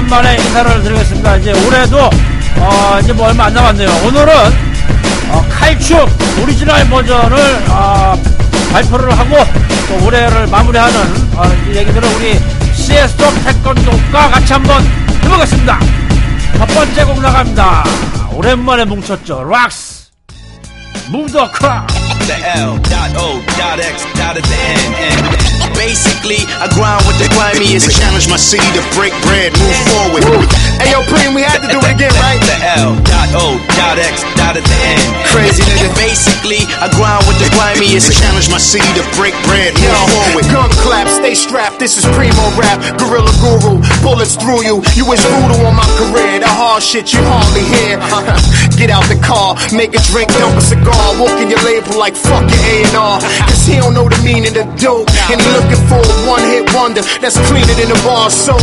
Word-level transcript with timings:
오랜만에 0.00 0.36
인사를 0.36 0.82
드리겠습니다. 0.82 1.36
이제 1.36 1.52
올해도, 1.66 1.98
어, 2.56 2.98
이제 3.02 3.12
뭐 3.12 3.28
얼마 3.28 3.44
안 3.44 3.54
남았네요. 3.54 3.90
오늘은, 4.06 4.34
어, 5.28 5.46
칼춤 5.50 6.08
오리지널 6.42 6.88
버전을, 6.88 7.64
아, 7.68 8.16
발표를 8.72 9.16
하고, 9.18 9.36
또 9.88 10.06
올해를 10.06 10.46
마무리하는, 10.46 11.00
어, 11.36 11.44
이 11.68 11.76
얘기들을 11.76 12.08
우리 12.16 12.40
CS도 12.74 13.24
태권도과 13.44 14.30
같이 14.30 14.54
한번 14.54 14.82
해보겠습니다. 15.22 15.78
첫 16.56 16.66
번째 16.66 17.04
곡 17.04 17.20
나갑니다. 17.20 17.84
오랜만에 18.32 18.86
뭉쳤죠. 18.86 19.44
LOX. 19.44 20.00
The 21.12 21.48
crowd. 21.52 21.92
the 22.26 22.36
L 22.56 22.78
dot 22.84 23.16
O 23.16 23.42
dot 23.58 23.80
X 23.80 24.04
dot 24.14 24.36
at 24.36 24.44
the 24.44 24.56
end. 24.56 25.49
Basically, 25.80 26.44
I 26.60 26.68
grind 26.76 27.00
with 27.08 27.16
the 27.16 27.24
grimiest. 27.32 27.88
Challenge 27.88 28.28
my 28.28 28.36
city 28.36 28.68
to 28.76 28.84
break 28.92 29.16
bread, 29.24 29.56
move 29.56 29.78
forward. 29.88 30.28
Hey 30.76 30.92
yo, 30.92 31.00
Preem, 31.08 31.32
we 31.32 31.40
had 31.40 31.64
to 31.64 31.68
do 31.72 31.80
it 31.80 31.88
again, 31.96 32.12
right? 32.20 32.36
The 32.44 32.84
L 32.84 32.92
dot 33.08 33.32
O 33.32 33.56
dot 33.80 33.96
X 33.96 34.20
dot 34.36 34.60
at 34.60 34.64
the 34.68 34.78
end. 34.84 35.00
Crazy 35.32 35.64
nigga. 35.64 35.88
Basically, 35.96 36.68
I 36.84 36.92
grind 36.92 37.24
with 37.24 37.40
the 37.40 37.48
grimiest. 37.56 38.12
Challenge 38.12 38.52
my 38.52 38.60
city 38.60 38.84
to 39.00 39.04
break 39.16 39.32
bread, 39.48 39.72
move 39.80 39.88
Yo, 39.88 40.04
forward. 40.04 40.44
gun 40.52 40.70
clap, 40.84 41.08
stay 41.08 41.32
strapped. 41.32 41.80
This 41.80 41.96
is 41.96 42.04
primo 42.12 42.44
rap, 42.60 42.76
gorilla 43.00 43.32
guru. 43.40 43.80
Bullets 44.04 44.36
through 44.36 44.68
you. 44.68 44.84
You 45.00 45.08
was 45.08 45.24
brutal 45.32 45.64
on 45.64 45.80
my 45.80 45.88
career. 45.96 46.44
The 46.44 46.52
hard 46.52 46.84
shit 46.84 47.08
you 47.16 47.24
hardly 47.24 47.64
hear. 47.64 47.96
Get 48.76 48.92
out 48.92 49.08
the 49.08 49.16
car, 49.24 49.56
make 49.72 49.96
a 49.96 50.02
drink, 50.12 50.28
dump 50.36 50.60
a 50.60 50.64
cigar. 50.64 51.16
Walk 51.16 51.40
in 51.40 51.48
your 51.48 51.60
label 51.64 51.96
like 51.96 52.12
fuck 52.12 52.44
your 52.44 52.84
A&R. 52.84 53.16
Cause 53.48 53.64
he 53.64 53.80
don't 53.80 53.96
know 53.96 54.12
the 54.12 54.20
meaning 54.20 54.52
of 54.60 54.68
dope. 54.76 55.08
And 55.32 55.40
he 55.40 55.69
looking 55.70 55.86
for 55.86 56.02
a 56.02 56.16
one 56.26 56.42
hit 56.42 56.66
wonder 56.74 57.02
that's 57.22 57.38
cleaner 57.46 57.74
than 57.78 57.90
a 57.90 58.00
bar 58.02 58.30
soap. 58.30 58.62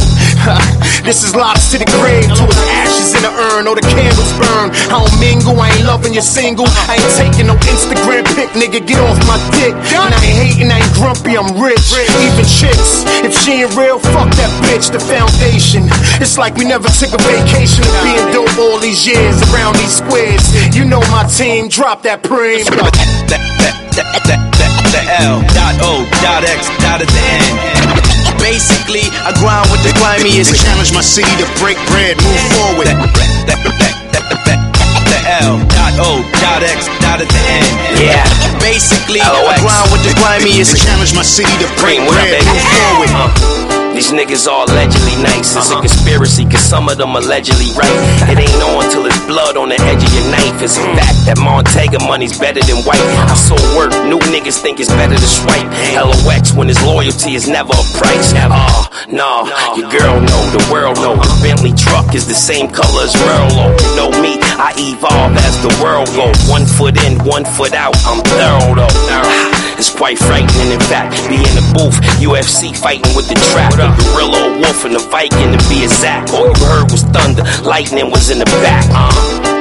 this 1.07 1.23
is 1.23 1.35
lots 1.35 1.71
to 1.71 1.79
the 1.79 1.87
grave. 1.99 2.27
To 2.27 2.45
ashes 2.83 3.15
in 3.15 3.23
the 3.23 3.31
urn 3.51 3.67
or 3.67 3.75
the 3.75 3.85
candles 3.95 4.31
burn. 4.35 4.71
I 4.91 4.99
don't 4.99 5.15
mingle, 5.19 5.55
I 5.59 5.71
ain't 5.71 5.85
loving 5.85 6.13
your 6.13 6.25
single. 6.25 6.67
I 6.87 6.99
ain't 6.99 7.13
taking 7.15 7.47
no 7.47 7.55
Instagram 7.71 8.27
pic, 8.35 8.51
nigga. 8.55 8.83
Get 8.83 8.99
off 8.99 9.19
my 9.27 9.39
dick. 9.55 9.73
And 9.95 10.13
I 10.13 10.19
ain't 10.23 10.37
hating, 10.37 10.71
I 10.71 10.83
ain't 10.83 10.93
grumpy, 10.93 11.37
I'm 11.37 11.55
rich. 11.59 11.95
Even 11.95 12.45
chicks, 12.45 13.07
if 13.23 13.33
she 13.35 13.63
ain't 13.63 13.75
real, 13.75 13.99
fuck 13.99 14.29
that 14.35 14.51
bitch. 14.67 14.91
The 14.91 14.99
foundation. 14.99 15.87
It's 16.19 16.37
like 16.37 16.55
we 16.55 16.65
never 16.65 16.87
took 16.87 17.13
a 17.15 17.21
vacation 17.23 17.83
of 17.83 17.93
being 18.03 18.25
dope 18.35 18.57
all 18.59 18.79
these 18.79 19.07
years 19.07 19.35
around 19.51 19.75
these 19.79 19.95
squares. 19.99 20.46
You 20.87 20.95
know 20.95 21.03
my 21.11 21.27
team, 21.27 21.67
drop 21.67 22.07
that 22.07 22.23
preem. 22.23 22.63
The, 22.63 22.79
the, 23.27 23.35
the, 23.91 24.03
the, 24.23 24.35
the, 24.55 24.67
the 24.87 25.03
L 25.19 25.43
dot 25.51 25.75
O 25.83 26.07
dot 26.23 26.47
X 26.47 26.71
dot 26.79 27.03
at 27.03 27.11
the 27.11 27.23
end. 27.27 28.39
Basically, 28.39 29.03
I 29.27 29.35
grind 29.35 29.67
with 29.67 29.83
the 29.83 29.91
grimiest. 29.99 30.55
Challenge 30.55 30.95
my 30.95 31.03
city 31.03 31.27
to 31.43 31.47
break 31.59 31.75
bread, 31.91 32.15
move 32.23 32.39
forward. 32.55 32.87
The, 32.87 32.95
the, 33.51 33.59
the, 33.67 33.91
the, 34.15 34.21
the, 34.39 34.55
the 35.11 35.19
L 35.43 35.59
dot 35.67 35.91
O 35.99 36.23
dot 36.39 36.63
X 36.63 36.87
dot 37.03 37.19
at 37.19 37.27
the 37.27 37.43
end. 37.51 37.67
Yeah. 37.99 38.23
Basically, 38.63 39.19
I 39.19 39.59
grind 39.59 39.91
with 39.91 40.07
the 40.07 40.15
grimiest. 40.15 40.71
Challenge 40.71 41.11
my 41.11 41.27
city 41.27 41.51
to 41.51 41.67
break 41.83 41.99
Cream, 41.99 42.07
what 42.07 42.15
up, 42.15 42.31
bread, 42.31 42.47
move 42.47 42.63
forward. 42.63 43.76
Uh, 43.97 43.99
these 43.99 44.11
niggas 44.11 44.47
all 44.47 44.69
allegedly 44.69 45.17
nice. 45.23 45.57
It's 45.57 45.71
a 45.71 45.79
conspiracy, 45.81 46.45
cause 46.45 46.61
some 46.61 46.87
of 46.87 46.97
them 46.97 47.15
allegedly 47.15 47.73
right. 47.73 48.29
It 48.29 48.37
ain't 48.37 48.61
on 48.61 48.85
till 48.93 49.05
it's 49.07 49.17
blood 49.25 49.57
on 49.57 49.69
the 49.69 49.79
edge 49.89 50.03
of 50.05 50.13
your 50.13 50.29
knife. 50.29 50.61
It's 50.61 50.77
a 50.77 50.85
fact 50.93 51.25
that 51.25 51.37
Montega 51.41 51.97
money's 52.05 52.37
better 52.37 52.61
than 52.61 52.85
white. 52.85 53.01
I 53.01 53.33
sold 53.33 53.65
work, 53.73 53.89
new 54.05 54.21
niggas 54.29 54.61
think 54.61 54.79
it's 54.79 54.93
better 54.93 55.17
to 55.17 55.29
swipe. 55.41 55.65
LOX 55.97 56.53
when 56.53 56.67
his 56.67 56.77
loyalty 56.85 57.33
is 57.33 57.49
never 57.49 57.73
a 57.73 57.85
price. 57.97 58.37
Oh, 58.37 58.85
no, 59.09 59.49
your 59.73 59.89
girl 59.89 60.21
know, 60.21 60.41
the 60.53 60.61
world 60.69 60.97
know. 61.01 61.17
The 61.17 61.39
Bentley 61.41 61.73
truck 61.73 62.13
is 62.13 62.27
the 62.27 62.37
same 62.37 62.69
color 62.69 63.01
as 63.01 63.17
Merlot. 63.17 63.73
You 63.81 63.89
know 63.97 64.09
me, 64.21 64.37
I 64.61 64.77
evolve 64.77 65.33
as 65.41 65.57
the 65.65 65.73
world 65.81 66.05
go. 66.13 66.29
One 66.45 66.69
foot 66.69 67.01
in, 67.01 67.17
one 67.25 67.45
foot 67.45 67.73
out. 67.73 67.97
I'm 68.05 68.21
thorough 68.21 68.77
though. 68.77 69.56
It's 69.77 69.93
quite 69.93 70.17
frightening, 70.17 70.71
in 70.73 70.79
fact. 70.89 71.13
Be 71.29 71.37
in 71.37 71.53
the 71.53 71.65
booth, 71.73 71.97
UFC 72.17 72.73
fighting 72.75 73.13
with 73.15 73.29
the 73.29 73.35
trap. 73.53 73.73
The 73.77 73.93
gorilla, 74.09 74.57
a 74.57 74.59
wolf, 74.59 74.85
and 74.85 74.95
the 74.95 75.03
Viking 75.13 75.53
to 75.53 75.59
be 75.69 75.83
exact. 75.83 76.33
All 76.33 76.47
you 76.49 76.65
heard 76.65 76.91
was 76.91 77.03
thunder, 77.13 77.43
lightning 77.61 78.09
was 78.09 78.29
in 78.29 78.39
the 78.39 78.49
back. 78.65 78.85
Uh, 78.89 79.13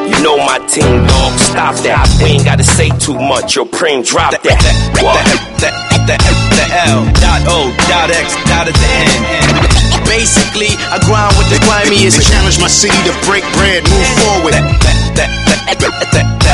you 0.08 0.16
know 0.24 0.36
my 0.38 0.58
team, 0.66 1.04
dog. 1.06 1.32
Stop 1.38 1.76
that. 1.84 2.08
We 2.22 2.40
ain't 2.40 2.44
gotta 2.44 2.64
say 2.64 2.88
too 2.96 3.18
much. 3.18 3.56
Your 3.56 3.66
preem, 3.66 4.00
drop 4.06 4.32
that. 4.32 4.42
the, 4.42 5.04
What? 5.04 5.20
the, 5.60 5.68
the, 5.68 5.70
the, 6.08 6.16
the 6.56 6.66
L 6.88 7.04
dot 7.20 7.42
O 7.52 7.68
dot 7.88 8.08
X 8.10 8.32
dot 8.48 8.68
at 8.68 8.74
the 8.74 8.88
end. 8.96 9.85
Basically, 10.08 10.72
I 10.90 10.98
grind 11.04 11.34
with 11.36 11.50
the 11.50 11.60
grimiest. 11.66 12.22
Challenge 12.22 12.58
my 12.60 12.70
city 12.70 12.96
to 13.06 13.14
break 13.26 13.44
bread, 13.58 13.84
move 13.84 14.08
forward. 14.22 14.54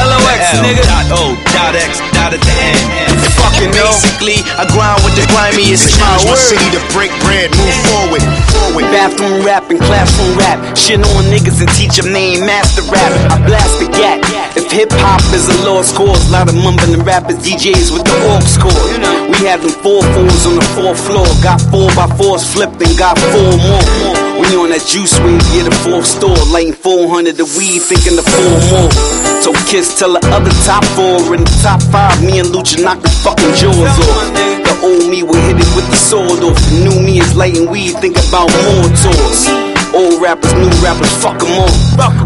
LOX, 0.02 0.40
nigga. 0.64 0.82
dot 0.88 1.06
O 1.12 1.36
dot 1.52 1.74
X 1.76 2.00
dot 2.16 2.32
at 2.32 2.40
the 2.40 2.54
end. 2.58 2.80
fucking. 3.38 3.70
Basically, 3.70 4.40
I 4.58 4.64
grind 4.72 4.98
with 5.04 5.14
the 5.14 5.26
grimiest. 5.30 5.94
Challenge 5.94 6.26
my 6.26 6.38
city 6.38 6.66
to 6.74 6.80
break 6.96 7.12
bread, 7.22 7.52
move 7.54 7.76
forward. 7.88 8.22
Forward. 8.50 8.84
Bathroom 8.90 9.44
rap 9.44 9.70
and 9.70 9.80
classroom 9.80 10.36
rap. 10.38 10.58
Shit 10.76 11.00
on 11.00 11.24
niggas 11.30 11.60
and 11.60 11.70
teach 11.76 11.96
them 11.96 12.12
they 12.12 12.36
ain't 12.38 12.46
master 12.46 12.82
rap. 12.90 13.12
I 13.30 13.36
blast 13.46 13.78
the 13.78 13.88
gat. 13.94 14.20
If 14.56 14.70
hip 14.70 14.92
hop 14.92 15.22
is 15.32 15.48
a 15.48 15.56
lost 15.64 15.96
cause, 15.96 16.30
lot 16.30 16.48
of 16.48 16.56
mumbling 16.56 17.02
rappers, 17.08 17.40
DJs 17.40 17.88
with 17.88 18.04
the 18.04 18.16
org 18.32 18.44
score. 18.44 18.84
We 19.32 19.48
had 19.48 19.64
them 19.64 19.72
four 19.80 20.04
fours 20.12 20.44
on 20.44 20.56
the 20.60 20.68
fourth 20.76 21.00
floor. 21.00 21.24
Got 21.40 21.60
four 21.72 21.88
by 21.96 22.08
fours 22.20 22.44
flipped 22.44 22.76
and 22.84 22.92
got 22.98 23.16
four 23.32 23.41
more. 23.50 23.84
When 24.38 24.50
you 24.50 24.62
on 24.62 24.70
that 24.70 24.84
juice 24.86 25.18
wave, 25.22 25.42
get 25.54 25.66
a 25.66 25.74
fourth 25.82 26.06
store. 26.06 26.38
Lighting 26.50 26.74
400 26.74 27.36
the 27.36 27.46
weed, 27.58 27.82
thinking 27.82 28.16
the 28.16 28.22
four 28.22 28.54
more. 28.70 28.90
So 29.42 29.50
Kiss 29.66 29.98
tell 29.98 30.14
the 30.14 30.22
other 30.30 30.54
top 30.62 30.84
four 30.94 31.34
in 31.34 31.42
the 31.42 31.54
top 31.62 31.82
five. 31.90 32.14
Me 32.22 32.38
and 32.38 32.48
Lucha 32.54 32.78
knock 32.82 33.02
the 33.02 33.10
fucking 33.26 33.54
jaws 33.58 33.74
off. 33.76 34.26
The 34.62 34.74
old 34.86 35.10
me 35.10 35.22
will 35.22 35.42
hit 35.50 35.58
it 35.58 35.70
with 35.74 35.86
the 35.90 35.98
sword 35.98 36.42
off. 36.46 36.58
The 36.70 36.86
new 36.86 36.98
me 37.02 37.18
is 37.18 37.34
lighting 37.34 37.70
weed, 37.70 37.98
think 37.98 38.14
about 38.14 38.50
more 38.50 38.86
tours. 39.02 39.50
Old 39.92 40.22
rappers, 40.22 40.54
new 40.54 40.72
rappers, 40.80 41.12
fuck 41.20 41.38
them 41.42 41.52
all. 41.58 41.74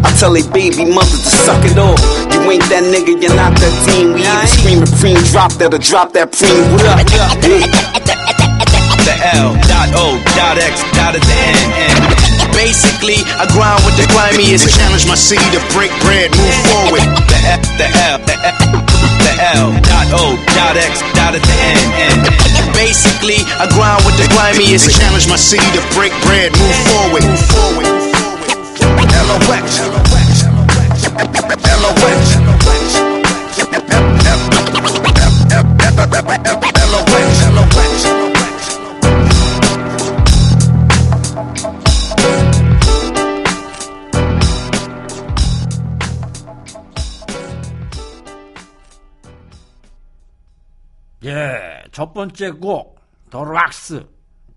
I 0.04 0.14
tell 0.20 0.32
they 0.32 0.46
baby 0.54 0.84
mothers 0.86 1.24
to 1.24 1.30
suck 1.42 1.64
it 1.64 1.76
off. 1.76 1.98
You 2.30 2.44
ain't 2.52 2.62
that 2.70 2.84
nigga, 2.84 3.16
you're 3.16 3.34
not 3.34 3.56
that 3.58 3.74
team. 3.88 4.14
We 4.14 4.22
either 4.22 4.46
screaming 4.46 4.92
preem, 5.00 5.18
drop 5.32 5.52
that 5.58 5.74
or 5.74 5.78
drop 5.78 6.12
that 6.12 6.30
preem. 6.30 6.62
What 6.72 6.84
up? 8.40 8.45
The 9.06 9.14
L 9.38 9.54
dot 9.70 9.94
O 9.94 10.18
dot 10.34 10.58
X 10.58 10.82
dot 10.98 11.14
at 11.14 11.22
the 11.22 11.36
end. 11.38 11.70
Basically, 12.50 13.22
I 13.38 13.46
grind 13.54 13.78
with 13.86 13.94
the 13.94 14.06
grimiest. 14.10 14.66
Challenge 14.74 15.06
my 15.06 15.14
city 15.14 15.46
to 15.54 15.62
break 15.70 15.94
bread, 16.02 16.34
move 16.34 16.56
forward. 16.66 17.06
The 17.30 17.38
F, 17.46 17.62
the 17.78 17.86
L, 17.86 18.18
the 18.26 18.34
F, 18.34 18.58
the 19.22 19.32
L 19.62 19.70
dot 19.86 20.10
O 20.10 20.34
dot 20.58 20.74
X 20.74 21.06
dot 21.14 21.38
at 21.38 21.42
the 21.46 21.56
end. 21.70 21.86
Basically, 22.74 23.46
I 23.62 23.70
grind 23.70 24.02
with 24.02 24.18
the 24.18 24.26
grimiest. 24.34 24.90
Challenge 24.98 25.30
my 25.30 25.38
city 25.38 25.70
to 25.78 25.82
break 25.94 26.10
bread, 26.26 26.50
move 26.58 26.76
forward. 26.90 27.22
Move 27.22 27.46
forward. 27.46 27.86
LOX. 36.46 36.65
첫 51.96 52.12
번째 52.12 52.50
곡, 52.50 53.00
The 53.30 53.42
LOX. 53.42 54.06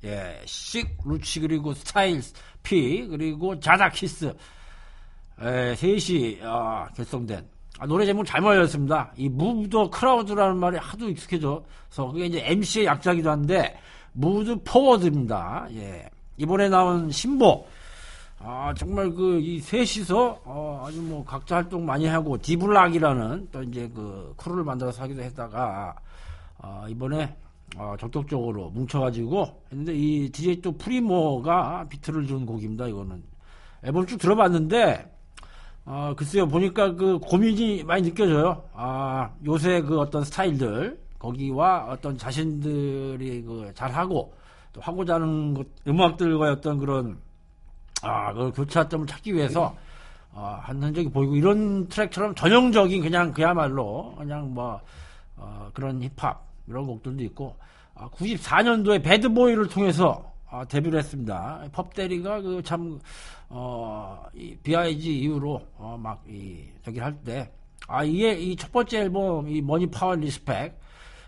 예, 0.03 0.41
Sheek 0.43 0.97
Louch, 1.05 1.39
그리고 1.39 1.73
Styles 1.73 2.21
P, 2.63 3.07
그리고 3.07 3.57
Jadakiss. 3.57 4.35
예, 5.43 5.73
셋이, 5.73 6.39
아, 6.43 6.89
결성된. 6.97 7.47
아, 7.79 7.87
노래 7.87 8.05
제목 8.05 8.25
잘 8.25 8.41
말렸습니다. 8.41 9.13
이 9.15 9.29
Move 9.29 9.89
Crowd라는 9.89 10.57
말이 10.57 10.77
하도 10.79 11.07
익숙해져서 11.07 12.11
그게 12.11 12.25
이제 12.25 12.43
MC의 12.43 12.87
약자기도 12.87 13.31
한데, 13.31 13.79
Move 14.11 14.40
the 14.40 14.61
Crowd입니다. 14.65 15.67
예. 15.75 16.09
이번에 16.35 16.67
나온 16.67 17.09
신보. 17.09 17.65
아, 18.39 18.73
정말 18.75 19.13
그, 19.13 19.39
이 19.39 19.61
셋이서, 19.61 20.41
어, 20.43 20.83
아주 20.85 21.01
뭐, 21.01 21.23
각자 21.23 21.55
활동 21.55 21.85
많이 21.85 22.05
하고, 22.05 22.37
D-Block이라는 22.37 23.47
또 23.53 23.63
이제 23.63 23.89
그, 23.95 24.33
크루를 24.35 24.65
만들어서 24.65 25.03
하기도 25.03 25.21
했다가, 25.21 25.95
어, 26.59 26.85
이번에, 26.89 27.35
어, 27.77 27.95
적극적으로 27.99 28.69
뭉쳐가지고 28.69 29.63
했는데, 29.71 29.93
이 29.95 30.29
DJ 30.29 30.61
또 30.61 30.71
프리모가 30.77 31.87
비트를 31.89 32.27
준 32.27 32.45
곡입니다, 32.45 32.87
이거는. 32.87 33.23
앨범 33.83 34.05
쭉 34.05 34.17
들어봤는데, 34.17 35.11
어, 35.85 36.13
글쎄요, 36.15 36.47
보니까 36.47 36.95
그 36.95 37.19
고민이 37.19 37.83
많이 37.83 38.03
느껴져요. 38.03 38.63
아, 38.73 39.31
요새 39.45 39.81
그 39.81 39.99
어떤 39.99 40.23
스타일들, 40.23 40.99
거기와 41.17 41.87
어떤 41.89 42.17
자신들이 42.17 43.43
그 43.43 43.71
잘하고, 43.73 44.33
또 44.73 44.81
하고자 44.81 45.15
하는 45.15 45.53
것, 45.53 45.65
음악들과의 45.87 46.53
어떤 46.53 46.77
그런 46.77 47.17
아, 48.01 48.33
그 48.33 48.51
교차점을 48.51 49.07
찾기 49.07 49.33
위해서 49.33 49.75
어, 50.31 50.59
한 50.61 50.81
흔적이 50.81 51.09
보이고 51.09 51.35
이런 51.35 51.87
트랙처럼 51.87 52.35
전형적인 52.35 53.01
그냥 53.01 53.33
그야말로 53.33 54.15
그냥 54.17 54.53
뭐 54.53 54.79
어, 55.35 55.69
그런 55.73 56.01
힙합 56.01 56.48
이런 56.69 56.85
곡들도 56.85 57.23
있고 57.25 57.55
아, 57.95 58.07
94년도에 58.09 59.03
Bad 59.03 59.23
Boy를 59.23 59.67
통해서 59.67 60.31
아, 60.49 60.63
데뷔를 60.65 60.99
했습니다. 60.99 61.63
Puff 61.73 61.98
Daddy가 61.98 62.41
그 62.41 62.61
참 62.63 62.99
어, 63.49 64.23
이 64.33 64.55
B.I.G 64.63 65.19
이후로 65.19 65.61
어, 65.77 65.97
막 65.99 66.23
이 66.27 66.65
저기 66.83 66.99
할 66.99 67.13
때 67.23 67.49
아 67.87 68.03
이게 68.03 68.33
이 68.33 68.55
첫 68.55 68.71
번째 68.71 68.99
앨범 68.99 69.47
이 69.49 69.61
Money 69.61 69.87
Power 69.87 70.13
Respect 70.15 70.79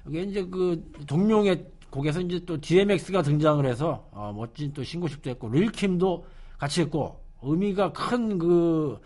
이게 0.07 0.21
이제 0.23 0.43
그 0.45 0.91
동명의 1.07 1.65
곡에서 1.89 2.21
이제 2.21 2.39
또 2.45 2.59
DMX가 2.61 3.21
등장을 3.23 3.65
해서 3.65 4.07
어, 4.11 4.31
멋진 4.35 4.71
또 4.73 4.83
신고식도 4.83 5.29
했고 5.31 5.49
Lil' 5.49 5.83
Kim도 5.83 6.25
같이 6.59 6.81
했고 6.81 7.19
의미가 7.41 7.91
큰그 7.93 8.99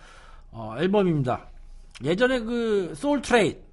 앨범입니다. 0.78 1.48
예전에 2.04 2.40
그 2.40 2.94
Soul 2.96 3.22
Train 3.22 3.58
이 3.60 3.65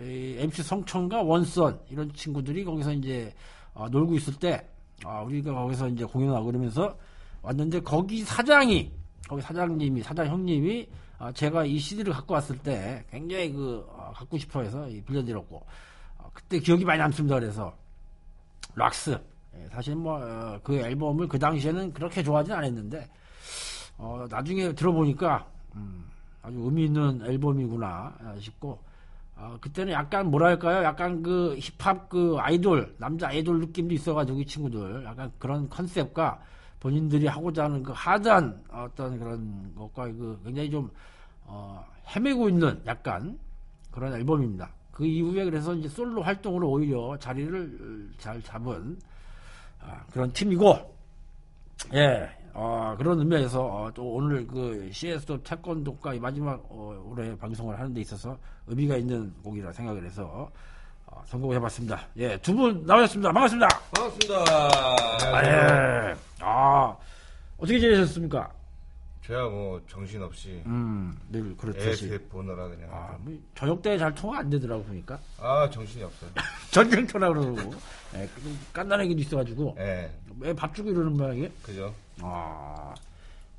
MC 0.00 0.62
성천과 0.62 1.22
원썬 1.22 1.80
이런 1.90 2.12
친구들이 2.12 2.64
거기서 2.64 2.92
이제 2.94 3.34
어, 3.74 3.88
놀고 3.88 4.14
있을 4.16 4.34
때 4.34 4.66
아, 5.04 5.22
우리가 5.22 5.52
거기서 5.52 5.88
이제 5.88 6.04
공연하고 6.04 6.46
그러면서 6.46 6.96
왔는데 7.42 7.80
거기 7.80 8.22
사장이 8.22 8.92
거기 9.28 9.42
사장님이 9.42 10.02
사장 10.02 10.26
형님이 10.26 10.88
아, 11.18 11.32
제가 11.32 11.64
이 11.64 11.78
CD를 11.78 12.12
갖고 12.12 12.34
왔을 12.34 12.58
때 12.58 13.04
굉장히 13.10 13.52
그 13.52 13.86
어, 13.90 14.12
갖고 14.14 14.38
싶어해서 14.38 14.88
이 14.88 15.02
빌려드렸고 15.02 15.56
어, 16.18 16.30
그때 16.32 16.58
기억이 16.58 16.84
많이 16.84 16.98
남습니다. 16.98 17.38
그래서 17.38 17.74
LOX 18.74 19.18
예, 19.56 19.66
사실 19.70 19.96
뭐그 19.96 20.78
앨범을 20.78 21.28
그 21.28 21.38
당시에는 21.38 21.92
그렇게 21.92 22.22
좋아하진 22.22 22.54
않았는데 22.54 23.08
어, 23.98 24.26
나중에 24.30 24.72
들어보니까 24.72 25.46
음, 25.74 26.04
아주 26.42 26.58
의미 26.58 26.84
있는 26.84 27.20
앨범이구나 27.24 27.88
아, 28.18 28.36
싶고 28.40 28.78
어, 29.40 29.56
그때는 29.58 29.94
약간 29.94 30.30
뭐랄까요 30.30 30.84
약간 30.84 31.22
그 31.22 31.56
힙합 31.58 32.10
그 32.10 32.36
아이돌 32.38 32.94
남자 32.98 33.28
아이돌 33.28 33.60
느낌도 33.60 33.94
있어가지고 33.94 34.40
이 34.40 34.44
친구들 34.44 35.02
약간 35.04 35.32
그런 35.38 35.68
컨셉과 35.70 36.38
본인들이 36.78 37.26
하고자 37.26 37.64
하는 37.64 37.82
그 37.82 37.92
하드한 37.94 38.62
어떤 38.70 39.18
그런 39.18 39.74
것과 39.74 40.04
그 40.06 40.38
굉장히 40.44 40.70
좀 40.70 40.90
어, 41.44 41.82
헤매고 42.14 42.50
있는 42.50 42.82
약간 42.86 43.38
그런 43.90 44.12
앨범입니다. 44.12 44.70
그 44.92 45.06
이후에 45.06 45.44
그래서 45.44 45.74
이제 45.74 45.88
솔로 45.88 46.22
활동으로 46.22 46.68
오히려 46.68 47.16
자리를 47.18 48.10
잘 48.18 48.42
잡은 48.42 48.98
아, 49.80 50.04
그런 50.12 50.30
팀이고 50.32 50.94
예, 51.94 52.30
어, 52.52 52.94
그런 52.98 53.18
의미에서 53.20 53.62
어, 53.64 53.90
또 53.94 54.14
오늘 54.14 54.46
그 54.46 54.88
CS도 54.92 55.42
태권도가 55.42 56.14
이 56.14 56.18
마지막 56.20 56.60
어, 56.68 57.00
올해 57.06 57.36
방송을 57.36 57.78
하는 57.78 57.94
데 57.94 58.00
있어서 58.00 58.36
의미가 58.66 58.96
있는 58.96 59.32
곡이라 59.42 59.72
생각을 59.72 60.04
해서 60.04 60.50
어, 61.06 61.22
선곡을 61.26 61.56
해봤습니다. 61.56 62.06
예, 62.18 62.36
두 62.38 62.54
분 62.54 62.84
나오셨습니다. 62.86 63.32
반갑습니다. 63.32 63.68
반갑습니다. 63.94 64.44
아, 65.32 65.44
예. 65.44 66.14
아, 66.40 66.96
어떻게 67.56 67.78
지내셨습니까? 67.78 68.52
제가 69.26 69.48
뭐 69.48 69.80
정신없이 69.88 70.62
음, 70.66 71.16
늘 71.30 71.56
그렇듯이. 71.56 72.06
애새 72.06 72.18
보느라 72.28 72.66
그냥 72.68 72.88
아, 72.90 73.16
뭐 73.20 73.32
저녁 73.54 73.80
때 73.82 73.96
잘 73.98 74.12
통화 74.14 74.38
안 74.38 74.50
되더라고 74.50 74.82
보니까 74.84 75.18
아 75.38 75.68
정신이 75.70 76.02
없어요. 76.02 76.30
전쟁터라 76.72 77.28
그러고 77.28 77.56
예, 78.16 78.26
좀 78.42 78.58
깐난하기도 78.72 79.20
있어가지고 79.20 79.76
예, 79.78 80.10
왜 80.40 80.52
밥 80.54 80.74
주고 80.74 80.90
이러는 80.90 81.12
모양이에요? 81.16 81.48
그죠? 81.62 81.94
아, 82.22 82.94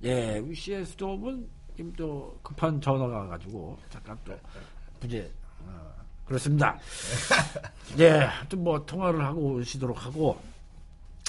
예, 0.03 0.39
우리 0.39 0.55
CS 0.55 0.95
도업은 0.95 1.47
지금 1.75 1.93
또 1.93 2.37
급한 2.43 2.79
전화가 2.81 3.19
와가지고 3.19 3.77
잠깐 3.89 4.17
또 4.25 4.33
부재 4.99 5.29
어, 5.65 5.91
그렇습니다. 6.25 6.77
예, 7.99 8.27
좀 8.49 8.63
뭐 8.63 8.85
통화를 8.85 9.23
하고 9.23 9.53
오시도록 9.55 10.05
하고 10.05 10.37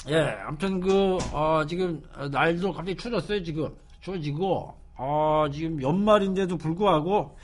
예, 0.09 0.19
아무튼 0.45 0.79
그 0.79 1.17
어, 1.31 1.63
지금 1.67 2.01
어, 2.15 2.27
날도 2.27 2.73
갑자기 2.73 2.95
추워졌어요 2.97 3.43
지금 3.43 3.73
추워지고 4.01 4.75
어, 4.97 5.45
지금 5.51 5.81
연말인데도 5.81 6.57
불구하고 6.57 7.37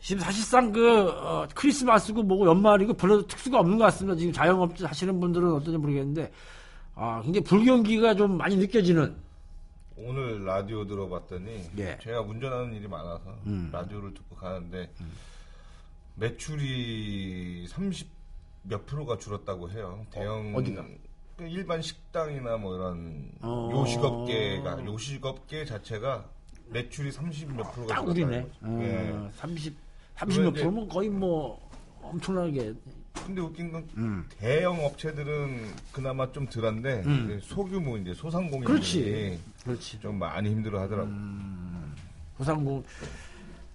지금 0.00 0.22
사실상 0.22 0.72
그 0.72 1.10
어, 1.10 1.46
크리스마스고 1.54 2.22
뭐고 2.22 2.46
연말이고 2.46 2.94
별로 2.94 3.26
특수가 3.26 3.58
없는 3.58 3.78
것 3.78 3.84
같습니다. 3.86 4.16
지금 4.16 4.32
자영업 4.32 4.80
하시는 4.80 5.20
분들은 5.20 5.52
어떤지 5.52 5.76
모르겠는데 5.76 6.30
아, 6.94 7.20
굉장히 7.22 7.44
불경기가 7.44 8.14
좀 8.14 8.36
많이 8.38 8.56
느껴지는 8.56 9.14
오늘 10.00 10.44
라디오 10.44 10.86
들어봤더니 10.86 11.70
예. 11.78 11.98
제가 12.00 12.20
운전하는 12.20 12.74
일이 12.74 12.86
많아서 12.86 13.36
음. 13.46 13.68
라디오를 13.72 14.14
듣고 14.14 14.36
가는데 14.36 14.90
매출이 16.16 17.66
30 17.68 18.08
몇 18.62 18.86
프로가 18.86 19.18
줄었다고 19.18 19.70
해요. 19.70 20.04
대형 20.10 20.54
어 20.54 20.62
디가? 20.62 20.84
그 21.36 21.44
일반 21.44 21.80
식당이나 21.80 22.56
뭐 22.56 22.74
이런 22.76 23.30
어. 23.40 23.70
요식업계가 23.72 24.84
요식업계 24.84 25.64
자체가 25.64 26.24
매출이 26.66 27.10
30 27.12 27.52
몇 27.54 27.72
프로가 27.72 27.94
딱 27.94 28.06
우리네. 28.06 28.46
어, 28.62 28.78
예. 28.82 29.30
30, 29.36 29.74
30몇 30.16 30.34
그런데- 30.34 30.60
프로면 30.60 30.88
거의 30.88 31.08
뭐 31.08 31.68
엄청나게 32.02 32.74
근데 33.14 33.40
웃긴 33.40 33.72
건 33.72 33.88
음. 33.96 34.26
대형 34.38 34.84
업체들은 34.84 35.74
그나마 35.92 36.30
좀 36.32 36.46
덜한데 36.48 37.02
그 37.02 37.40
소규모 37.42 37.96
이제 37.98 38.14
소상공인들이 38.14 38.66
그렇지. 38.66 39.40
그렇지. 39.64 40.00
좀 40.00 40.18
많이 40.18 40.50
힘들어 40.50 40.80
하더라고. 40.82 41.10
고상공 42.36 42.82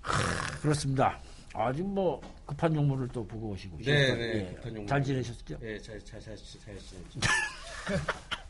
하, 0.01 0.59
그렇습니다. 0.61 1.19
아, 1.53 1.71
지금 1.71 1.93
뭐 1.93 2.19
급한 2.45 2.73
용무를 2.75 3.07
또 3.09 3.25
보고 3.25 3.49
오시고 3.49 3.77
네, 3.83 4.15
네, 4.15 4.49
예. 4.49 4.53
급한 4.55 4.75
용무. 4.75 4.87
잘 4.87 5.03
지내셨죠? 5.03 5.57
예, 5.61 5.77
잘, 5.79 6.03
잘, 6.03 6.19
잘, 6.19 6.35
잘, 6.35 6.77
잘, 6.79 7.99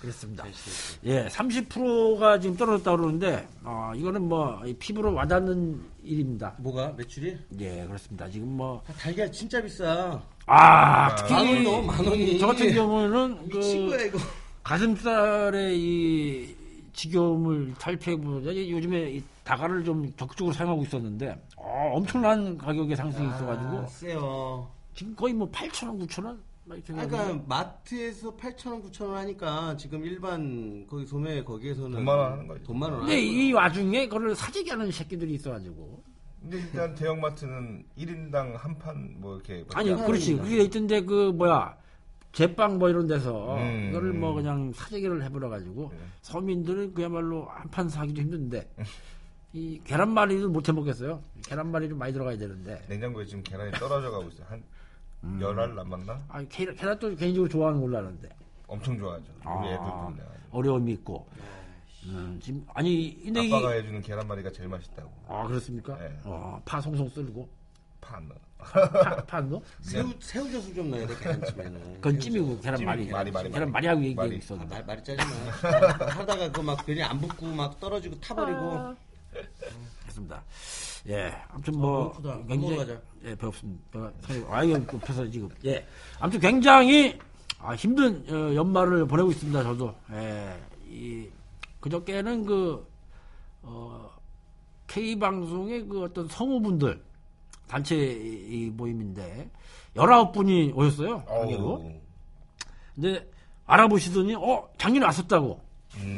그렇습니다. 0.00 0.44
잘, 0.44 0.52
잘. 0.52 1.10
예, 1.10 1.26
30%가 1.28 2.38
지금 2.38 2.56
떨어졌다 2.56 2.96
그러는데 2.96 3.48
어, 3.64 3.92
이거는 3.96 4.28
뭐이 4.28 4.74
피부로 4.74 5.12
와닿는 5.14 5.80
일입니다. 6.04 6.54
뭐가 6.58 6.92
매출이? 6.96 7.36
예, 7.60 7.84
그렇습니다. 7.86 8.28
지금 8.30 8.56
뭐 8.56 8.82
아, 8.88 8.92
달걀 8.92 9.30
진짜 9.32 9.60
비싸. 9.60 10.20
아, 10.46 11.14
특히 11.16 11.34
만 11.34 11.46
원이 11.46 11.86
만 11.86 12.06
원이. 12.06 12.38
저 12.38 12.46
같은 12.46 12.72
경우는 12.72 13.48
그 13.48 13.58
이거. 14.06 14.18
가슴살의 14.62 15.78
이 15.78 16.56
지겨움을 16.92 17.74
탈피해보자 17.78 18.54
요즘에 18.54 19.12
이 19.12 19.22
다가를 19.44 19.84
좀 19.84 20.12
적극적으로 20.16 20.52
사용하고 20.52 20.82
있었는데 20.82 21.40
어, 21.56 21.92
엄청난 21.94 22.56
가격의 22.58 22.96
상승이 22.96 23.26
있어가지고 23.28 23.78
아, 23.78 23.86
세요. 23.86 24.68
지금 24.94 25.14
거의 25.14 25.32
뭐 25.32 25.48
8,000원, 25.50 26.06
9,000원 26.06 26.24
막 26.24 26.36
이렇게 26.36 26.36
아, 26.36 26.57
그러니까 26.68 27.40
마트에서 27.46 28.36
8,000원, 28.36 28.82
9,000원 28.90 29.12
하니까 29.14 29.76
지금 29.76 30.04
일반 30.04 30.86
거기 30.86 31.06
소매 31.06 31.42
거기에서는 31.42 31.92
돈만 31.92 32.18
원 32.18 32.32
하는 32.32 32.46
거지. 32.46 32.62
돈만 32.64 32.90
원. 32.92 33.00
근데 33.00 33.14
하는 33.14 33.24
이 33.24 33.52
와중에 33.52 34.06
그걸 34.08 34.34
사재기 34.34 34.70
하는 34.70 34.90
새끼들이 34.90 35.34
있어가지고 35.34 36.02
근데 36.40 36.58
일단 36.58 36.94
대형마트는 36.94 37.84
1인당 37.98 38.56
한 38.56 38.78
판 38.78 39.16
뭐 39.18 39.34
이렇게 39.36 39.64
아니 39.74 39.90
그렇지. 39.94 40.36
그게 40.36 40.62
있던데 40.64 41.00
그 41.02 41.32
뭐야 41.32 41.76
제빵 42.32 42.78
뭐 42.78 42.88
이런 42.90 43.06
데서 43.06 43.56
음. 43.56 43.88
이거를 43.90 44.12
뭐 44.12 44.34
그냥 44.34 44.72
사재기를 44.72 45.24
해버려 45.24 45.48
가지고 45.48 45.90
네. 45.92 45.98
서민들은 46.22 46.94
그야말로 46.94 47.46
한 47.46 47.68
판 47.70 47.88
사기도 47.88 48.20
힘든데 48.20 48.68
이 49.54 49.80
계란말이도 49.82 50.50
못 50.50 50.68
해먹겠어요 50.68 51.22
계란말이 51.46 51.88
좀 51.88 51.98
많이 51.98 52.12
들어가야 52.12 52.36
되는데 52.36 52.84
냉장고에 52.88 53.24
지금 53.24 53.42
계란이 53.42 53.72
떨어져 53.72 54.10
가고 54.10 54.28
있어. 54.28 54.44
한 54.44 54.62
음. 55.24 55.38
열알 55.40 55.74
남았나? 55.74 56.20
아 56.28 56.42
계란, 56.48 56.74
계란도 56.76 57.16
개인적으로 57.16 57.48
좋아하는 57.48 57.80
걸로 57.80 57.98
아는데 57.98 58.28
엄청 58.66 58.98
좋아하죠. 58.98 59.24
우리 59.44 59.68
애들 59.68 59.78
아, 59.80 60.04
보면. 60.04 60.26
어려움이 60.50 60.92
있고 60.92 61.26
음, 62.04 62.38
지금 62.42 62.64
아니 62.74 63.20
근데 63.24 63.44
이 63.46 63.52
아빠가 63.52 63.72
해주는 63.72 64.00
계란말이가 64.02 64.50
제일 64.52 64.68
맛있다고. 64.68 65.10
아 65.28 65.46
그렇습니까? 65.46 65.96
네. 65.98 66.18
어, 66.24 66.60
파 66.64 66.80
송송 66.80 67.08
썰고 67.10 67.48
판. 68.00 68.28
파, 68.58 69.16
파도 69.24 69.62
새우 69.80 70.12
새우젓을 70.18 70.74
좀 70.74 70.90
넣어야 70.90 71.06
돼 71.06 71.14
계란찜에는. 71.16 71.94
그건 72.00 72.18
찜이고 72.20 72.60
계란말이 72.60 73.08
말이, 73.08 73.30
말이, 73.30 73.50
계란 73.50 73.70
말이하고 73.70 74.00
말이. 74.00 74.08
얘기하고 74.10 74.32
있어 74.32 74.56
아, 74.56 74.64
말, 74.64 74.84
말이 74.84 75.04
짜지 75.04 75.16
마. 75.16 75.26
하다가 76.10 76.50
그막 76.52 76.84
괜히 76.84 77.02
안 77.02 77.20
붙고 77.20 77.46
막 77.46 77.78
떨어지고 77.78 78.18
타버리고. 78.20 78.94
그렇습니다. 80.02 80.42
예, 81.08 81.32
아무튼 81.48 81.78
뭐 81.78 82.10
배고프다. 82.12 82.38
밥 82.38 82.46
굉장히. 82.48 82.98
예 83.24 83.34
배고프습니다. 83.34 84.12
아유 84.50 84.72
옆에서 84.72 85.28
지금 85.30 85.48
예, 85.64 85.86
아무튼 86.20 86.40
굉장히 86.40 87.18
아, 87.60 87.74
힘든 87.74 88.24
어, 88.30 88.54
연말을 88.54 89.06
보내고 89.06 89.30
있습니다. 89.30 89.62
저도 89.62 89.94
예, 90.12 90.54
이 90.88 91.28
그저께는 91.80 92.44
그 92.44 92.86
어, 93.62 94.10
K 94.86 95.18
방송의 95.18 95.86
그 95.88 96.04
어떤 96.04 96.28
성우분들 96.28 97.02
단체 97.68 97.96
이 97.96 98.70
모임인데 98.70 99.50
19분이 99.96 100.76
오셨어요. 100.76 101.24
어우. 101.26 101.92
근데 102.94 103.28
알아보시더니 103.66 104.34
어 104.36 104.68
작년에 104.78 105.06
왔었다고. 105.06 105.60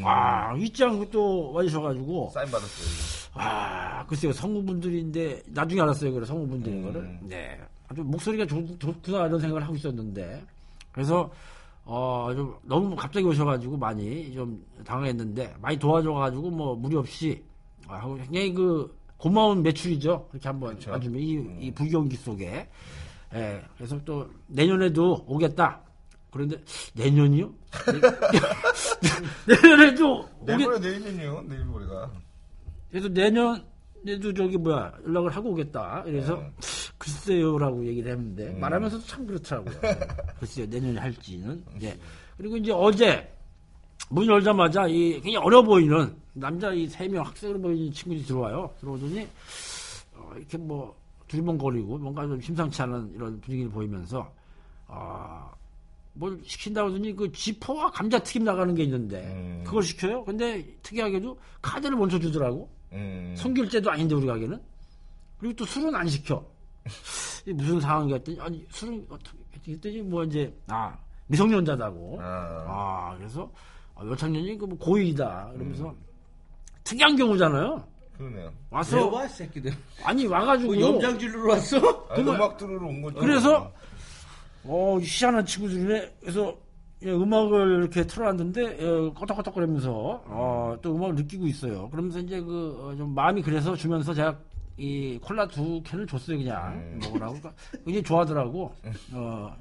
아 0.04 0.54
입장 0.58 1.08
또 1.10 1.52
와주셔 1.52 1.80
가지고 1.80 2.30
사인 2.34 2.50
받았어요. 2.50 3.30
아 3.34 3.89
글쎄요 4.10 4.32
성우분들인데 4.32 5.44
나중에 5.46 5.82
알았어요 5.82 6.12
그래 6.12 6.26
성우분들인 6.26 6.78
음. 6.78 6.82
거를. 6.82 7.18
네 7.22 7.60
아주 7.86 8.02
목소리가 8.02 8.44
좋, 8.44 8.66
좋구나 8.80 9.28
이런 9.28 9.38
생각을 9.38 9.62
하고 9.62 9.76
있었는데 9.76 10.44
그래서 10.90 11.30
어좀 11.84 12.56
너무 12.64 12.96
갑자기 12.96 13.24
오셔가지고 13.24 13.76
많이 13.76 14.32
좀 14.32 14.60
당황했는데 14.84 15.54
많이 15.60 15.78
도와줘가지고 15.78 16.50
뭐 16.50 16.74
무리 16.74 16.96
없이 16.96 17.40
아, 17.86 17.98
하고 17.98 18.16
굉장히 18.16 18.52
그 18.52 18.92
고마운 19.16 19.62
매출이죠 19.62 20.26
그렇게 20.28 20.48
한번 20.48 20.74
그쵸. 20.74 20.90
와주면 20.90 21.20
이, 21.20 21.66
이 21.66 21.70
불경기 21.70 22.16
속에 22.16 22.68
예 23.34 23.62
그래서 23.76 23.96
또 24.04 24.28
내년에도 24.48 25.24
오겠다 25.28 25.82
그런데 26.32 26.56
내년이요? 26.94 27.48
내년에도 29.46 30.28
오겠 30.40 30.56
내일모레 30.56 30.78
내일이요. 30.80 31.44
내일 31.48 31.64
모레가. 31.64 32.10
그래서 32.90 33.08
내년 33.08 33.69
에도 34.06 34.32
저기 34.32 34.56
뭐야 34.56 34.92
연락을 35.06 35.30
하고 35.30 35.50
오겠다. 35.50 36.02
그래서 36.04 36.36
네. 36.36 36.52
글쎄요라고 36.98 37.86
얘기를 37.86 38.12
했는데 38.12 38.48
음. 38.48 38.60
말하면서도 38.60 39.04
참 39.04 39.26
그렇더라고요. 39.26 39.74
글쎄요 40.40 40.66
내년에 40.66 40.98
할지는. 41.00 41.62
예. 41.82 41.98
그리고 42.36 42.56
이제 42.56 42.72
어제 42.72 43.30
문 44.08 44.26
열자마자 44.26 44.86
이 44.88 45.12
굉장히 45.20 45.36
어려 45.36 45.62
보이는 45.62 46.14
남자 46.32 46.72
이 46.72 46.86
세 46.88 47.06
명 47.08 47.24
학생으로 47.26 47.60
보이는 47.60 47.92
친구들이 47.92 48.26
들어와요. 48.26 48.74
들어오더니 48.80 49.26
어, 50.16 50.32
이렇게 50.36 50.56
뭐 50.58 50.94
두리번거리고 51.28 51.98
뭔가 51.98 52.22
좀 52.26 52.40
심상치 52.40 52.80
않은 52.82 53.12
이런 53.14 53.40
분위기를 53.40 53.70
보이면서 53.70 54.32
아. 54.86 55.50
뭘 56.12 56.38
시킨다고 56.44 56.88
하더니 56.88 57.14
그 57.14 57.30
지포와 57.30 57.92
감자튀김 57.92 58.42
나가는 58.42 58.74
게 58.74 58.82
있는데 58.82 59.22
음. 59.28 59.62
그걸 59.64 59.82
시켜요. 59.84 60.24
근데 60.24 60.66
특이하게도 60.82 61.38
카드를 61.62 61.96
먼저 61.96 62.18
주더라고. 62.18 62.68
음. 62.92 63.34
성결제도 63.36 63.90
아닌데 63.90 64.14
우리 64.14 64.26
가게는 64.26 64.60
그리고 65.38 65.54
또 65.56 65.64
술은 65.64 65.94
안 65.94 66.08
시켜 66.08 66.44
이게 67.42 67.52
무슨 67.52 67.80
상황이 67.80 68.12
했더니 68.12 68.40
아니 68.40 68.66
술은 68.70 69.06
어떻게 69.08 69.72
했더니 69.72 70.02
뭐 70.02 70.24
이제 70.24 70.52
아 70.68 70.96
미성년자다고 71.26 72.18
아. 72.20 72.24
아 72.68 73.14
그래서 73.16 73.50
아, 73.94 74.04
여창년이 74.04 74.58
그뭐 74.58 74.76
고일이다 74.78 75.50
그러면서 75.54 75.94
특이한 76.84 77.16
경우잖아요 77.16 77.84
그러네요. 78.20 78.52
와서 78.68 79.08
왜와 79.08 79.26
새끼들? 79.28 79.72
아니 80.04 80.26
와가지고 80.26 80.74
뭐 80.74 80.80
염장질로 80.80 81.48
왔어? 81.48 81.78
아, 82.10 82.14
음악 82.18 82.58
들으러 82.58 82.86
온 82.86 83.00
거죠. 83.00 83.18
그래서 83.18 83.72
어 84.64 84.98
희한한 85.00 85.46
친구들이네 85.46 86.16
그래서 86.20 86.54
예, 87.02 87.10
음악을 87.12 87.78
이렇게 87.78 88.06
틀어놨는데 88.06 88.62
예, 88.78 88.84
껐덕껐덕거리면서 89.14 89.86
어, 90.26 90.76
또 90.82 90.94
음악을 90.96 91.14
느끼고 91.16 91.46
있어요. 91.46 91.88
그러면서 91.90 92.18
이제 92.18 92.40
그 92.40 92.94
좀 92.98 93.14
마음이 93.14 93.42
그래서 93.42 93.74
주면서 93.74 94.12
제가 94.12 94.38
이 94.76 95.18
콜라 95.22 95.46
두 95.48 95.82
캔을 95.82 96.06
줬어요 96.06 96.38
그냥 96.38 96.98
먹으라고 97.02 97.34
그러니까 97.34 97.52
굉장히 97.84 98.02
좋아하더라고. 98.02 98.74
어 99.12 99.56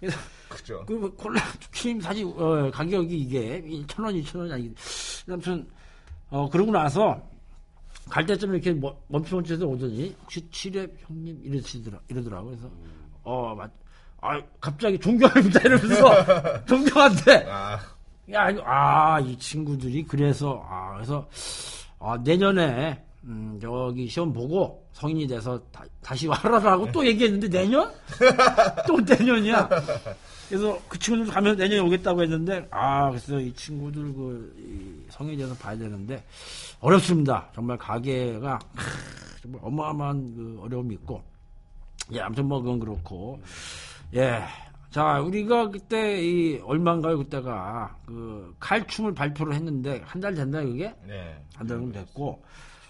그래서 0.00 0.18
그죠. 0.48 0.84
그뭐 0.86 1.10
콜라 1.14 1.40
캔 1.72 2.00
사실 2.00 2.24
어, 2.26 2.70
가격이 2.70 3.16
이게 3.18 3.62
1천 3.62 4.04
원, 4.04 4.14
2천 4.14 4.38
원이 4.40 4.52
아니기 4.52 4.74
아무튼 5.28 5.66
어 6.30 6.48
그러고 6.50 6.70
나서 6.72 7.20
갈 8.10 8.24
때쯤 8.26 8.52
이렇게 8.54 8.72
멈- 8.72 8.94
멈춰멈춰서 9.08 9.66
오더니 9.66 10.14
혹시 10.22 10.48
칠랩 10.50 10.90
형님 10.98 11.40
이러시더라 11.44 11.98
이러더라고 12.08 12.46
그래서 12.48 12.70
어 13.22 13.54
맞. 13.54 13.70
아 14.20 14.40
갑자기 14.60 14.98
존경합니다 14.98 15.60
이러면서 15.60 16.64
존경한데 16.66 17.46
아, 17.48 17.78
야, 18.32 18.48
아, 18.64 19.20
이 19.20 19.38
친구들이 19.38 20.04
그래서, 20.04 20.62
아, 20.68 20.92
그래서, 20.94 21.26
아, 21.98 22.18
내년에, 22.22 23.02
음, 23.24 23.58
저기 23.60 24.06
시험 24.06 24.32
보고 24.32 24.86
성인이 24.92 25.26
돼서 25.26 25.60
다, 26.02 26.14
시 26.14 26.26
와라라고 26.26 26.92
또 26.92 27.06
얘기했는데 27.06 27.48
내년? 27.48 27.90
또 28.86 28.98
내년이야. 29.00 29.68
그래서 30.48 30.78
그 30.88 30.98
친구들 30.98 31.32
가면 31.32 31.56
내년에 31.56 31.80
오겠다고 31.80 32.22
했는데, 32.22 32.66
아, 32.70 33.08
그래서 33.08 33.40
이 33.40 33.52
친구들 33.54 34.12
그, 34.12 34.54
이 34.58 35.10
성인이 35.10 35.38
돼서 35.38 35.54
봐야 35.54 35.76
되는데, 35.76 36.22
어렵습니다. 36.80 37.48
정말 37.54 37.78
가게가, 37.78 38.58
크, 38.76 39.40
정말 39.42 39.60
어마어마한 39.64 40.34
그 40.36 40.60
어려움이 40.64 40.94
있고, 40.96 41.22
예, 42.12 42.20
아무튼 42.20 42.44
뭐 42.46 42.60
그건 42.60 42.78
그렇고, 42.78 43.40
예. 44.14 44.42
자, 44.90 45.20
우리가 45.20 45.68
그때 45.68 46.22
이 46.22 46.58
얼마인가요? 46.64 47.18
그때가 47.18 47.96
그 48.06 48.54
칼춤을 48.58 49.14
발표를 49.14 49.54
했는데 49.54 50.02
한 50.06 50.20
달 50.20 50.34
됐나요, 50.34 50.66
그게? 50.66 50.94
네. 51.06 51.36
한 51.54 51.66
달 51.66 51.76
정도 51.78 51.92
됐고, 51.92 52.42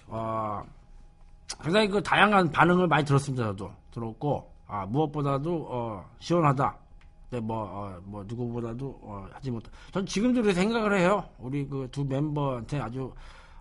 어, 0.06 0.62
상당히 1.48 1.88
그 1.88 2.00
다양한 2.02 2.50
반응을 2.52 2.86
많이 2.86 3.04
들었습니다, 3.04 3.46
저도. 3.46 3.72
들었고, 3.90 4.48
아, 4.68 4.86
무엇보다도, 4.86 5.66
어, 5.68 6.04
시원하다. 6.20 6.76
근데 7.30 7.44
뭐, 7.44 7.64
어, 7.64 8.00
뭐, 8.04 8.24
누구보다도, 8.28 9.00
어, 9.02 9.26
하지 9.32 9.50
못한. 9.50 9.72
전 9.92 10.06
지금도 10.06 10.42
그렇게 10.42 10.54
생각을 10.60 10.98
해요. 11.00 11.24
우리 11.38 11.66
그 11.66 11.88
두 11.90 12.04
멤버한테 12.04 12.78
아주, 12.78 13.12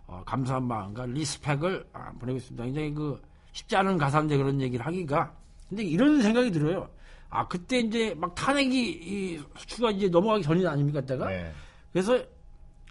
어, 0.05 0.21
감사한 0.25 0.63
마음과 0.67 1.07
리스펙을 1.07 1.87
아, 1.91 2.11
보내고 2.19 2.37
있습니다. 2.37 2.63
굉장히 2.65 2.93
그, 2.93 3.19
쉽지 3.51 3.75
않은 3.75 3.97
가사인데 3.97 4.37
그런 4.37 4.61
얘기를 4.61 4.85
하기가. 4.85 5.33
근데 5.69 5.83
이런 5.83 6.21
생각이 6.21 6.51
들어요. 6.51 6.87
아, 7.29 7.48
그때 7.48 7.79
이제 7.79 8.13
막 8.17 8.34
탄핵이, 8.36 8.89
이, 8.89 9.39
수가 9.67 9.91
이제 9.91 10.07
넘어가기 10.07 10.43
전이 10.43 10.65
아닙니까, 10.65 11.01
때가? 11.01 11.27
네. 11.27 11.51
그래서 11.91 12.17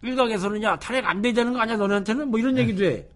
일각에서는 0.03 0.63
야 0.63 0.77
탄핵 0.79 1.05
안 1.07 1.23
돼야 1.23 1.33
되는 1.33 1.53
거 1.53 1.61
아니야 1.61 1.77
너네한테는 1.77 2.31
뭐 2.31 2.39
이런 2.39 2.57
얘기도 2.59 2.85
해. 2.85 3.07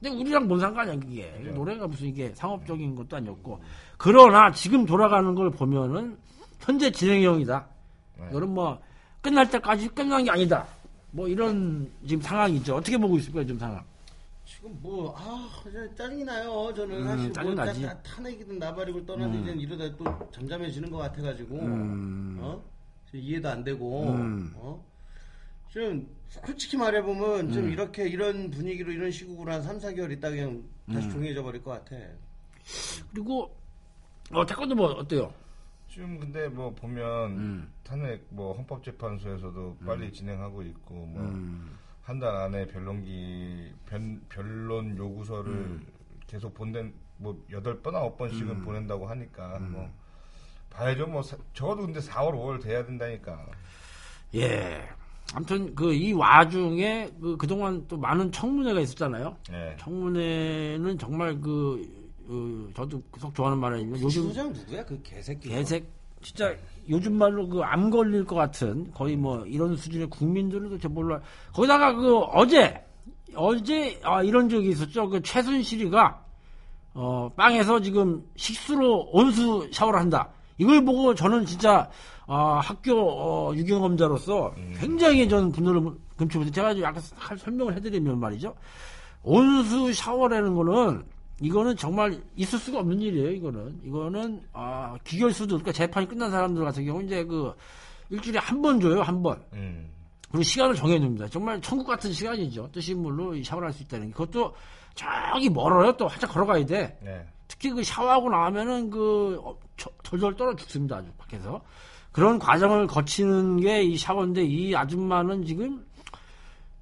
근데 0.00 0.16
우리랑 0.18 0.48
뭔 0.48 0.58
상관이야 0.58 0.98
그게 0.98 1.30
노래가 1.54 1.86
무슨 1.86 2.08
이게 2.08 2.32
상업적인 2.34 2.96
것도 2.96 3.16
아니었고 3.16 3.62
그러나 3.96 4.50
지금 4.50 4.84
돌아가는 4.84 5.32
걸 5.34 5.50
보면은 5.50 6.16
현재 6.58 6.90
진행형이다. 6.90 7.66
이거는 8.30 8.48
뭐 8.48 8.80
끝날 9.20 9.48
때까지 9.48 9.88
끝난 9.88 10.24
게 10.24 10.30
아니다. 10.30 10.66
뭐 11.12 11.28
이런 11.28 11.88
지금 12.06 12.20
상황이죠. 12.22 12.76
어떻게 12.76 12.96
보고 12.96 13.16
있을까요 13.18 13.44
지금 13.44 13.60
상황? 13.60 13.84
지금 14.62 14.78
뭐, 14.80 15.12
아, 15.18 15.48
그냥 15.64 15.92
짜증이 15.96 16.22
나요. 16.22 16.72
저는 16.76 16.98
음, 16.98 17.04
사실 17.04 17.24
뭐, 17.24 17.32
짜증나지. 17.32 17.82
다, 17.82 17.88
다 17.94 18.02
탄핵이든 18.02 18.60
나발이고 18.60 19.04
떠나도 19.04 19.38
이제 19.38 19.50
이러다 19.50 19.96
또 19.96 20.30
잠잠해지는 20.30 20.88
것 20.88 20.98
같아가지고, 20.98 21.58
어? 21.58 22.64
지금 23.06 23.18
이해도 23.18 23.48
안 23.48 23.64
되고, 23.64 24.04
음. 24.10 24.52
어? 24.54 24.84
좀, 25.68 26.06
솔직히 26.28 26.76
말해보면, 26.76 27.50
좀 27.52 27.70
이렇게, 27.70 28.06
이런 28.06 28.52
분위기로 28.52 28.92
이런 28.92 29.10
시국으로 29.10 29.52
한 29.52 29.62
3, 29.62 29.78
4개월 29.78 30.12
있다 30.12 30.30
그냥 30.30 30.62
다시 30.92 31.10
조용해져 31.10 31.42
버릴 31.42 31.60
것 31.64 31.72
같아. 31.72 31.96
그리고 33.10 33.56
어 34.30 34.46
태권도 34.46 34.76
뭐 34.76 34.86
어때요? 34.92 35.34
지금 35.88 36.18
근데 36.20 36.48
뭐 36.48 36.72
보면 36.72 37.30
음. 37.32 37.72
탄핵 37.82 38.24
뭐 38.30 38.52
헌법재판소에서도 38.54 39.78
빨리 39.84 40.12
진행하고 40.12 40.62
있고 40.62 40.94
뭐 40.94 41.22
음. 41.22 41.76
한 42.02 42.18
달 42.18 42.34
안에 42.34 42.66
변론기 42.66 43.72
변, 43.86 44.20
변론 44.28 44.96
요구서를 44.96 45.52
음. 45.52 45.86
계속 46.26 46.52
본된 46.54 46.92
뭐 47.18 47.40
여덟 47.52 47.80
번 47.80 47.94
아홉 47.94 48.16
번씩은 48.18 48.62
보낸다고 48.62 49.06
하니까 49.06 49.58
뭐 49.60 49.88
봐야죠 50.70 51.06
뭐 51.06 51.22
사- 51.22 51.36
적어도 51.54 51.82
근데 51.82 52.00
4월 52.00 52.32
5월 52.32 52.60
돼야 52.62 52.84
된다니까 52.84 53.46
예. 54.34 54.88
아무튼 55.34 55.74
그 55.74 55.92
이 55.94 56.12
와중에 56.12 57.08
그 57.20 57.36
그동안 57.36 57.86
또 57.88 57.96
많은 57.96 58.32
청문회가 58.32 58.80
있었잖아요. 58.80 59.36
네. 59.50 59.76
청문회는 59.78 60.98
정말 60.98 61.40
그, 61.40 61.80
그 62.26 62.70
저도 62.74 63.00
속 63.18 63.34
좋아하는 63.34 63.58
말이지만 63.58 64.00
요즘 64.02 64.22
소장 64.24 64.52
누구야? 64.52 64.84
그 64.84 65.00
개새끼. 65.02 65.48
개색 65.48 65.86
진짜 66.20 66.54
요즘 66.88 67.14
말로 67.16 67.48
그 67.48 67.62
암 67.62 67.90
걸릴 67.90 68.24
것 68.24 68.34
같은 68.34 68.90
거의 68.92 69.16
뭐 69.16 69.44
이런 69.46 69.76
수준의 69.76 70.08
국민들은 70.10 70.68
도대체 70.70 70.88
몰라. 70.88 71.20
거기다가 71.52 71.94
그 71.94 72.18
어제 72.18 72.84
어제 73.34 73.98
아 74.02 74.22
이런 74.22 74.48
적이 74.48 74.70
있었죠. 74.70 75.08
그 75.08 75.22
최순실이가 75.22 76.20
어 76.94 77.30
빵에서 77.36 77.80
지금 77.80 78.22
식수로 78.36 79.08
온수 79.12 79.68
샤워를 79.72 80.00
한다. 80.00 80.28
이걸 80.58 80.84
보고 80.84 81.14
저는 81.14 81.46
진짜 81.46 81.88
아, 82.26 82.60
학교 82.62 82.92
어, 82.94 83.54
유경험자로서 83.54 84.54
굉장히 84.78 85.28
저는 85.28 85.50
분노를 85.52 85.82
금치면서 86.16 86.52
제가 86.52 86.72
좀 86.74 86.82
약간 86.84 87.02
살- 87.02 87.36
설명을 87.38 87.74
해드리면 87.76 88.18
말이죠. 88.20 88.54
온수 89.22 89.92
샤워라는 89.92 90.54
거는 90.54 91.04
이거는 91.42 91.76
정말 91.76 92.20
있을 92.36 92.58
수가 92.58 92.78
없는 92.80 93.00
일이에요. 93.00 93.30
이거는 93.32 93.80
이거는 93.84 94.42
아, 94.52 94.96
기결수도 95.04 95.56
그러니까 95.56 95.72
재판이 95.72 96.08
끝난 96.08 96.30
사람들 96.30 96.64
같은 96.64 96.84
경우 96.84 97.02
이제 97.02 97.24
그 97.24 97.52
일주일에 98.10 98.38
한 98.38 98.62
번 98.62 98.78
줘요, 98.80 99.02
한 99.02 99.22
번. 99.22 99.42
음. 99.52 99.88
그리고 100.30 100.42
시간을 100.44 100.74
정해줍니다. 100.74 101.28
정말 101.28 101.60
천국 101.60 101.86
같은 101.86 102.12
시간이죠. 102.12 102.70
뜻인 102.72 103.02
물로 103.02 103.34
이 103.34 103.42
샤워를 103.44 103.68
할수 103.68 103.82
있다는 103.82 104.06
게. 104.08 104.12
그것도 104.12 104.54
저기 104.94 105.50
멀어요. 105.50 105.92
또 105.96 106.06
활짝 106.08 106.30
걸어가야 106.32 106.64
돼. 106.64 106.98
네. 107.02 107.26
특히 107.48 107.70
그 107.70 107.82
샤워하고 107.82 108.30
나면은 108.30 108.88
그 108.88 109.38
어, 109.44 109.54
저- 109.76 109.90
덜덜 110.02 110.34
떨어 110.36 110.54
죽습니다. 110.56 110.96
아주 110.96 111.08
밖에서. 111.18 111.60
그런 112.12 112.38
과정을 112.38 112.86
거치는 112.86 113.60
게 113.60 113.82
이 113.82 113.96
샤워인데 113.96 114.42
이 114.44 114.74
아줌마는 114.76 115.44
지금 115.46 115.84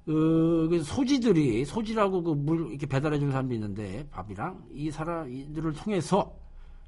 그, 0.05 0.67
그 0.69 0.83
소지들이 0.83 1.63
소지라고 1.65 2.23
그 2.23 2.33
물 2.33 2.69
이렇게 2.69 2.85
배달해 2.87 3.19
주는 3.19 3.31
사람도 3.31 3.53
있는데 3.53 4.05
밥이랑 4.11 4.63
이 4.73 4.89
사람 4.91 5.31
이들을 5.31 5.73
통해서 5.73 6.33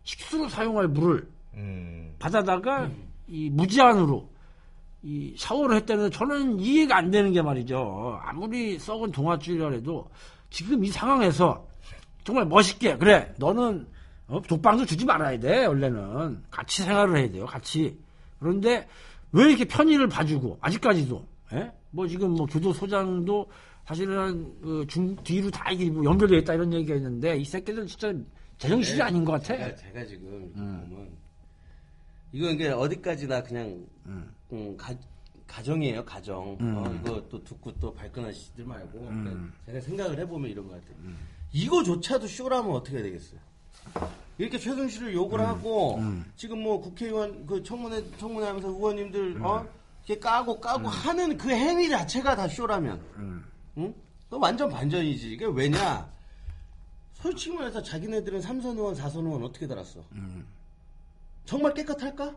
식수로 0.03 0.49
사용할 0.49 0.87
물을 0.87 1.27
음. 1.53 2.15
받아다가 2.19 2.89
이 3.27 3.49
무제한으로 3.49 4.27
이 5.03 5.33
샤워를 5.37 5.75
했다는 5.77 6.11
저는 6.11 6.59
이해가 6.59 6.97
안 6.97 7.11
되는 7.11 7.31
게 7.31 7.41
말이죠. 7.41 8.19
아무리 8.23 8.79
썩은 8.79 9.11
동아줄이라도 9.11 10.07
지금 10.49 10.83
이 10.83 10.87
상황에서 10.89 11.67
정말 12.23 12.45
멋있게 12.45 12.97
그래 12.97 13.33
너는 13.37 13.85
어, 14.27 14.41
독방도 14.41 14.85
주지 14.85 15.05
말아야 15.05 15.37
돼 15.39 15.65
원래는 15.65 16.43
같이 16.49 16.83
생활을 16.83 17.17
해야 17.17 17.29
돼요 17.29 17.45
같이 17.45 17.97
그런데 18.39 18.87
왜 19.33 19.49
이렇게 19.49 19.65
편의를 19.65 20.07
봐주고 20.07 20.57
아직까지도 20.61 21.25
예? 21.53 21.71
뭐 21.93 22.07
지금 22.07 22.31
뭐 22.31 22.45
교도소장도 22.47 23.49
사실은 23.85 24.59
그 24.61 24.85
중 24.87 25.15
뒤로 25.23 25.51
다 25.51 25.69
이게 25.71 25.89
뭐 25.89 26.03
연결돼 26.03 26.37
있다 26.39 26.55
이런 26.55 26.73
얘기가 26.73 26.95
있는데 26.95 27.37
이 27.37 27.45
새끼들 27.45 27.85
진짜 27.87 28.11
제정신이 28.57 29.01
아닌 29.01 29.23
것 29.23 29.33
같아. 29.33 29.45
제가, 29.57 29.75
제가 29.75 30.05
지금 30.05 30.51
이렇게 30.55 30.89
보면 30.89 31.09
이거 32.31 32.49
이게 32.49 32.69
어디까지나 32.69 33.43
그냥 33.43 33.85
음, 34.07 34.75
가, 34.77 34.93
가정이에요 35.47 36.03
가정. 36.05 36.57
어, 36.59 36.99
이거 37.03 37.23
또 37.29 37.43
듣고 37.43 37.71
또 37.79 37.93
발끈하시지 37.93 38.63
말고 38.63 38.99
그러니까 38.99 39.31
제가 39.67 39.81
생각을 39.81 40.17
해보면 40.19 40.49
이런 40.49 40.67
것 40.67 40.73
같아요. 40.81 40.95
이거조차도 41.51 42.25
쇼라면 42.25 42.71
어떻게 42.71 42.95
해야 42.97 43.03
되겠어요? 43.03 43.39
이렇게 44.39 44.57
최순실을 44.57 45.13
욕을 45.13 45.39
하고 45.41 45.99
지금 46.35 46.63
뭐 46.63 46.81
국회의원 46.81 47.45
그 47.45 47.61
청문회 47.61 48.03
청문회 48.17 48.47
하면서 48.47 48.69
의원님들 48.69 49.43
어 49.45 49.67
까고 50.19 50.59
까고 50.59 50.87
하는 50.89 51.37
그 51.37 51.49
행위 51.49 51.89
자체가 51.89 52.35
다 52.35 52.47
쇼라면 52.47 53.01
응? 53.77 53.93
그 54.29 54.37
완전 54.37 54.69
반전이지 54.69 55.31
이게 55.33 55.45
왜냐 55.45 56.11
솔직히 57.13 57.55
말해서 57.55 57.81
자기네들은 57.81 58.41
삼선 58.41 58.77
의원, 58.77 58.93
사선 58.95 59.25
의원 59.25 59.43
어떻게 59.43 59.65
달았어? 59.65 60.01
정말 61.45 61.73
깨끗할까? 61.73 62.35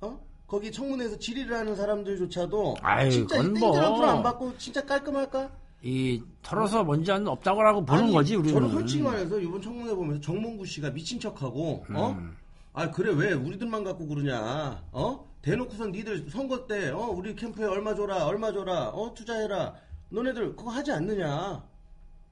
어? 0.00 0.20
거기 0.46 0.72
청문회에서 0.72 1.18
질의를 1.18 1.56
하는 1.56 1.76
사람들조차도 1.76 2.76
아유, 2.82 3.10
진짜 3.10 3.36
땡들 3.42 3.60
뭐. 3.60 3.78
앞으로 3.78 4.06
안 4.08 4.22
받고 4.22 4.58
진짜 4.58 4.84
깔끔할까? 4.84 5.50
이 5.82 6.22
털어서 6.42 6.82
먼지 6.82 7.12
안 7.12 7.26
없다고라고 7.28 7.84
보는 7.84 8.04
아니, 8.04 8.12
거지 8.12 8.34
우리는. 8.36 8.54
저는 8.54 8.70
솔직히 8.70 9.02
말해서 9.02 9.38
이번 9.38 9.60
청문회 9.62 9.94
보면서 9.94 10.20
정몽구 10.20 10.66
씨가 10.66 10.90
미친 10.90 11.20
척하고 11.20 11.84
어? 11.94 12.10
음. 12.18 12.36
아 12.72 12.90
그래 12.90 13.12
왜 13.14 13.32
우리들만 13.32 13.84
갖고 13.84 14.06
그러냐? 14.08 14.82
어? 14.92 15.33
대놓고선 15.48 15.92
니들 15.92 16.30
선거 16.30 16.66
때 16.66 16.88
어? 16.90 17.00
우리 17.14 17.36
캠프에 17.36 17.66
얼마 17.66 17.94
줘라 17.94 18.24
얼마 18.26 18.50
줘라 18.50 18.88
어? 18.88 19.12
투자해라 19.12 19.74
너네들 20.08 20.56
그거 20.56 20.70
하지 20.70 20.90
않느냐? 20.90 21.62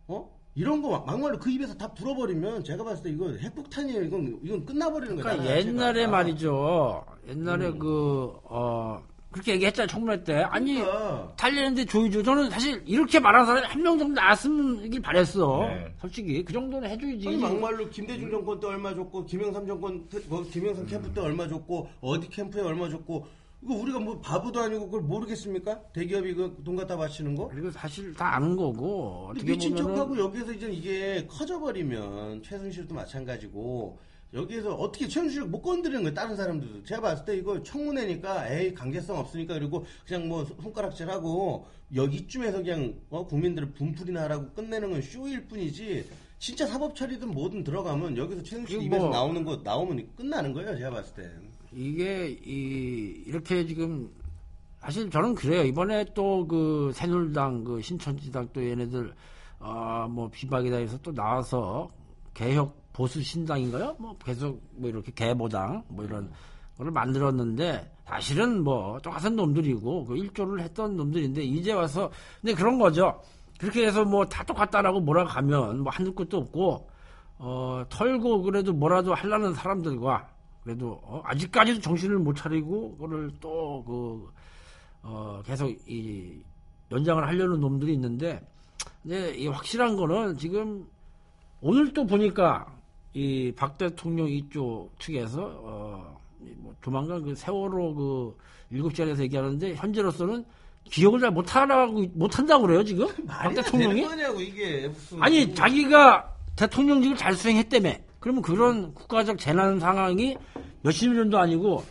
어? 0.08 0.38
이런 0.54 0.80
거 0.80 0.88
막- 0.90 1.04
막말로 1.06 1.38
그 1.38 1.50
입에서 1.50 1.74
다 1.74 1.92
불어버리면 1.92 2.64
제가 2.64 2.84
봤을 2.84 3.04
때 3.04 3.10
이거 3.10 3.30
핵폭탄이에요. 3.30 4.02
이건 4.04 4.40
이건 4.42 4.64
끝나버리는 4.66 5.16
거야. 5.16 5.32
그러니까. 5.36 5.56
옛날에 5.58 6.06
말이죠. 6.06 7.04
옛날에 7.28 7.72
그, 7.72 8.32
어, 8.44 9.02
그렇게 9.32 9.52
얘기했잖아요, 9.54 9.88
청문회 9.88 10.22
때. 10.24 10.34
아니, 10.42 10.74
그러니까. 10.74 11.32
달리는데 11.36 11.84
조이죠. 11.86 12.22
저는 12.22 12.50
사실 12.50 12.82
이렇게 12.86 13.18
말하는 13.18 13.46
사람이 13.46 13.66
한 13.66 13.82
명 13.82 13.98
정도 13.98 14.14
나왔으면 14.20 15.02
바랬어. 15.02 15.66
네. 15.66 15.92
솔직히. 16.00 16.44
그 16.44 16.52
정도는 16.52 16.88
해줘야지. 16.90 17.26
아니 17.26 17.36
막말로 17.38 17.88
김대중 17.90 18.30
정권 18.30 18.60
때 18.60 18.66
얼마 18.68 18.94
줬고 18.94 19.24
김영삼 19.26 19.66
정권 19.66 20.08
때, 20.08 20.18
뭐 20.28 20.42
김영삼 20.44 20.86
캠프 20.86 21.12
때 21.12 21.20
얼마 21.20 21.48
줬고 21.48 21.88
어디 22.00 22.28
캠프에 22.28 22.62
얼마 22.62 22.88
줬고 22.88 23.26
이거 23.64 23.74
우리가 23.74 23.98
뭐 24.00 24.18
바보도 24.20 24.60
아니고 24.60 24.86
그걸 24.86 25.02
모르겠습니까? 25.02 25.78
대기업이 25.92 26.34
그돈 26.34 26.76
갖다 26.76 26.96
바치는 26.96 27.34
거? 27.36 27.48
그리고 27.48 27.70
사실 27.70 28.12
다 28.14 28.34
아는 28.36 28.56
거고. 28.56 29.32
미친 29.44 29.70
보면은 29.74 29.94
척하고 29.96 30.18
여기에서 30.18 30.52
이제 30.52 30.68
이게 30.70 31.26
커져버리면 31.28 32.42
최순실도 32.42 32.94
마찬가지고 32.94 33.98
여기에서 34.34 34.74
어떻게 34.74 35.06
최순실 35.06 35.44
못 35.44 35.60
건드리는 35.60 36.02
거예요? 36.02 36.14
다른 36.14 36.34
사람들도. 36.34 36.84
제가 36.84 37.00
봤을 37.02 37.24
때 37.24 37.36
이거 37.36 37.62
청문회니까 37.62 38.48
에이 38.50 38.72
강제성 38.74 39.18
없으니까 39.18 39.54
그리고 39.54 39.84
그냥 40.06 40.26
뭐 40.28 40.44
손가락질하고 40.62 41.66
여기쯤에서 41.94 42.58
그냥 42.62 42.94
어, 43.10 43.26
국민들을 43.26 43.72
분풀이나 43.72 44.22
하라고 44.22 44.48
끝내는 44.52 44.90
건 44.90 45.02
쇼일 45.02 45.46
뿐이지 45.48 46.08
진짜 46.38 46.66
사법 46.66 46.96
처리든 46.96 47.28
뭐든 47.30 47.62
들어가면 47.62 48.16
여기서 48.16 48.42
최순실 48.42 48.78
그리고 48.78 48.82
입에서 48.84 49.04
뭐- 49.04 49.12
나오는 49.12 49.44
거 49.44 49.56
나오면 49.62 50.08
끝나는 50.16 50.52
거예요 50.54 50.76
제가 50.78 50.90
봤을 50.90 51.14
때. 51.14 51.30
이게 51.74 52.28
이 52.44 53.22
이렇게 53.26 53.66
지금 53.66 54.10
사실 54.80 55.08
저는 55.10 55.34
그래요. 55.34 55.62
이번에 55.64 56.04
또 56.14 56.46
그 56.46 56.90
새누리당 56.94 57.64
그 57.64 57.80
신천지당 57.82 58.48
또 58.52 58.64
얘네들 58.66 59.12
아뭐 59.60 60.28
비박이다 60.30 60.76
해서 60.78 60.98
또 61.02 61.12
나와서 61.14 61.88
개혁 62.34 62.81
보수 62.92 63.22
신당인가요? 63.22 63.96
뭐 63.98 64.16
계속 64.18 64.62
뭐 64.76 64.88
이렇게 64.90 65.12
개보당 65.12 65.84
뭐 65.88 66.04
이런 66.04 66.30
거를 66.76 66.92
만들었는데 66.92 67.90
사실은 68.06 68.62
뭐 68.62 68.98
똑같은 69.00 69.36
놈들이고 69.36 70.04
그 70.04 70.16
일조를 70.16 70.60
했던 70.60 70.96
놈들인데 70.96 71.42
이제 71.42 71.72
와서 71.72 72.10
근데 72.40 72.54
그런 72.54 72.78
거죠. 72.78 73.20
그렇게 73.58 73.86
해서 73.86 74.04
뭐 74.04 74.24
다 74.24 74.42
똑같다라고 74.44 75.00
몰아가면 75.00 75.80
뭐 75.80 75.92
한두 75.92 76.12
끝도 76.12 76.38
없고 76.38 76.90
어 77.38 77.84
털고 77.88 78.42
그래도 78.42 78.72
뭐라도 78.72 79.14
하려는 79.14 79.54
사람들과 79.54 80.28
그래도 80.64 81.00
어, 81.02 81.22
아직까지도 81.24 81.80
정신을 81.80 82.18
못 82.18 82.34
차리고 82.34 82.96
그거를 82.96 83.30
또그 83.40 84.32
어, 85.02 85.42
계속 85.44 85.68
이 85.88 86.42
연장을 86.90 87.26
하려는 87.26 87.60
놈들이 87.60 87.94
있는데 87.94 88.40
근데 89.02 89.34
이 89.34 89.46
확실한 89.48 89.96
거는 89.96 90.36
지금 90.36 90.86
오늘 91.60 91.92
또 91.92 92.06
보니까 92.06 92.66
이 93.14 93.52
박 93.56 93.76
대통령 93.76 94.28
이쪽 94.28 94.90
측에서 94.98 95.42
어, 95.62 96.18
이뭐 96.40 96.74
조만간 96.82 97.22
그 97.22 97.34
세월호 97.34 97.94
그 97.94 98.36
일곱 98.70 98.94
자리에서 98.94 99.22
얘기하는데 99.22 99.74
현재로서는 99.74 100.44
기억을 100.84 101.20
잘 101.20 101.30
못하라고 101.30 102.04
못한다고 102.14 102.66
그래요 102.66 102.82
지금? 102.82 103.06
박 103.26 103.54
대통령이? 103.54 104.02
거냐고 104.02 104.40
이게 104.40 104.88
무슨 104.88 105.22
아니 105.22 105.54
자기가 105.54 106.34
대통령직을 106.56 107.16
잘 107.16 107.34
수행했다며. 107.34 107.92
그러면 108.20 108.42
그런 108.42 108.94
국가적 108.94 109.38
재난 109.38 109.78
상황이 109.80 110.36
몇십 110.82 111.12
년도 111.12 111.38
아니고 111.38 111.84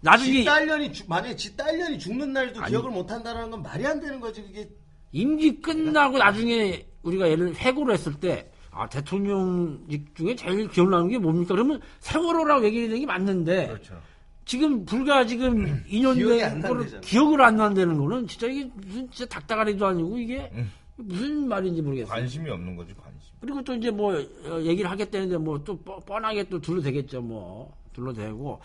나중에 0.00 0.38
지 0.40 0.44
딸년이 0.44 0.92
죽- 0.92 1.08
만약에 1.08 1.34
지 1.36 1.56
딸년이 1.56 1.98
죽는 1.98 2.32
날도 2.32 2.62
기억을 2.64 2.90
못 2.90 3.10
한다는 3.10 3.50
건 3.50 3.62
말이 3.62 3.86
안 3.86 4.00
되는 4.00 4.20
거지 4.20 4.42
그게. 4.42 4.68
임기 5.12 5.60
끝나고 5.60 6.18
나중에 6.18 6.84
우리가 7.02 7.28
예를 7.30 7.54
회고를 7.56 7.94
했을 7.94 8.12
때, 8.14 8.50
아, 8.78 8.88
대통령직 8.88 10.14
중에 10.14 10.36
제일 10.36 10.68
기억나는 10.68 11.08
게 11.08 11.18
뭡니까? 11.18 11.54
그러면 11.54 11.80
세월호라고 12.00 12.64
얘기를 12.64 12.88
하는 12.88 13.00
게 13.00 13.06
맞는데, 13.06 13.66
그렇죠. 13.68 14.00
지금 14.44 14.84
불과 14.84 15.26
지금 15.26 15.82
2년 15.90 16.14
기억이 16.14 16.42
안된 16.44 16.62
거를. 16.70 17.00
기억을 17.00 17.42
안 17.42 17.56
난다는 17.56 17.98
거는 17.98 18.26
진짜 18.28 18.46
이게 18.46 18.70
무슨 18.76 19.10
진짜 19.10 19.26
닭다가리도 19.26 19.84
아니고 19.86 20.16
이게 20.18 20.48
음. 20.54 20.70
무슨 20.96 21.48
말인지 21.48 21.82
모르겠어요. 21.82 22.08
관심이 22.12 22.48
없는 22.48 22.76
거지 22.76 22.94
관심. 22.94 23.34
그리고 23.40 23.62
또 23.62 23.74
이제 23.74 23.90
뭐 23.90 24.14
어, 24.14 24.60
얘기를 24.62 24.90
하겠다는데 24.90 25.36
뭐 25.38 25.58
또 25.64 25.76
뻔하게 25.76 26.48
또 26.48 26.58
둘러대겠죠 26.60 27.20
뭐 27.20 27.72
둘러대고 27.92 28.60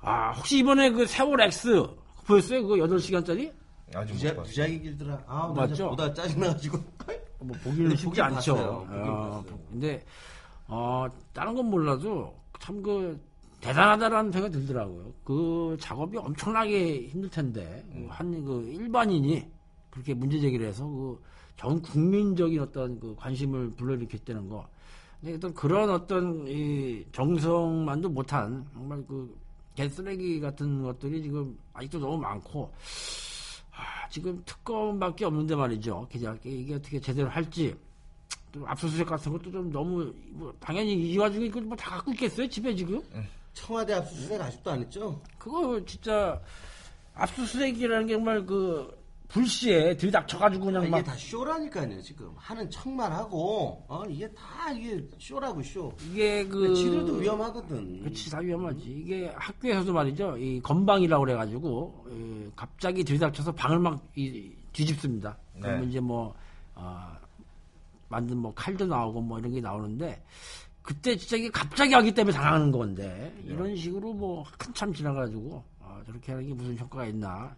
아 0.00 0.30
혹시 0.32 0.58
이번에 0.58 0.90
그 0.90 1.04
세월 1.06 1.40
X 1.40 1.84
보였어요 2.26 2.62
그거 2.62 2.74
8시간짜리 2.86 3.50
아직 3.94 4.12
못 4.12 4.18
부자, 4.18 4.34
봤어. 4.36 4.42
부작이 4.48 4.82
길더라 4.82 5.24
아 5.26 5.52
맞죠? 5.56 5.88
보다 5.90 6.12
짜증나가지고 6.14 6.78
뭐 7.40 7.56
보기는 7.62 7.90
네, 7.90 7.96
쉽지 7.96 8.20
않죠. 8.20 8.56
어. 8.88 9.44
근데 9.70 10.04
어 10.66 11.06
다른 11.32 11.54
건 11.54 11.66
몰라도 11.66 12.34
참 12.60 12.82
그 12.82 13.18
대단하다라는 13.60 14.30
생각이 14.30 14.52
들더라고요. 14.52 15.12
그 15.24 15.76
작업이 15.80 16.16
엄청나게 16.16 17.08
힘들 17.08 17.28
텐데 17.28 17.84
음. 17.94 18.06
한그 18.08 18.70
일반인이 18.72 19.44
그렇게 19.90 20.14
문제 20.14 20.38
제기를 20.40 20.66
해서 20.66 20.86
그 20.86 21.18
전 21.58 21.82
국민적인 21.82 22.60
어떤 22.60 22.98
그 23.00 23.14
관심을 23.16 23.70
불러일으켰다는 23.72 24.48
거. 24.48 24.66
근데 25.20 25.34
어떤 25.34 25.52
그런 25.54 25.90
어떤 25.90 26.46
이 26.46 27.04
정성만도 27.10 28.08
못한 28.08 28.64
정말 28.72 29.04
그 29.08 29.36
개쓰레기 29.74 30.38
같은 30.40 30.82
것들이 30.84 31.20
지금 31.20 31.58
아직도 31.74 31.98
너무 31.98 32.16
많고 32.18 32.70
아, 33.78 34.08
지금 34.10 34.42
특검밖에 34.44 35.24
없는데 35.24 35.54
말이죠. 35.54 36.08
이게 36.44 36.74
어떻게 36.74 37.00
제대로 37.00 37.28
할지 37.28 37.76
또 38.50 38.66
압수수색 38.66 39.06
같은 39.06 39.30
것도 39.30 39.52
좀 39.52 39.70
너무 39.70 40.12
뭐 40.30 40.52
당연히 40.58 40.94
이 40.94 41.16
와중에 41.16 41.46
이걸 41.46 41.62
뭐다 41.62 41.90
갖고 41.90 42.10
있겠어요 42.12 42.48
집에 42.48 42.74
지금? 42.74 43.00
청와대 43.52 43.94
압수수색 43.94 44.40
아직도 44.40 44.70
안 44.70 44.80
했죠? 44.80 45.20
그거 45.38 45.84
진짜 45.84 46.40
압수수색이라는 47.14 48.06
게 48.06 48.14
정말 48.14 48.44
그 48.44 48.97
불시에 49.28 49.94
들이닥쳐가지고 49.96 50.64
그냥 50.66 50.82
이게 50.84 50.90
막 50.90 51.04
다 51.04 51.14
쇼라니까요 51.14 52.00
지금 52.00 52.32
하는 52.36 52.68
척만 52.70 53.12
하고 53.12 53.84
어 53.88 54.02
이게 54.08 54.26
다 54.32 54.72
이게 54.72 55.06
쇼라고 55.18 55.62
쇼. 55.62 55.92
이게 56.10 56.46
그 56.46 56.74
지들도 56.74 57.14
위험하거든. 57.16 58.00
그렇지 58.00 58.30
다 58.30 58.38
위험하지. 58.38 58.80
이게 58.84 59.30
학교에서도 59.36 59.92
말이죠. 59.92 60.36
이 60.38 60.60
건방이라고 60.60 61.24
그래가지고 61.24 62.06
이 62.10 62.50
갑자기 62.56 63.04
들이닥쳐서 63.04 63.52
방을 63.52 63.78
막 63.78 64.02
이- 64.16 64.50
뒤집습니다. 64.72 65.36
그러면 65.60 65.82
네. 65.82 65.86
이제 65.88 66.00
뭐 66.00 66.34
어, 66.74 67.12
만든 68.08 68.38
뭐 68.38 68.52
칼도 68.54 68.86
나오고 68.86 69.20
뭐 69.20 69.38
이런 69.38 69.52
게 69.52 69.60
나오는데 69.60 70.22
그때 70.82 71.16
진짜 71.16 71.36
이게 71.36 71.50
갑자기 71.50 71.92
하기 71.92 72.14
때문에 72.14 72.34
당하는 72.34 72.70
건데 72.72 73.34
이런 73.44 73.76
식으로 73.76 74.14
뭐 74.14 74.44
한참 74.58 74.92
지나가지고 74.94 75.62
아, 75.82 76.00
저렇게 76.06 76.32
하는 76.32 76.46
게 76.46 76.54
무슨 76.54 76.78
효과가 76.78 77.06
있나. 77.06 77.54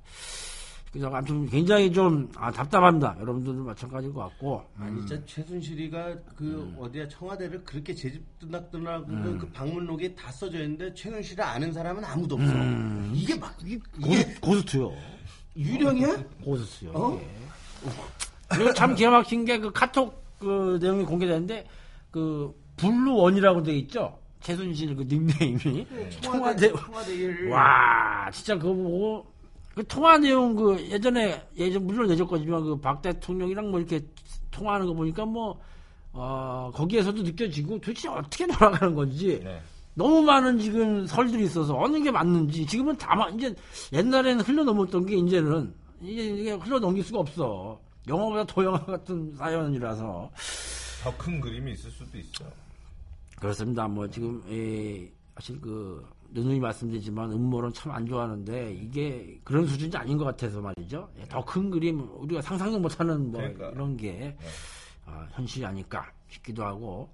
그래서 0.92 1.08
아무튼 1.08 1.46
굉장히 1.48 1.92
좀 1.92 2.28
아, 2.34 2.50
답답합니다. 2.50 3.16
여러분들도 3.20 3.62
마찬가지일 3.62 4.12
것 4.12 4.20
같고. 4.22 4.64
아니 4.76 4.98
진짜 5.06 5.24
최순실이가 5.24 6.16
그 6.36 6.74
어디야 6.80 7.06
청와대를 7.06 7.62
그렇게 7.62 7.94
제집드낙드낙 7.94 9.08
음. 9.08 9.38
그 9.38 9.46
방문록에 9.50 10.14
다 10.16 10.32
써져 10.32 10.58
있는데 10.62 10.92
최순실을 10.94 11.44
아는 11.44 11.72
사람은 11.72 12.04
아무도 12.04 12.34
없어. 12.34 12.52
이게 13.14 13.36
막 13.36 13.56
이게, 13.64 13.78
고스, 14.02 14.40
고스트요. 14.40 14.92
유령이야? 15.56 16.24
고스트요. 16.42 16.90
어? 16.92 17.20
예. 17.20 17.28
그리고 18.48 18.74
참 18.74 18.94
기가 18.96 19.10
막힌 19.10 19.44
게 19.44 19.58
그 19.60 19.70
카톡 19.70 20.20
그 20.40 20.78
내용이 20.80 21.04
공개됐는데 21.04 21.66
그 22.10 22.52
블루원이라고 22.78 23.62
돼 23.62 23.76
있죠. 23.78 24.18
최순실 24.40 24.96
그 24.96 25.02
닉네임이 25.02 25.86
청와대 26.20 26.72
청와대 26.72 27.14
일. 27.14 27.48
와 27.50 28.28
진짜 28.32 28.56
그거 28.56 28.72
보고 28.74 29.26
그 29.74 29.86
통화 29.86 30.18
내용 30.18 30.54
그 30.54 30.80
예전에 30.90 31.42
예전 31.56 31.86
물론 31.86 32.10
예전 32.10 32.26
거지만 32.26 32.62
그 32.64 32.76
박 32.80 33.00
대통령이랑 33.02 33.70
뭐 33.70 33.78
이렇게 33.80 34.00
통화하는 34.50 34.86
거 34.86 34.94
보니까 34.94 35.24
뭐 35.24 35.60
어, 36.12 36.70
거기에서도 36.74 37.22
느껴지고 37.22 37.78
도대체 37.80 38.08
어떻게 38.08 38.46
돌아가는 38.48 38.94
건지 38.94 39.40
네. 39.44 39.60
너무 39.94 40.22
많은 40.22 40.58
지금 40.58 41.06
설들이 41.06 41.44
있어서 41.44 41.76
어느 41.78 42.02
게 42.02 42.10
맞는지 42.10 42.66
지금은 42.66 42.96
다 42.96 43.14
마- 43.14 43.28
이제 43.30 43.54
옛날에는 43.92 44.40
흘러 44.44 44.64
넘었던 44.64 45.06
게 45.06 45.16
이제는 45.16 45.72
이게, 46.00 46.24
이게 46.24 46.52
흘러 46.52 46.78
넘길 46.80 47.04
수가 47.04 47.20
없어 47.20 47.80
영화보다 48.08 48.44
더 48.46 48.64
영화 48.64 48.84
같은 48.84 49.34
사연이라서 49.36 50.30
더 51.04 51.16
큰 51.16 51.40
그림이 51.40 51.72
있을 51.72 51.90
수도 51.90 52.18
있어. 52.18 52.44
그렇습니다. 53.38 53.86
뭐 53.88 54.08
지금 54.08 54.42
에, 54.50 55.10
사실 55.34 55.60
그 55.60 56.04
누누이 56.32 56.60
말씀드리지만 56.60 57.32
음모론 57.32 57.72
참 57.72 57.90
안 57.92 58.06
좋아하는데 58.06 58.72
이게 58.74 59.40
그런 59.44 59.66
수준이 59.66 59.94
아닌 59.96 60.16
것 60.16 60.24
같아서 60.24 60.60
말이죠. 60.60 61.10
더큰 61.28 61.70
그림 61.70 62.00
우리가 62.18 62.40
상상도 62.42 62.78
못하는 62.78 63.30
뭐 63.30 63.40
그러니까. 63.40 63.68
이런 63.70 63.96
게 63.96 64.36
아, 65.06 65.26
현실이 65.32 65.64
아닐까 65.66 66.10
싶기도 66.28 66.64
하고. 66.64 67.10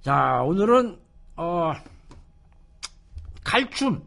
자 0.00 0.42
오늘은 0.44 0.98
어, 1.36 1.72
칼춤 3.44 4.02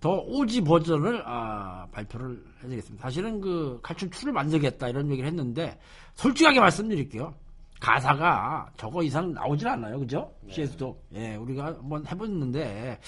더 0.00 0.10
오지 0.20 0.62
버전을 0.62 1.22
아, 1.26 1.86
발표를 1.90 2.42
해드리겠습니다. 2.58 3.02
사실은 3.02 3.40
그 3.40 3.80
칼춤 3.82 4.10
2를 4.10 4.30
만들겠다 4.32 4.88
이런 4.88 5.10
얘기를 5.10 5.28
했는데 5.28 5.78
솔직하게 6.14 6.60
말씀드릴게요. 6.60 7.34
가사가 7.80 8.70
저거 8.76 9.02
이상 9.04 9.32
나오질 9.32 9.68
않아요, 9.68 10.00
그죠? 10.00 10.32
CS도 10.50 11.00
예, 11.14 11.36
우리가 11.36 11.66
한번 11.66 12.04
해봤는데, 12.06 12.98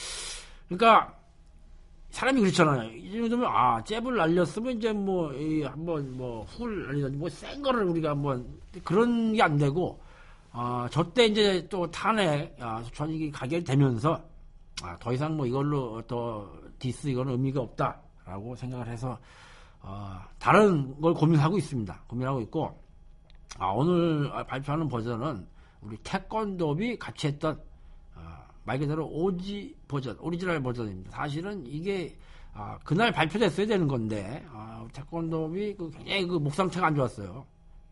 그러니까 0.71 1.13
사람이 2.11 2.41
그렇잖아요. 2.41 2.91
이 2.93 3.13
정도면 3.13 3.47
아 3.53 3.83
잽을 3.85 4.17
날렸으면 4.17 4.79
이제 4.79 4.93
뭐 4.93 5.33
이, 5.35 5.63
한번 5.63 6.17
뭐훌 6.17 6.87
날리든지 6.87 7.17
뭐 7.19 7.29
센 7.29 7.63
거를 7.63 7.85
우리가 7.85 8.11
한번 8.11 8.47
그런 8.85 9.33
게 9.35 9.43
안 9.43 9.57
되고, 9.59 10.01
아 10.53 10.89
저 10.91 11.03
때 11.13 11.27
이제 11.27 11.67
또 11.69 11.91
탄핵 11.91 12.57
아, 12.61 12.83
전익이 12.93 13.31
가결 13.31 13.63
되면서 13.65 14.21
아, 14.83 14.97
더 14.99 15.13
이상 15.13 15.37
뭐 15.37 15.47
이걸로 15.47 16.03
더 16.03 16.51
디스 16.79 17.09
이거는 17.09 17.33
의미가 17.33 17.61
없다라고 17.61 18.57
생각을 18.57 18.89
해서 18.89 19.19
어, 19.83 20.21
다른 20.39 21.01
걸 21.01 21.15
고민하고 21.15 21.59
있습니다. 21.59 22.03
고민하고 22.09 22.41
있고 22.43 22.81
아, 23.59 23.69
오늘 23.69 24.31
발표하는 24.47 24.89
버전은 24.89 25.47
우리 25.83 25.97
태권도비 25.99 26.99
같이 26.99 27.29
했던 27.29 27.55
아, 27.55 27.70
말 28.71 28.79
그대로 28.79 29.05
OG 29.09 29.75
버전, 29.89 30.17
오리지널 30.21 30.63
버전입니다. 30.63 31.11
사실은 31.11 31.65
이게 31.67 32.17
아, 32.55 32.79
그날 32.85 33.11
발표됐어야 33.11 33.67
되는 33.67 33.89
건데 33.89 34.45
아, 34.53 34.87
태권도비 34.93 35.75
그 35.77 35.91
굉장히 35.91 36.25
그 36.29 36.39
목 36.39 36.55
상태가 36.55 36.87
안 36.87 36.95
좋았어요. 36.95 37.45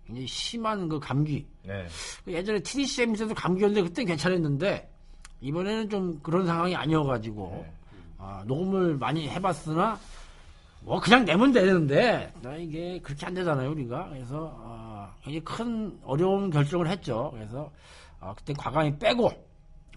굉장히 0.07 0.29
심한 0.29 0.89
그 0.89 1.01
감기. 1.01 1.45
네. 1.65 1.85
그 2.25 2.33
예전에 2.33 2.61
TDCM 2.61 3.15
때도 3.15 3.35
감기였는데 3.35 3.89
그때 3.89 4.05
괜찮았는데 4.05 4.89
이번에는 5.41 5.89
좀 5.91 6.21
그런 6.23 6.47
상황이 6.47 6.77
아니어가지고 6.77 7.67
아, 8.19 8.45
녹음을 8.47 8.99
많이 8.99 9.29
해봤으나 9.29 9.99
뭐 10.83 11.01
그냥 11.01 11.25
내면 11.25 11.51
되는데 11.51 12.33
나 12.41 12.55
이게 12.55 13.01
그렇게 13.01 13.27
안 13.27 13.35
되잖아요 13.35 13.69
우리가 13.73 14.11
그래서 14.11 14.57
아, 14.63 15.13
굉장히 15.25 15.45
큰 15.45 15.99
어려운 16.05 16.51
결정을 16.51 16.87
했죠 16.89 17.33
그래서 17.35 17.69
아, 18.21 18.33
그때 18.35 18.53
과감히 18.57 18.97
빼고 18.97 19.48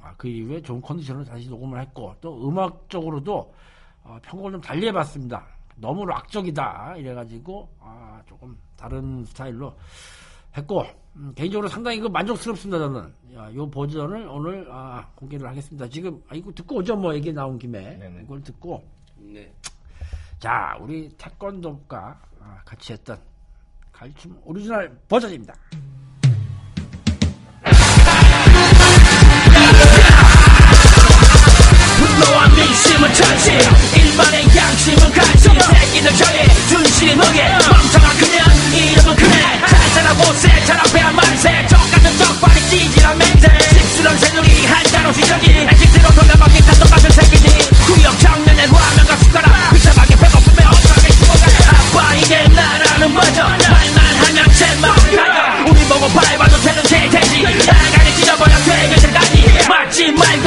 아, 0.01 0.13
그 0.17 0.27
이후에 0.27 0.61
좋은 0.61 0.81
컨디션으로 0.81 1.23
다시 1.23 1.49
녹음을 1.49 1.79
했고 1.79 2.15
또 2.21 2.47
음악적으로도 2.47 3.53
어, 4.03 4.19
편곡을 4.23 4.53
좀 4.53 4.61
달리 4.61 4.87
해봤습니다. 4.87 5.45
너무 5.75 6.05
락적이다. 6.05 6.95
이래가지고 6.97 7.69
아, 7.79 8.21
조금 8.25 8.57
다른 8.75 9.23
스타일로 9.25 9.75
했고 10.57 10.85
음, 11.15 11.33
개인적으로 11.35 11.67
상당히 11.67 11.99
그 11.99 12.07
만족스럽습니다 12.07 12.79
저는. 12.79 13.13
야, 13.35 13.53
요 13.53 13.69
버전을 13.69 14.27
오늘 14.27 14.67
아, 14.71 15.07
공개를 15.15 15.47
하겠습니다. 15.47 15.87
지금 15.87 16.21
아, 16.29 16.35
이거 16.35 16.51
듣고 16.51 16.77
오죠? 16.77 16.95
뭐 16.95 17.13
얘기 17.13 17.31
나온 17.31 17.57
김에. 17.57 17.97
네네. 17.97 18.23
이걸 18.23 18.41
듣고. 18.41 18.83
네. 19.17 19.51
자 20.39 20.75
우리 20.81 21.07
태권도가 21.17 22.19
아, 22.39 22.61
같이 22.65 22.93
했던 22.93 23.19
칼춤 23.91 24.35
오리지널 24.43 24.97
버전입니다 25.07 25.53
삶은 33.01 33.13
천시 33.15 33.51
일반의 33.95 34.45
양심은 34.55 35.11
간식 35.11 35.51
새끼들 35.59 36.15
차이 36.15 36.47
준신이 36.69 37.15
무게. 37.15 37.41
멍청한 37.43 38.17
그년 38.17 38.73
이름은 38.73 39.15
그네 39.15 39.59
잘살아 39.67 40.13
못세 40.13 40.65
자라배야 40.65 41.11
만세 41.11 41.65
똑같은 41.67 42.17
떡발이 42.19 42.61
찌질한 42.69 43.17
맹세. 43.17 43.47
씁쓸한 43.59 44.17
새누리 44.19 44.65
한자로 44.67 45.13
시작이 45.13 45.47
애기대로 45.49 46.09
돌려먹기 46.13 46.61
다 46.61 46.73
똑같은 46.75 47.09
새끼들. 47.09 47.49
구역 47.87 48.19
청년의 48.19 48.67
화면과 48.67 49.17
숟가락. 49.17 49.73
비참하게 49.73 50.15
배고프면 50.17 50.67
억울하게 50.67 51.09
죽어가네 51.09 51.53
아빠 51.69 52.13
이게 52.15 52.47
나라는 52.49 53.13
맞아 53.15 53.43
말만 53.47 54.15
하면 54.25 54.53
제맛 54.53 55.15
나가 55.15 55.65
우리 55.67 55.79
보고 55.85 56.07
밟아도 56.07 56.61
되는 56.61 56.83
개돼지. 56.83 57.41
나가리 57.65 58.15
찢어버려 58.17 58.55
되게 58.63 58.95
대단히 58.95 59.67
맞지 59.67 60.11
말고 60.11 60.40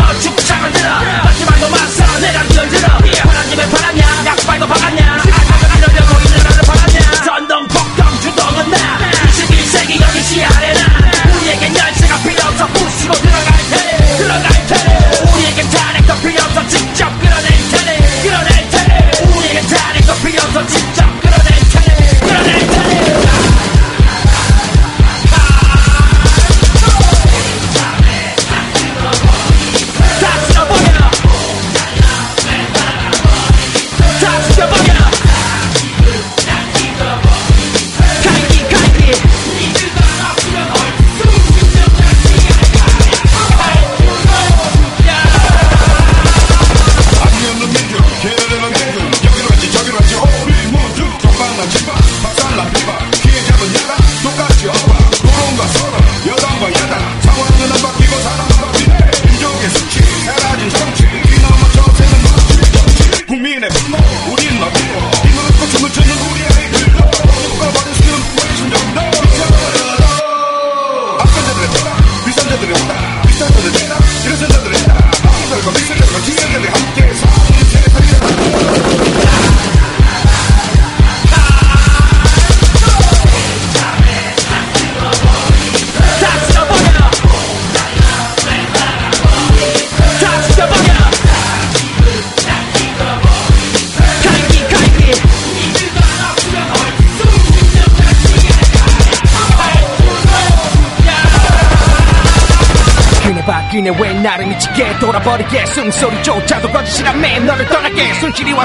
숨소리조차도 105.74 106.70
거짓이라며 106.70 107.40
너를 107.40 107.66
떠날게. 107.66 108.14
손실이와 108.14 108.64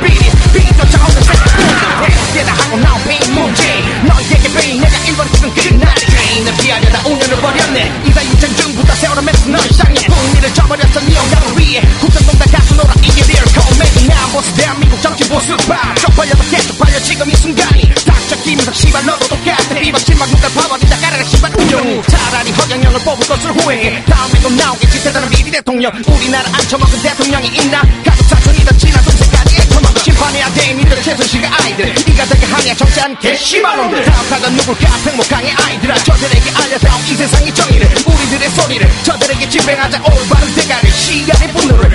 비 0.00 0.07
뽑을 23.04 23.26
것을 23.26 23.52
후회해 23.52 24.04
다음에 24.04 24.40
또 24.42 24.50
나오겠지 24.50 25.04
대단한 25.04 25.28
비리 25.30 25.50
대통령. 25.50 25.92
우리나라 26.06 26.48
앉혀먹은 26.52 27.02
대통령이 27.02 27.48
있나? 27.48 27.82
가족 28.04 28.26
사촌이다 28.28 28.76
친한 28.76 29.04
동생까지 29.04 29.68
처먹은 29.68 30.02
심판해야 30.02 30.52
돼. 30.54 30.74
니들 30.74 31.02
최순실과 31.02 31.50
아이들. 31.62 31.94
네가 32.06 32.24
되게 32.26 32.46
하냐 32.46 32.74
정치한 32.74 33.18
개씨발놈들. 33.18 34.04
다음 34.04 34.28
타가 34.28 34.48
누굴까? 34.50 34.88
팽목강의 35.04 35.52
아이들아. 35.52 35.94
저들에게 35.98 36.50
알려줘 36.50 36.88
이 37.08 37.14
세상의 37.16 37.54
정의를. 37.54 37.86
우리들의 38.06 38.50
소리를 38.50 38.90
저들에게 39.04 39.48
집행하자. 39.48 40.02
올바른 40.02 40.54
대가를 40.54 40.90
시간의 40.90 41.52
분노를 41.52 41.94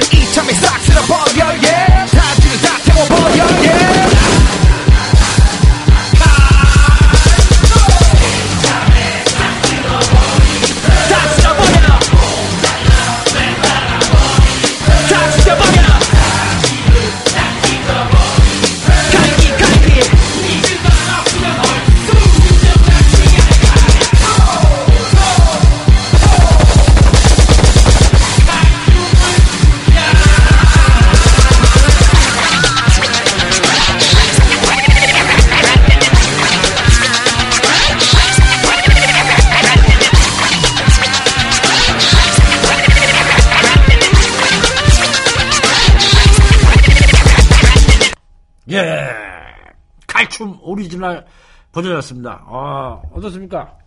오리지널 50.87 51.25
버전이었습니다. 51.71 52.43
아, 52.45 53.01
어떻습니까? 53.11 53.77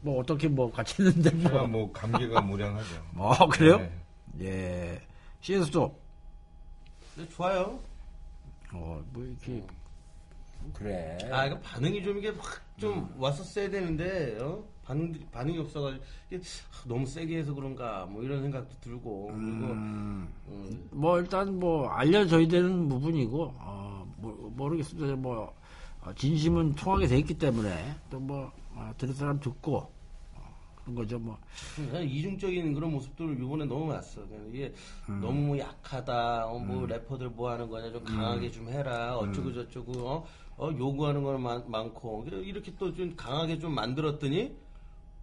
뭐, 0.00 0.20
어떻게 0.20 0.48
뭐, 0.48 0.70
같이 0.70 1.02
했는데 1.02 1.30
제가 1.38 1.58
뭐. 1.60 1.66
뭐 1.68 1.92
감기가 1.92 2.40
무량하죠. 2.40 2.94
어, 3.16 3.46
그래요? 3.48 3.78
네. 3.78 4.46
예. 4.46 5.00
CS도, 5.40 5.96
네, 7.16 7.28
좋아요. 7.28 7.78
어, 8.72 9.00
뭐, 9.12 9.24
이렇게. 9.24 9.64
그래. 10.74 11.16
아, 11.30 11.46
이거 11.46 11.58
반응이 11.60 12.02
좀 12.02 12.18
이게 12.18 12.30
확좀 12.30 13.14
왔었어야 13.18 13.70
되는데, 13.70 14.36
어? 14.40 14.62
반응, 14.84 15.12
반응이 15.32 15.58
없어가지고, 15.60 16.04
이게 16.30 16.36
아, 16.42 16.88
너무 16.88 17.06
세게 17.06 17.38
해서 17.38 17.54
그런가, 17.54 18.04
뭐 18.06 18.22
이런 18.22 18.42
생각도 18.42 18.74
들고, 18.80 19.26
그리고, 19.28 19.72
음, 19.72 20.28
뭐, 20.90 21.18
일단 21.20 21.58
뭐, 21.58 21.88
알려져야 21.88 22.46
되는 22.48 22.88
부분이고, 22.88 23.54
어, 23.58 24.06
모- 24.18 24.50
모르겠습니다. 24.56 25.14
뭐, 25.16 25.44
어, 25.44 25.52
진심은 26.14 26.74
통하게 26.74 27.06
돼 27.06 27.18
있기 27.18 27.34
때문에, 27.34 27.94
또 28.10 28.18
뭐, 28.20 28.50
어, 28.74 28.92
들을 28.98 29.12
사람 29.14 29.40
듣고, 29.40 29.78
어, 30.34 30.54
그런 30.82 30.94
거죠, 30.94 31.18
뭐. 31.18 31.36
이중적인 32.04 32.74
그런 32.74 32.92
모습들을 32.92 33.34
이번에 33.42 33.64
너무. 33.64 33.86
그냥 33.88 34.50
이게 34.52 34.72
너무 35.20 35.32
뭐 35.48 35.58
약하다, 35.58 36.46
어, 36.46 36.58
뭐 36.58 36.86
래퍼들 36.86 37.30
뭐 37.30 37.50
하는 37.50 37.68
거냐, 37.68 37.90
좀 37.92 38.04
강하게 38.04 38.50
좀 38.50 38.68
해라, 38.68 39.16
어쩌고 39.16 39.52
저쩌고, 39.52 39.92
어, 40.08 40.26
어, 40.58 40.70
요구하는 40.76 41.22
건 41.22 41.42
많, 41.42 41.62
많고, 41.70 42.26
이렇게 42.30 42.72
또 42.78 42.92
좀 42.94 43.14
강하게 43.16 43.58
좀 43.58 43.74
만들었더니, 43.74 44.54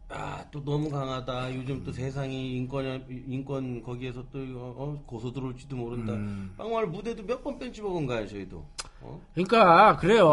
아, 0.10 0.46
또 0.52 0.63
너무 0.63 0.89
강하다. 0.91 1.56
요즘 1.56 1.84
또 1.84 1.91
세상이 1.91 2.56
인권, 2.58 3.04
인권 3.28 3.82
거기에서 3.82 4.24
또, 4.32 4.38
어, 4.39 4.76
어, 4.78 5.04
고소 5.08 5.32
들어올지도 5.32 5.76
모른다. 5.76 6.13
빵말 6.58 6.88
무대도 6.88 7.24
몇 7.24 7.41
번 7.41 7.58
뺀지 7.58 7.82
먹은 7.82 8.06
가요, 8.06 8.28
저희도. 8.28 8.63
어? 9.04 9.20
그러니까 9.34 9.98
그래요. 9.98 10.30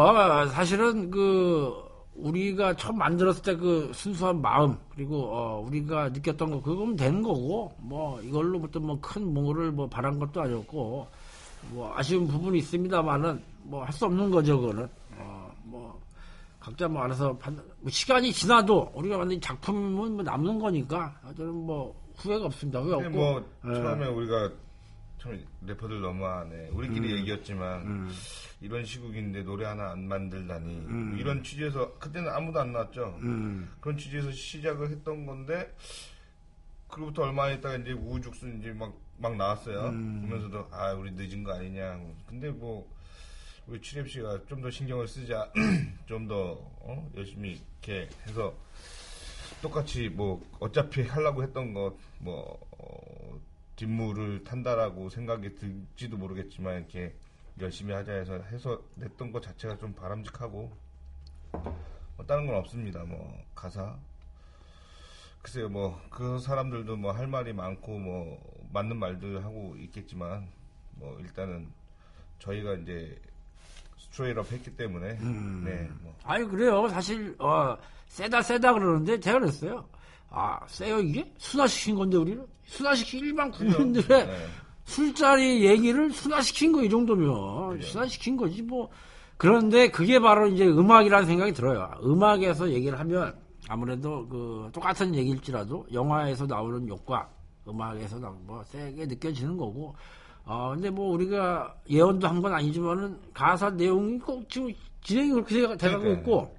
사실은 0.51 1.11
그 1.11 1.73
우리가 2.15 2.75
처음 2.75 2.97
만들었을 2.97 3.41
때 3.41 3.55
그 3.55 3.91
순수한 3.93 4.41
마음 4.41 4.77
그리고 4.93 5.23
어, 5.33 5.59
우리가 5.67 6.09
느꼈던 6.09 6.51
거 6.51 6.61
그거면 6.61 6.95
되는 6.95 7.21
거고 7.21 7.73
뭐 7.79 8.21
이걸로부터 8.21 8.79
뭐큰 8.79 9.33
뭐를 9.33 9.71
뭐 9.71 9.87
바란 9.87 10.19
것도 10.19 10.41
아니었고 10.41 11.07
뭐 11.71 11.93
아쉬운 11.95 12.27
부분이 12.27 12.57
있습니다만은 12.59 13.41
뭐 13.63 13.83
할 13.83 13.93
수 13.93 14.05
없는 14.05 14.29
거죠 14.31 14.59
그거는 14.59 14.87
어, 15.17 15.51
뭐 15.63 15.99
각자 16.59 16.87
뭐 16.87 17.01
알아서 17.03 17.35
판, 17.37 17.55
뭐 17.79 17.89
시간이 17.89 18.31
지나도 18.33 18.91
우리가 18.95 19.17
만든 19.17 19.39
작품은 19.41 20.13
뭐 20.13 20.23
남는 20.23 20.59
거니까 20.59 21.15
저는 21.37 21.53
뭐 21.53 21.95
후회가 22.17 22.45
없습니다. 22.45 22.79
후회 22.81 22.93
없고 22.95 23.09
뭐 23.09 23.43
예. 23.67 23.73
처음에 23.73 24.07
우리가 24.07 24.51
참 25.21 25.39
래퍼들 25.67 26.01
너무하네. 26.01 26.69
우리끼리 26.69 27.13
음. 27.13 27.17
얘기했지만 27.19 28.09
이런 28.59 28.83
시국인데 28.83 29.43
노래 29.43 29.65
하나 29.65 29.91
안 29.91 30.07
만들다니 30.07 30.75
음. 30.79 31.09
뭐 31.11 31.19
이런 31.19 31.43
취지에서 31.43 31.93
그때는 31.99 32.29
아무도 32.31 32.59
안 32.59 32.71
나왔죠. 32.73 33.19
그런 33.79 33.97
취지에서 33.97 34.31
시작을 34.31 34.89
했던 34.89 35.25
건데 35.27 35.75
그로부터 36.87 37.23
얼마 37.23 37.51
있다가 37.51 37.77
이제 37.77 37.91
우후죽순 37.91 38.59
이제 38.59 38.71
막, 38.73 38.93
막 39.17 39.35
나왔어요. 39.35 39.89
음. 39.89 40.25
그러면서도 40.25 40.67
아 40.71 40.91
우리 40.93 41.11
늦은 41.11 41.43
거 41.43 41.53
아니냐. 41.53 41.99
근데 42.25 42.49
뭐 42.49 42.89
우리 43.67 43.79
취랩 43.79 44.07
씨가 44.09 44.45
좀 44.49 44.61
더 44.61 44.71
신경을 44.71 45.07
쓰자, 45.07 45.51
좀더 46.07 46.53
어? 46.81 47.11
열심히 47.15 47.61
이렇게 47.83 48.09
해서 48.27 48.53
똑같이 49.61 50.09
뭐 50.09 50.41
어차피 50.59 51.03
하려고 51.03 51.43
했던 51.43 51.73
것 51.73 51.95
뭐 52.23 52.59
어, 52.77 53.39
뒷물을 53.81 54.43
탄다라고 54.43 55.09
생각이 55.09 55.55
들지도 55.55 56.15
모르겠지만 56.15 56.77
이렇게 56.77 57.15
열심히 57.59 57.93
하자 57.93 58.13
해서 58.13 58.35
해서 58.51 58.79
냈던 58.95 59.31
것 59.31 59.41
자체가 59.41 59.77
좀 59.77 59.91
바람직하고 59.93 60.71
뭐 61.51 62.25
다른 62.27 62.45
건 62.45 62.55
없습니다. 62.57 63.03
뭐 63.03 63.43
가사 63.55 63.95
글쎄요 65.41 65.67
뭐 65.69 65.99
그 66.11 66.37
사람들도 66.39 66.95
뭐 66.97 67.11
할 67.11 67.25
말이 67.25 67.53
많고 67.53 67.97
뭐 67.97 68.67
맞는 68.71 68.97
말들 68.97 69.43
하고 69.43 69.75
있겠지만 69.79 70.47
뭐 70.91 71.17
일단은 71.19 71.67
저희가 72.37 72.75
이제 72.75 73.19
스트레이트업 73.97 74.51
했기 74.51 74.75
때문에 74.77 75.15
네 75.63 75.89
뭐. 76.01 76.15
아니 76.23 76.45
그래요. 76.45 76.87
사실 76.89 77.35
어, 77.39 77.75
세다 78.05 78.43
세다 78.43 78.73
그러는데 78.73 79.19
제가 79.19 79.39
그랬어요. 79.39 79.87
아 80.31 80.59
세요 80.67 80.99
이게 80.99 81.29
순화시킨 81.37 81.95
건데 81.95 82.17
우리는 82.17 82.45
순화시킨 82.65 83.19
일반 83.25 83.51
국민들의 83.51 84.07
네. 84.27 84.45
술자리 84.85 85.65
얘기를 85.65 86.09
순화시킨 86.11 86.71
거 86.71 86.81
이 86.83 86.89
정도면 86.89 87.81
순화시킨 87.81 88.35
거지 88.37 88.61
뭐. 88.61 88.89
그런데 89.37 89.89
그게 89.89 90.19
바로 90.19 90.47
이제 90.47 90.65
음악이라는 90.67 91.25
생각이 91.25 91.51
들어요. 91.53 91.89
음악에서 92.03 92.69
얘기를 92.69 92.99
하면 92.99 93.35
아무래도 93.67 94.27
그 94.27 94.69
똑같은 94.71 95.15
얘기일지라도 95.15 95.85
영화에서 95.91 96.45
나오는 96.45 96.87
욕과 96.87 97.27
음악에서 97.67 98.19
나오는 98.19 98.39
뭐 98.45 98.63
세게 98.63 99.05
느껴지는 99.07 99.57
거고. 99.57 99.95
어 100.45 100.71
근데 100.73 100.89
뭐 100.89 101.11
우리가 101.13 101.75
예언도 101.89 102.27
한 102.27 102.41
건 102.41 102.53
아니지만은 102.53 103.17
가사 103.33 103.69
내용이 103.71 104.17
꼭 104.19 104.47
지금 104.49 104.71
진행이 105.03 105.31
그렇게 105.31 105.55
돼- 105.55 105.77
돼가고 105.77 106.01
그러니까요. 106.03 106.13
있고 106.13 106.57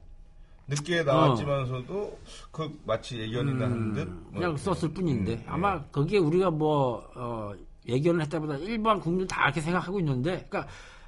늦게 0.69 1.03
나왔지만서도 1.03 2.19
그 2.51 2.81
마치 2.87 3.19
예견이나 3.19 3.65
하는 3.65 3.93
듯 3.93 4.09
뭐, 4.09 4.15
어. 4.15 4.21
음, 4.29 4.33
그냥 4.35 4.57
썼을 4.57 4.93
뿐인데 4.95 5.35
음, 5.35 5.45
아마 5.47 5.83
거기에 5.87 6.19
우리가 6.19 6.51
뭐 6.51 7.03
어, 7.15 7.53
예견을 7.89 8.23
했다보다 8.23 8.57
일반 8.59 9.01
국민들 9.01 9.27
다 9.27 9.45
이렇게 9.45 9.61
생각하고 9.61 9.99
있는데 10.01 10.47
그러니까 10.49 10.67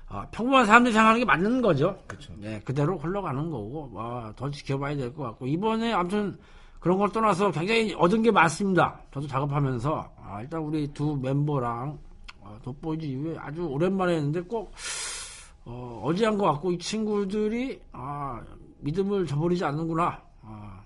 어, 0.08 0.22
평범한 0.32 0.66
사람들이 0.66 0.92
생각하는 0.92 1.20
게 1.20 1.24
맞는 1.24 1.62
거죠. 1.62 1.98
그쵸. 2.06 2.32
네, 2.38 2.60
그대로 2.64 2.98
흘러가는 2.98 3.50
거고 3.50 3.90
어, 3.94 4.32
더 4.36 4.50
지켜봐야 4.50 4.96
될 4.96 5.12
것 5.14 5.22
같고 5.22 5.46
이번에 5.46 5.92
아무튼 5.92 6.36
그런 6.80 6.98
걸 6.98 7.10
떠나서 7.10 7.50
굉장히 7.52 7.94
얻은 7.94 8.22
게 8.22 8.30
많습니다. 8.30 9.00
저도 9.12 9.26
작업하면서 9.26 10.12
아, 10.22 10.42
일단 10.42 10.60
우리 10.60 10.86
두 10.88 11.16
멤버랑 11.16 11.98
어, 12.40 12.58
돋보이즈 12.62 13.06
이후에 13.06 13.36
아주 13.38 13.62
오랜만에 13.64 14.16
했는데 14.16 14.40
꼭 14.42 14.72
어, 15.64 16.02
어지한 16.04 16.36
것 16.36 16.44
같고 16.52 16.72
이 16.72 16.78
친구들이 16.78 17.80
아, 17.92 18.42
믿음을 18.80 19.26
저버리지 19.26 19.64
않는구나. 19.64 20.22
아, 20.42 20.80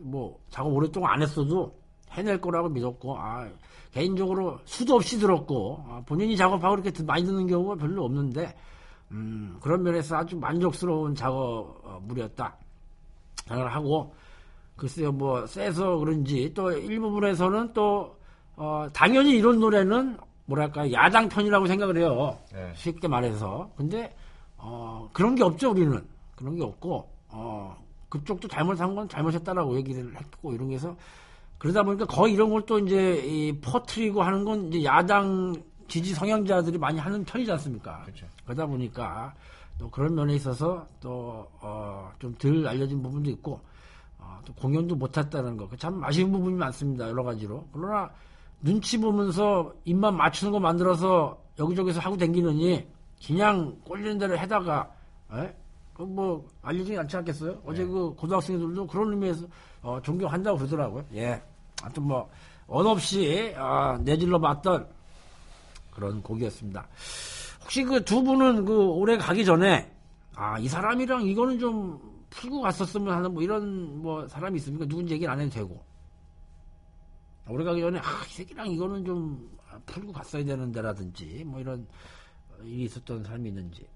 뭐 0.00 0.38
작업 0.50 0.72
오랫동안 0.74 1.14
안 1.14 1.22
했어도 1.22 1.74
해낼 2.10 2.40
거라고 2.40 2.68
믿었고 2.68 3.16
아, 3.18 3.48
개인적으로 3.92 4.58
수도 4.64 4.94
없이 4.96 5.18
들었고 5.18 5.84
아, 5.88 6.02
본인이 6.06 6.36
작업하고 6.36 6.74
이렇게 6.74 6.90
듣- 6.90 7.04
많이 7.04 7.24
듣는 7.24 7.46
경우가 7.46 7.74
별로 7.76 8.04
없는데 8.04 8.54
음, 9.10 9.56
그런 9.60 9.82
면에서 9.82 10.16
아주 10.16 10.36
만족스러운 10.36 11.14
작업물이었다 11.14 12.56
생각을 13.46 13.74
하고 13.74 14.14
글쎄요 14.76 15.12
뭐 15.12 15.46
세서 15.46 15.98
그런지 15.98 16.52
또 16.54 16.70
일부분에서는 16.72 17.72
또 17.74 18.16
어, 18.56 18.86
당연히 18.94 19.32
이런 19.32 19.58
노래는 19.60 20.16
뭐랄까 20.46 20.90
야당 20.92 21.28
편이라고 21.28 21.66
생각을 21.66 21.98
해요 21.98 22.38
네. 22.52 22.72
쉽게 22.74 23.08
말해서 23.08 23.70
근데 23.76 24.14
어, 24.56 25.08
그런 25.12 25.34
게 25.34 25.42
없죠 25.44 25.70
우리는 25.70 26.02
그런 26.36 26.56
게 26.56 26.62
없고 26.62 27.08
어, 27.32 27.76
그쪽도 28.08 28.48
잘못한 28.48 28.94
건 28.94 29.08
잘못했다라고 29.08 29.76
얘기를 29.76 30.14
했고 30.16 30.52
이런 30.52 30.68
게 30.68 30.74
해서 30.74 30.96
그러다 31.58 31.82
보니까 31.82 32.04
거의 32.06 32.34
이런 32.34 32.50
걸 32.50 32.62
또 32.66 32.78
이제 32.78 33.16
이 33.24 33.58
퍼트리고 33.60 34.22
하는 34.22 34.44
건 34.44 34.68
이제 34.68 34.84
야당 34.84 35.54
지지 35.88 36.14
성향자들이 36.14 36.78
많이 36.78 36.98
하는 36.98 37.24
편이지 37.24 37.50
않습니까? 37.52 38.02
그렇죠. 38.02 38.26
그러다 38.44 38.66
보니까 38.66 39.34
또 39.78 39.90
그런 39.90 40.14
면에 40.14 40.34
있어서 40.34 40.86
또 41.00 41.46
어, 41.60 42.10
좀 42.18 42.34
덜 42.38 42.66
알려진 42.66 43.02
부분도 43.02 43.30
있고 43.30 43.60
어, 44.18 44.38
또 44.44 44.52
공연도 44.54 44.94
못했다는 44.96 45.56
거. 45.56 45.68
참 45.76 46.02
아쉬운 46.04 46.30
부분이 46.32 46.56
많습니다. 46.56 47.08
여러 47.08 47.22
가지로. 47.24 47.66
그러나 47.72 48.10
눈치 48.60 48.98
보면서 48.98 49.72
입만 49.84 50.16
맞추는 50.16 50.52
거 50.52 50.60
만들어서 50.60 51.36
여기저기서 51.58 52.00
하고 52.00 52.16
댕기느니 52.16 52.86
그냥 53.26 53.76
꼴리는 53.84 54.18
대로 54.18 54.38
해다가 54.38 54.90
에? 55.32 55.54
그뭐 55.94 56.48
알려지지 56.62 56.98
않지 56.98 57.16
않겠어요? 57.18 57.62
어제 57.66 57.84
그 57.84 58.14
고등학생들도 58.14 58.86
그런 58.86 59.10
의미에서 59.12 59.46
어, 59.82 60.00
존경한다고 60.02 60.58
그러더라고요. 60.58 61.04
예. 61.14 61.42
하여튼 61.82 62.02
뭐 62.04 62.28
언 62.68 62.86
없이 62.86 63.52
아, 63.58 63.98
내질러 64.02 64.40
봤던 64.40 64.88
그런 65.90 66.22
곡이었습니다. 66.22 66.88
혹시 67.62 67.84
그 67.84 68.00
두 68.04 68.22
분은 68.22 68.64
그 68.64 68.86
올해 68.86 69.18
가기 69.18 69.44
전에 69.44 69.92
아 70.34 70.58
이 70.58 70.68
사람이랑 70.68 71.22
이거는 71.26 71.58
좀 71.58 72.00
풀고 72.30 72.62
갔었으면 72.62 73.14
하는 73.14 73.34
뭐 73.34 73.42
이런 73.42 74.00
뭐 74.00 74.26
사람이 74.26 74.56
있습니까? 74.56 74.86
누군지 74.86 75.12
얘기를 75.12 75.30
안 75.30 75.40
해도 75.40 75.50
되고 75.50 75.84
올해 77.48 77.62
가기 77.64 77.80
전에 77.82 77.98
아이 77.98 78.28
새끼랑 78.30 78.68
이거는 78.70 79.04
좀 79.04 79.50
풀고 79.84 80.12
갔어야 80.12 80.42
되는데라든지 80.42 81.42
뭐 81.44 81.60
이런 81.60 81.86
일이 82.64 82.84
있었던 82.84 83.22
사람이 83.24 83.50
있는지 83.50 83.86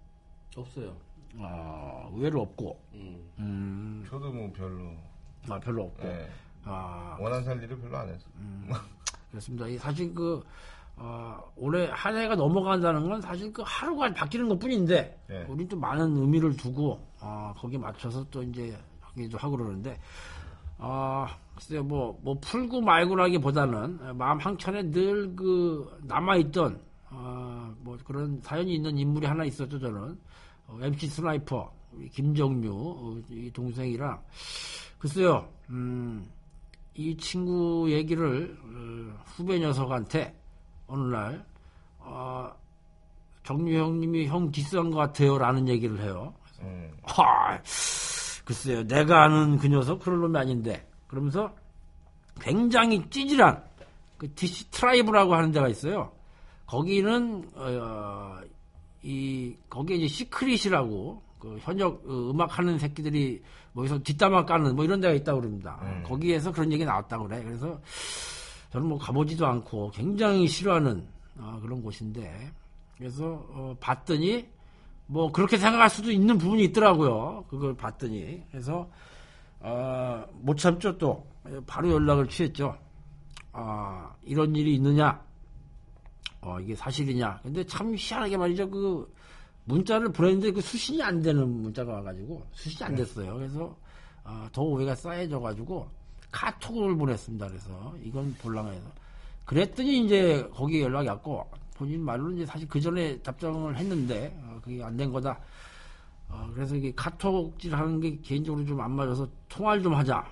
없어요. 0.55 0.95
아 1.39 2.09
의외로 2.15 2.43
없고 2.43 2.81
음. 2.95 3.31
음, 3.39 4.07
저도 4.09 4.33
뭐 4.33 4.51
별로 4.53 4.91
아 5.49 5.59
별로 5.61 5.85
없고 5.85 6.07
예. 6.09 6.29
아 6.65 7.17
원한 7.21 7.45
살 7.45 7.63
일을 7.63 7.79
별로 7.81 7.97
안 7.99 8.09
했어. 8.09 8.27
그렇습니다. 9.31 9.67
이 9.69 9.77
사실 9.79 10.13
그 10.15 10.43
어, 10.97 11.39
올해 11.57 11.89
한 11.93 12.17
해가 12.17 12.35
넘어간다는 12.37 13.07
건 13.09 13.21
사실 13.21 13.53
그 13.53 13.63
하루가 13.67 14.13
바뀌는 14.15 14.49
것 14.49 14.59
뿐인데 14.59 15.19
네. 15.29 15.45
우린 15.49 15.69
또 15.69 15.77
많은 15.77 16.17
의미를 16.17 16.57
두고 16.57 16.99
어, 17.21 17.53
거기에 17.59 17.79
맞춰서 17.79 18.25
또 18.31 18.43
이제 18.43 18.77
하기도 19.01 19.37
하고 19.37 19.57
그러는데 19.59 19.99
아 20.79 21.29
글쎄요 21.55 21.83
뭐, 21.85 22.19
뭐 22.23 22.39
풀고 22.41 22.81
말고라기 22.81 23.39
보다는 23.39 24.17
마음 24.17 24.39
한켠에 24.39 24.91
늘 24.91 25.35
그 25.37 25.99
남아있던 26.05 26.81
어, 27.11 27.75
뭐 27.81 27.97
그런 28.05 28.41
사연이 28.41 28.75
있는 28.75 28.97
인물이 28.99 29.27
하나 29.27 29.45
있었죠 29.45 29.79
저는 29.79 30.19
어, 30.69 30.79
MC 30.83 31.09
Sniper 31.09 31.73
김정유 32.13 32.73
어, 32.73 33.21
이 33.31 33.51
동생이랑 33.53 34.23
글쎄요 34.99 35.49
음, 35.71 36.29
이 36.95 37.17
친구 37.17 37.91
얘기를 37.91 38.57
어, 38.63 39.25
후배 39.25 39.59
녀석한테 39.59 40.35
어느 40.87 41.15
날 41.15 41.45
어, 41.99 42.53
정유 43.47 43.79
형님이 43.79 44.27
형 44.27 44.51
diss한 44.51 44.91
것 44.91 44.99
같아요라는 44.99 45.69
얘기를 45.69 46.01
해요. 46.01 46.35
음. 46.63 46.91
하, 47.05 47.61
글쎄요, 48.45 48.85
내가 48.87 49.25
아는 49.25 49.57
그 49.59 49.69
녀석 49.69 50.01
그런 50.01 50.21
놈이 50.21 50.37
아닌데 50.37 50.89
그러면서 51.07 51.55
굉장히 52.41 53.09
찌질한 53.09 53.63
그 54.19 54.35
DC 54.35 54.71
Tribe라고 54.71 55.35
하는 55.35 55.53
데가 55.53 55.69
있어요. 55.69 56.13
거기는 56.67 57.49
어, 57.55 58.41
이 59.07 59.55
거기에 59.71 59.99
이제 59.99 60.09
Secret이라고 60.09 61.23
그 61.39 61.59
현역 61.61 62.03
어, 62.09 62.31
음악 62.31 62.59
하는 62.59 62.77
새끼들이 62.77 63.41
뭐 63.73 63.85
여기서 63.85 64.03
뒷담화 64.03 64.45
까는 64.45 64.75
뭐 64.75 64.85
이런 64.85 65.01
데가 65.01 65.15
있다고 65.15 65.41
그럽니다. 65.41 65.79
음. 65.83 66.03
거기에서 66.05 66.51
그런 66.51 66.73
얘기 66.73 66.85
나왔다고 66.85 67.29
그래. 67.29 67.41
그래서 67.45 67.81
저는 68.73 68.89
뭐 68.89 68.99
가보지도 68.99 69.47
않고 69.47 69.93
굉장히 69.93 70.49
싫어하는 70.49 71.07
어, 71.39 71.59
그런 71.63 71.83
곳인데 71.83 72.51
그래서 72.99 73.47
어, 73.51 73.77
봤더니 73.79 74.49
뭐 75.07 75.31
그렇게 75.31 75.57
생각할 75.57 75.89
수도 75.89 76.11
있는 76.11 76.37
부분이 76.37 76.65
있더라고요. 76.65 77.45
그걸 77.49 77.77
봤더니 77.77 78.43
그래서 78.51 78.91
어, 79.61 80.25
못 80.33 80.57
참죠 80.57 80.99
또 80.99 81.25
바로 81.65 81.93
연락을 81.93 82.29
취했죠. 82.29 82.77
아 83.53 84.13
이런 84.25 84.57
일이 84.57 84.75
있느냐? 84.75 85.25
어 86.41 86.61
이게 86.61 86.75
사실이냐? 86.75 87.41
근데 87.43 87.65
참 87.67 87.95
희한하게 87.97 88.37
말이죠. 88.37 88.71
그 88.71 89.13
문자를 89.65 90.13
보냈는데 90.13 90.53
그 90.53 90.61
수신이 90.61 91.03
안 91.03 91.21
되는 91.23 91.49
문자가 91.49 91.95
와가지고 91.95 92.47
수신이 92.53 92.85
안 92.85 92.95
됐어요. 92.95 93.35
그래서 93.35 93.77
어, 94.25 94.47
더 94.53 94.63
오해가 94.63 94.95
쌓여져가지고 94.95 95.89
카톡을 96.31 96.97
보냈습니다. 96.97 97.49
그래서 97.49 97.95
이건 98.03 98.35
볼랑해서 98.41 98.87
그랬더니 99.45 100.05
이제 100.05 100.49
거기에 100.55 100.83
연락이 100.83 101.09
왔고 101.09 101.47
본인 101.75 102.03
말로는 102.03 102.37
이제 102.37 102.47
사실 102.47 102.69
그 102.69 102.81
전에 102.81 103.19
답장을 103.21 103.77
했는데 103.77 104.37
어, 104.45 104.61
그게 104.63 104.83
안 104.83 104.97
된 104.97 105.11
거다. 105.13 105.39
어, 106.29 106.51
그래서 106.55 106.75
이게 106.77 106.93
카톡질 106.95 107.75
하는 107.75 108.01
게 108.01 108.19
개인적으로 108.21 108.65
좀 108.65 108.81
안 108.81 108.93
맞아서 108.93 109.29
통화를 109.49 109.83
좀 109.83 109.95
하자. 109.95 110.25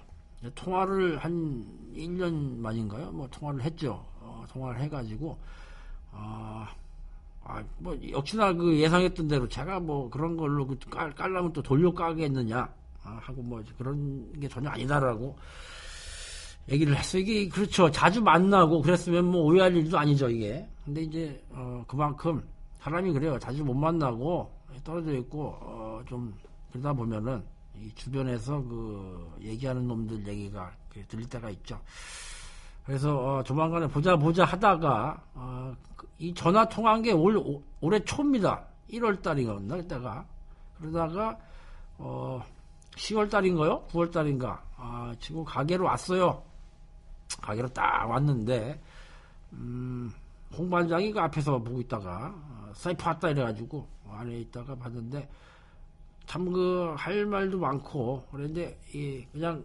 통화를 0.55 1.19
한 1.19 1.65
1년 1.95 2.57
만인가요? 2.59 3.11
뭐 3.13 3.27
통화를 3.31 3.63
했죠. 3.63 4.05
어, 4.21 4.45
통화를 4.53 4.81
해가지고 4.83 5.39
아, 6.15 6.69
아, 7.45 7.63
뭐 7.79 7.97
역시나 8.11 8.53
그 8.53 8.79
예상했던 8.79 9.29
대로 9.29 9.49
제가 9.49 9.81
뭐 9.81 10.09
그런 10.09 10.37
걸로 10.37 10.67
그 10.67 10.79
깔, 10.91 11.15
깔라면 11.15 11.53
또 11.53 11.63
돌려 11.63 11.93
까겠느냐 11.93 12.69
아, 13.03 13.19
하고 13.23 13.43
뭐 13.43 13.63
그런 13.77 14.33
게 14.41 14.49
전혀 14.49 14.71
아니다라고 14.71 15.37
얘기를 16.71 16.97
했어요. 16.97 17.21
이게 17.23 17.49
그렇죠. 17.49 17.91
자주 17.91 18.23
만나고 18.23 18.81
그랬으면 18.81 19.27
뭐 19.27 19.43
오해할 19.43 19.77
일도 19.77 19.99
아니죠 19.99 20.29
이게. 20.31 20.67
근데 20.85 21.03
이제 21.03 21.43
어, 21.51 21.85
그만큼 21.87 22.43
사람이 22.79 23.13
그래요. 23.13 23.39
자주 23.39 23.65
못 23.65 23.75
만나고 23.75 24.51
떨어져 24.83 25.13
있고 25.15 25.57
어, 25.61 26.03
좀 26.07 26.35
그러다 26.73 26.93
보면은 26.93 27.43
이 27.81 27.91
주변에서 27.95 28.63
그 28.63 29.37
얘기하는 29.43 29.87
놈들 29.87 30.27
얘기가 30.27 30.73
그 30.89 31.05
들릴 31.07 31.29
때가 31.29 31.51
있죠. 31.51 31.79
그래서 32.85 33.17
어, 33.37 33.43
조만간에 33.43 33.87
보자 33.87 34.17
보자 34.17 34.45
하다가 34.45 35.23
어, 35.35 35.75
그이 35.97 36.35
전화 36.35 36.69
통화한 36.69 37.03
게 37.03 37.13
올, 37.13 37.37
오- 37.37 37.63
올해 37.81 37.99
초입니다. 38.05 38.65
1월 38.91 39.23
달인가 39.23 39.57
그때가 39.77 40.27
그러다가 40.79 41.39
어, 41.99 42.43
10월 42.97 43.31
달인가요? 43.31 43.85
9월 43.91 44.13
달인가? 44.13 44.63
아, 44.77 45.15
지금 45.19 45.45
가게로 45.45 45.85
왔어요. 45.87 46.43
가게로 47.41 47.69
딱 47.69 48.07
왔는데 48.09 48.81
음, 49.53 50.13
홍반장이 50.57 51.11
그 51.13 51.21
앞에서 51.21 51.59
보고 51.59 51.81
있다가 51.81 52.35
어, 52.37 52.71
사이프 52.75 53.03
왔다 53.09 53.31
이래가지고 53.31 53.89
안에 54.11 54.39
있다가 54.41 54.75
봤는데 54.77 55.29
참 56.27 56.53
그 56.53 56.95
할 56.97 57.27
말도 57.27 57.59
많고 57.59 58.27
그런데 58.31 58.79
이 58.95 59.25
그냥 59.33 59.65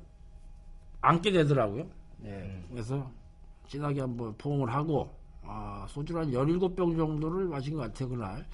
앉게 1.01 1.31
되더라고요. 1.31 1.85
네, 2.21 2.63
그래서 2.71 3.09
진하게 3.67 4.01
한번 4.01 4.33
포옹을 4.37 4.73
하고 4.73 5.09
아, 5.43 5.85
소주를 5.89 6.21
한 6.21 6.31
17병 6.31 6.97
정도를 6.97 7.45
마신 7.45 7.75
것 7.75 7.81
같아요 7.81 8.09
그날. 8.09 8.45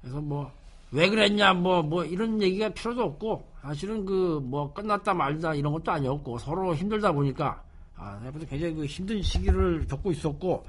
그래서 0.00 0.20
뭐 0.20 0.50
왜 0.94 1.08
그랬냐 1.08 1.54
뭐 1.54 1.82
뭐 1.82 2.04
이런 2.04 2.40
얘기가 2.42 2.68
필요도 2.68 3.02
없고 3.02 3.48
사실은 3.62 4.04
그 4.04 4.40
뭐 4.44 4.72
끝났다 4.74 5.14
말다 5.14 5.54
이런 5.54 5.72
것도 5.72 5.90
아니었고 5.90 6.38
서로 6.38 6.74
힘들다 6.74 7.12
보니까 7.12 7.62
아 7.96 8.20
내가 8.22 8.38
굉장히 8.40 8.74
그 8.74 8.84
힘든 8.86 9.22
시기를 9.22 9.86
겪고 9.86 10.12
있었고 10.12 10.66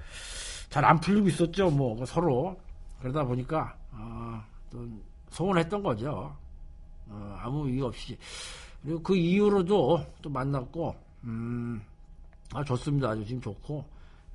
잘 0.70 0.86
안 0.86 1.00
풀리고 1.00 1.28
있었죠 1.28 1.70
뭐그 1.70 2.06
서로. 2.06 2.58
그러다 3.02 3.26
보니까 3.26 3.76
아, 3.92 4.42
또 4.72 4.88
소원했던 5.30 5.84
거죠. 5.84 6.34
어, 7.10 7.38
아무 7.42 7.70
이유 7.70 7.86
없이. 7.86 8.18
그리고 8.82 9.04
그 9.04 9.14
이후로도 9.16 10.06
또 10.22 10.30
만났고 10.30 10.96
음, 11.26 11.82
아, 12.54 12.64
좋습니다. 12.64 13.10
아주 13.10 13.26
지금 13.26 13.42
좋고. 13.42 13.84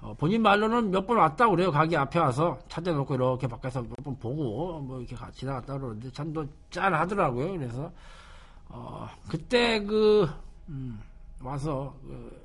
어, 0.00 0.14
본인 0.16 0.42
말로는 0.42 0.90
몇 0.92 1.06
번 1.06 1.16
왔다 1.18 1.48
그래요. 1.48 1.72
가게 1.72 1.96
앞에 1.96 2.18
와서 2.20 2.56
찾아놓고 2.68 3.14
이렇게 3.16 3.48
밖에서 3.48 3.82
몇 3.82 3.94
번 4.04 4.16
보고 4.18 4.78
뭐 4.80 4.98
이렇게 5.00 5.16
같이 5.16 5.44
나갔다 5.44 5.76
그러는데 5.76 6.10
참또 6.12 6.46
짠하더라고요. 6.70 7.52
그래서 7.52 7.90
어, 8.68 9.08
그때 9.28 9.82
그 9.82 10.28
음, 10.68 11.00
와서 11.42 11.92
그, 12.02 12.40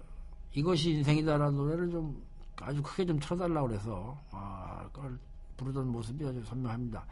이것이 0.56 0.92
인생이다라는 0.94 1.56
노래를 1.56 1.92
좀 1.92 2.20
아주 2.60 2.82
크게 2.82 3.06
좀 3.06 3.20
쳐달라 3.20 3.62
그래서 3.62 4.18
아, 4.32 4.88
그걸 4.92 5.18
부르던 5.58 5.88
모습이 5.90 6.26
아주 6.26 6.42
선명합니다. 6.46 7.04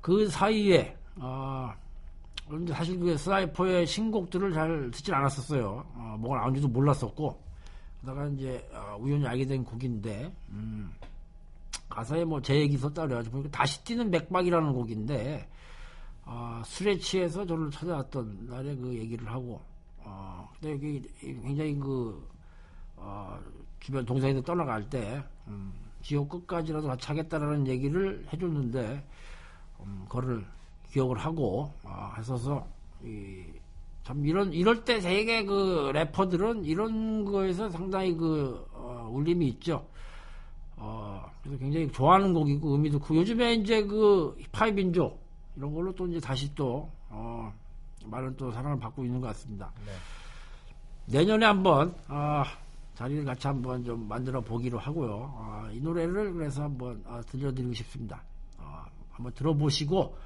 그 0.00 0.28
사이에 0.28 0.96
어, 1.16 1.72
사실 2.68 3.00
그 3.00 3.16
스나이퍼의 3.16 3.86
신곡들을 3.88 4.52
잘 4.52 4.90
듣진 4.92 5.14
않았었어요. 5.14 5.84
어, 5.94 6.16
뭐가 6.20 6.38
나온지도 6.42 6.68
몰랐었고 6.68 7.42
그러다가 8.02 8.28
이제 8.28 8.68
아, 8.74 8.96
우연히 8.96 9.26
알게 9.26 9.46
된 9.46 9.64
곡인데 9.64 10.32
음, 10.50 10.92
가사에 11.88 12.24
뭐 12.24 12.40
제 12.40 12.56
얘기 12.56 12.74
있었다 12.74 13.02
그래가지고 13.06 13.38
보니까 13.38 13.56
다시 13.56 13.82
뛰는 13.84 14.10
맥박이라는 14.10 14.72
곡인데 14.72 15.48
어, 16.24 16.62
술에 16.64 16.98
취해서 16.98 17.46
저를 17.46 17.70
찾아왔던 17.70 18.46
날에 18.48 18.74
그 18.76 18.94
얘기를 18.94 19.26
하고 19.30 19.60
어, 19.98 20.48
근데 20.60 20.72
여기 20.72 21.02
굉장히 21.20 21.74
그 21.78 22.28
어, 22.96 23.38
주변 23.80 24.04
동생들 24.04 24.42
떠나갈 24.42 24.88
때 24.88 25.22
음, 25.48 25.72
지옥 26.02 26.28
끝까지라도 26.28 26.88
같이 26.88 27.06
하겠다라는 27.06 27.66
얘기를 27.68 28.24
해줬는데 28.32 29.04
음, 29.80 30.04
그거를 30.08 30.44
기억을 30.90 31.18
하고 31.18 31.72
어, 31.84 32.12
했어서 32.18 32.66
이 33.04 33.44
참 34.04 34.26
이런 34.26 34.52
이럴 34.52 34.84
때 34.84 35.00
세계 35.00 35.44
그 35.44 35.90
래퍼들은 35.94 36.64
이런 36.64 37.24
거에서 37.24 37.70
상당히 37.70 38.16
그 38.16 38.66
어, 38.72 39.08
울림이 39.12 39.46
있죠. 39.48 39.86
어, 40.76 41.24
그래서 41.42 41.58
굉장히 41.58 41.90
좋아하는 41.92 42.34
곡이고 42.34 42.72
의미도 42.72 42.98
크고 42.98 43.16
요즘에 43.16 43.54
이제 43.54 43.84
그 43.84 44.36
힙합 44.40 44.72
민족 44.74 45.22
이런 45.56 45.72
걸로 45.72 45.94
또 45.94 46.06
이제 46.08 46.18
다시 46.18 46.52
또 46.54 46.90
어, 47.08 47.52
많은 48.06 48.36
또 48.36 48.50
사랑을 48.50 48.78
받고 48.78 49.04
있는 49.04 49.20
것 49.20 49.28
같습니다. 49.28 49.70
네. 49.86 49.92
내년에 51.18 51.46
한번 51.46 51.94
어, 52.08 52.42
자리를 52.94 53.24
같이 53.24 53.46
한번 53.46 53.84
좀 53.84 54.08
만들어 54.08 54.40
보기로 54.40 54.78
하고요. 54.78 55.12
어, 55.12 55.68
이 55.72 55.80
노래를 55.80 56.32
그래서 56.32 56.64
한번 56.64 57.02
어, 57.06 57.20
들려드리고 57.28 57.72
싶습니다. 57.74 58.22
어, 58.58 58.84
한번 59.12 59.32
들어보시고 59.34 60.16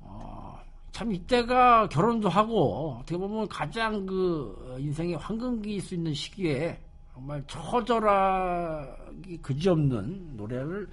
어, 0.00 0.60
참 0.92 1.10
이때가 1.10 1.88
결혼도 1.88 2.28
하고 2.28 2.98
어떻게 3.00 3.16
보면 3.16 3.48
가장 3.48 4.04
그 4.04 4.76
인생의 4.78 5.16
황금기일 5.16 5.80
수 5.80 5.94
있는 5.94 6.12
시기에 6.12 6.78
정말 7.14 7.42
처절하기 7.46 9.38
그지없는 9.38 10.36
노래를 10.36 10.88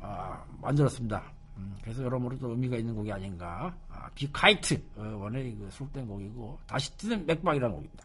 아, 0.00 0.42
만들었습니다. 0.60 1.22
음, 1.56 1.76
그래서 1.82 2.02
여러모로도 2.04 2.50
의미가 2.50 2.76
있는 2.76 2.94
곡이 2.94 3.12
아닌가. 3.12 3.74
아, 3.90 4.08
비카이트 4.14 4.80
어, 4.96 5.16
원의 5.20 5.56
그 5.56 5.68
수록된 5.70 6.06
곡이고 6.06 6.58
다시 6.66 6.96
뜨는 6.96 7.26
맥박이라는 7.26 7.74
곡입니다. 7.74 8.04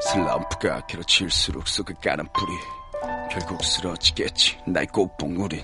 슬럼프가 0.00 0.86
길어질수록 0.86 1.68
쑥을 1.68 1.94
까는 2.02 2.24
불이 2.32 2.52
결국 3.30 3.62
쓰러지겠지 3.62 4.58
나의 4.66 4.86
꽃봉우린 4.88 5.62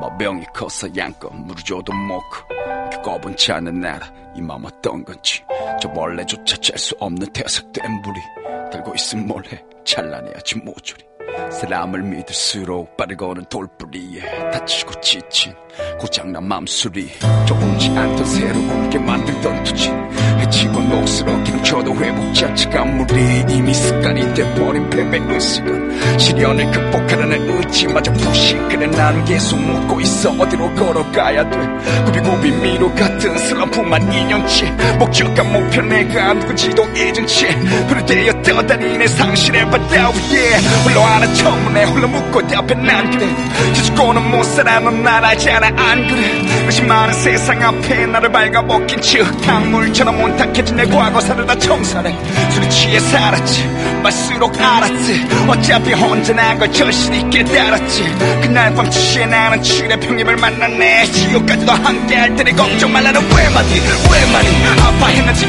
뭐 0.00 0.16
병이 0.16 0.44
커서 0.54 0.88
양껏 0.96 1.34
물어줘도 1.34 1.92
먹고 1.92 2.63
꺼분치 3.02 3.52
않은 3.52 3.80
나라 3.80 4.10
이 4.36 4.40
맘 4.40 4.64
어떤 4.64 5.04
건지. 5.04 5.42
저 5.80 5.88
멀레조차 5.90 6.56
짤 6.56 6.78
수 6.78 6.94
없는 6.98 7.32
태석된 7.32 8.02
물이 8.02 8.20
들고 8.72 8.92
있음 8.96 9.26
몰해 9.26 9.62
찬란해야지 9.84 10.58
모조리. 10.58 11.04
사람을 11.50 12.02
믿을수록 12.02 12.96
빠르고 12.96 13.28
오는 13.30 13.44
돌뿌리에 13.46 14.50
다치고 14.50 15.00
지친 15.00 15.52
고장난 15.98 16.44
맘술이 16.46 17.08
조금지 17.46 17.90
않던 17.90 18.24
새로운 18.24 18.90
게 18.90 18.98
만들던 18.98 19.64
투지 19.64 19.90
지고 20.54 20.80
녹슬어 20.82 21.42
경쳐도 21.42 21.96
회복 21.96 22.32
자체가 22.32 22.84
무리. 22.84 23.44
이미 23.48 23.74
습관이 23.74 24.34
돼버린 24.34 24.88
패배 24.88 25.18
의식은 25.18 26.18
시련을 26.18 26.70
극복하려는 26.70 27.58
의지마저 27.58 28.12
부식 28.12 28.56
그래 28.68 28.86
나는 28.86 29.24
계속 29.24 29.58
묻고 29.58 30.00
있어. 30.00 30.30
어디로 30.30 30.72
걸어가야 30.74 31.50
돼? 31.50 31.58
구비구비 32.04 32.50
미로 32.52 32.94
같은 32.94 33.36
슬럼프만 33.36 34.08
2년치. 34.08 34.96
목적과 34.98 35.42
목표 35.42 35.82
내가 35.82 36.34
누군지도 36.34 36.84
잊은 36.94 37.26
채 37.26 37.48
흐를 37.88 38.06
때여 38.06 38.42
떠다니 38.42 38.96
내 38.98 39.06
상실의 39.08 39.68
바다 39.70 40.08
위에 40.10 40.56
홀로 40.84 41.00
하나 41.02 41.34
청문에 41.34 41.84
흘러 41.84 42.06
묻고 42.06 42.40
앞에 42.54 42.74
난 42.74 43.10
그래. 43.10 43.26
뒤집고는 43.74 44.30
못 44.30 44.44
살아 44.44 44.78
넌날 44.78 45.24
알잖아. 45.24 45.66
안 45.76 46.06
그래. 46.06 46.42
의심 46.66 46.86
많은 46.86 47.12
세상 47.14 47.60
앞에 47.60 48.06
나를 48.06 48.30
발가벗긴 48.30 49.00
즉 49.00 49.24
강물처럼 49.44 50.20
온다 50.20 50.43
딱딱해진 50.44 50.76
내 50.76 50.84
과거사를 50.84 51.46
다 51.46 51.58
청산해. 51.58 52.16
술에 52.50 52.68
취해 52.68 52.98
살았지. 52.98 53.64
말수록 54.02 54.60
알았지. 54.60 55.26
어차피 55.46 55.92
혼자난 55.92 56.58
걸 56.58 56.70
절실히 56.72 57.28
깨달았지. 57.30 58.02
그날 58.42 58.74
밤 58.74 58.90
취해 58.90 59.24
나는 59.26 59.62
출의 59.62 59.98
평님을 60.00 60.36
만났네. 60.36 61.06
지옥까지도 61.06 61.72
함께할 61.72 62.36
테니 62.36 62.52
걱정 62.52 62.92
말라는 62.92 63.20
왜 63.22 63.48
말이 63.48 63.68
왜 64.10 64.32
말이 64.32 64.48
아파했는지 64.82 65.46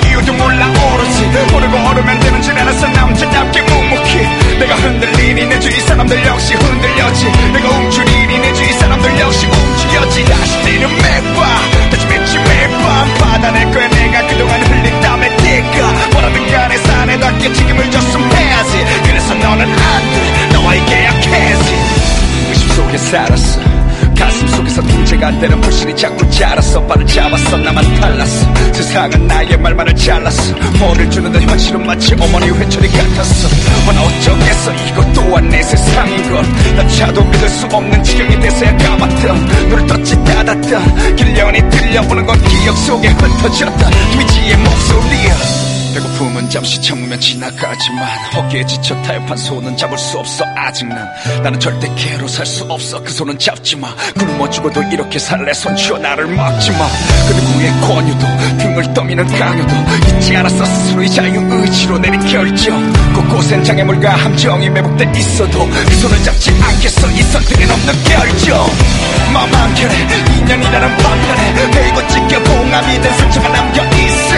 나를 29.86 29.96
잘랐어. 29.96 30.56
뭐를 30.80 31.10
주는데 31.10 31.40
현실은 31.42 31.86
마치 31.86 32.14
어머니 32.16 32.50
회초리 32.50 32.90
같았어. 32.90 33.48
뭐나 33.86 34.02
어쩌겠어. 34.02 34.74
이것 34.88 35.14
또한 35.14 35.48
내 35.50 35.62
세상인 35.62 36.24
걸난 36.24 36.90
차도 36.90 37.24
믿을 37.24 37.50
수 37.50 37.66
없는 37.68 38.04
지경이 38.04 38.40
돼서야 38.40 38.76
까맣던 38.78 39.46
눈을 39.70 39.88
떴지 39.88 40.24
닫았던 40.24 41.16
길년이 41.16 41.70
들려보는 41.70 42.26
건 42.26 42.42
기억 42.44 42.76
속에 42.78 43.10
흩어졌다. 43.10 43.90
이미지의 44.14 44.58
목소리야. 44.58 45.65
배고픔은 45.96 46.50
잠시 46.50 46.82
참으면 46.82 47.18
지나가지만 47.20 48.08
어깨에 48.36 48.66
지쳐 48.66 49.02
타협한 49.04 49.38
손은 49.38 49.78
잡을 49.78 49.98
수 49.98 50.20
없어 50.20 50.44
아직 50.56 50.86
난. 50.88 51.08
나는 51.42 51.58
절대 51.60 51.90
개로 51.96 52.28
살 52.28 52.46
수 52.46 52.66
없어. 52.66 53.02
그 53.02 53.12
손은 53.12 53.40
잡지마. 53.40 53.96
굶어 54.20 54.50
죽어도 54.50 54.84
이렇게 54.92 55.18
살래. 55.18 55.54
손치어 55.54 55.98
나를 55.98 56.28
막지마. 56.28 56.78
그 57.28 57.34
누구의 57.34 57.72
권유도 57.82 58.28
등을 58.58 58.94
떠미는 58.94 59.26
강요도 59.40 59.74
잊지 60.18 60.36
않았어. 60.36 60.66
스스로의 60.66 61.10
자유의지로 61.12 61.98
내린 62.00 62.20
결정 62.28 62.94
곳곳엔 63.14 63.64
장애물과 63.64 64.16
함정이 64.16 64.70
매복돼 64.70 65.12
있어도 65.18 65.68
그 65.68 65.96
손을 65.96 66.22
잡지 66.24 66.52
않겠어. 66.62 67.10
이 67.12 67.22
선택은 67.22 67.72
없는 67.72 68.04
결정. 68.04 68.66
마음 69.34 69.52
한켠에 69.54 70.08
인연이라는 70.38 70.98
반면에 70.98 71.72
베이고 71.72 72.08
찢겨 72.08 72.44
봉함이 72.44 73.02
된 73.02 73.14
상처가 73.18 73.50
남겨있어 73.50 74.36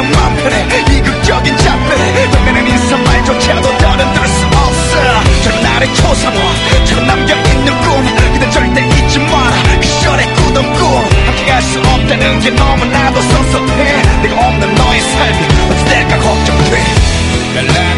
이는 0.00 0.10
마편에 0.12 0.84
이국적인 0.96 1.56
자폐 1.58 2.30
덤비는 2.30 2.66
인사말조차도 2.68 3.78
더는 3.78 4.12
들수 4.14 4.46
없어. 4.46 5.42
저는 5.42 5.62
나를 5.62 5.94
초상화 5.94 6.40
저는 6.86 7.06
남겨있는 7.06 7.80
꿈 7.82 8.32
그댄 8.32 8.50
절대 8.50 8.86
잊지 8.86 9.18
마라. 9.18 9.52
그 9.78 9.82
시절의 9.86 10.34
꾸던 10.34 10.72
꿈 10.72 10.82
함께 11.26 11.44
갈 11.44 11.60
수 11.62 11.78
없다는 11.80 12.40
게 12.40 12.50
너무나도 12.50 13.20
섭섭해. 13.20 14.02
내가 14.22 14.48
없는 14.48 14.74
너의 14.74 15.00
삶이 15.02 15.46
어찌 15.70 15.84
될까 15.84 16.18
걱정돼. 16.18 17.89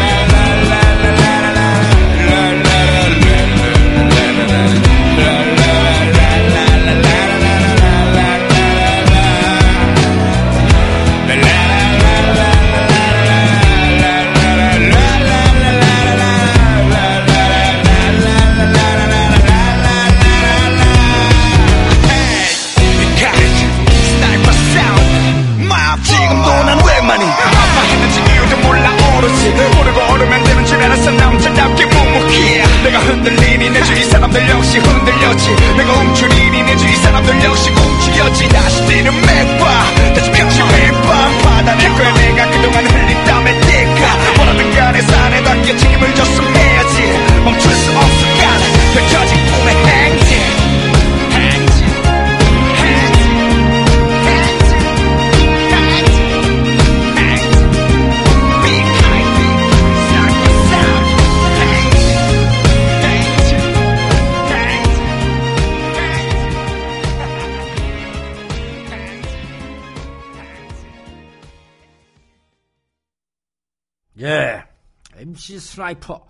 스나이퍼. 75.93 76.25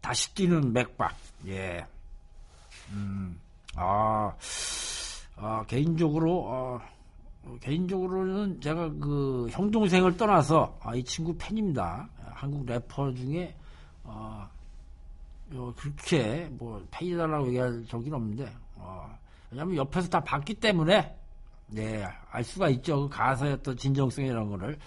다시 0.00 0.34
뛰는 0.34 0.72
맥박. 0.72 1.14
예. 1.46 1.86
음, 2.90 3.40
아, 3.76 4.32
아, 5.36 5.64
개인적으로, 5.66 6.44
어, 6.46 6.80
어, 7.44 7.56
개인적으로는 7.60 8.60
제가 8.60 8.88
그 8.94 9.48
형 9.50 9.70
동생을 9.70 10.16
떠나서 10.16 10.78
아, 10.82 10.94
이 10.94 11.02
친구 11.04 11.34
팬입니다. 11.38 12.08
한국 12.24 12.66
래퍼 12.66 13.14
중에, 13.14 13.54
어, 14.04 14.48
어, 15.54 15.72
그렇게 15.76 16.48
뭐 16.52 16.84
팬이다라고 16.90 17.48
얘기할 17.48 17.84
적은 17.88 18.12
없는데, 18.12 18.52
어, 18.76 19.18
왜냐면 19.50 19.76
옆에서 19.76 20.08
다 20.08 20.20
봤기 20.20 20.54
때문에, 20.54 21.16
네, 21.68 22.04
알 22.30 22.44
수가 22.44 22.68
있죠. 22.70 23.08
그 23.08 23.16
가사의 23.16 23.54
어떤 23.54 23.76
진정성이라는 23.76 24.50
거를. 24.50 24.78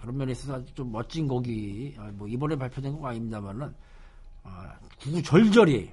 아, 0.00 0.02
그런 0.02 0.16
면에 0.16 0.32
있어서 0.32 0.54
아주 0.54 0.74
좀 0.74 0.90
멋진 0.90 1.28
곡이, 1.28 1.96
아, 1.98 2.10
뭐, 2.14 2.26
이번에 2.26 2.56
발표된 2.56 2.98
건 2.98 3.10
아닙니다만은, 3.10 3.74
아, 4.42 4.74
구절절히, 4.98 5.90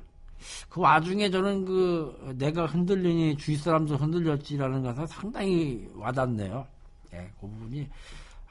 그 0.70 0.82
와중에 0.82 1.30
저는 1.30 1.66
그, 1.66 2.36
내가 2.38 2.66
흔들리니 2.66 3.38
주위 3.38 3.58
사람도 3.58 3.96
흔들렸지라는 3.96 4.84
가사 4.84 5.06
상당히 5.08 5.88
와닿네요. 5.96 6.66
예, 7.14 7.30
그 7.40 7.48
부분이 7.48 7.88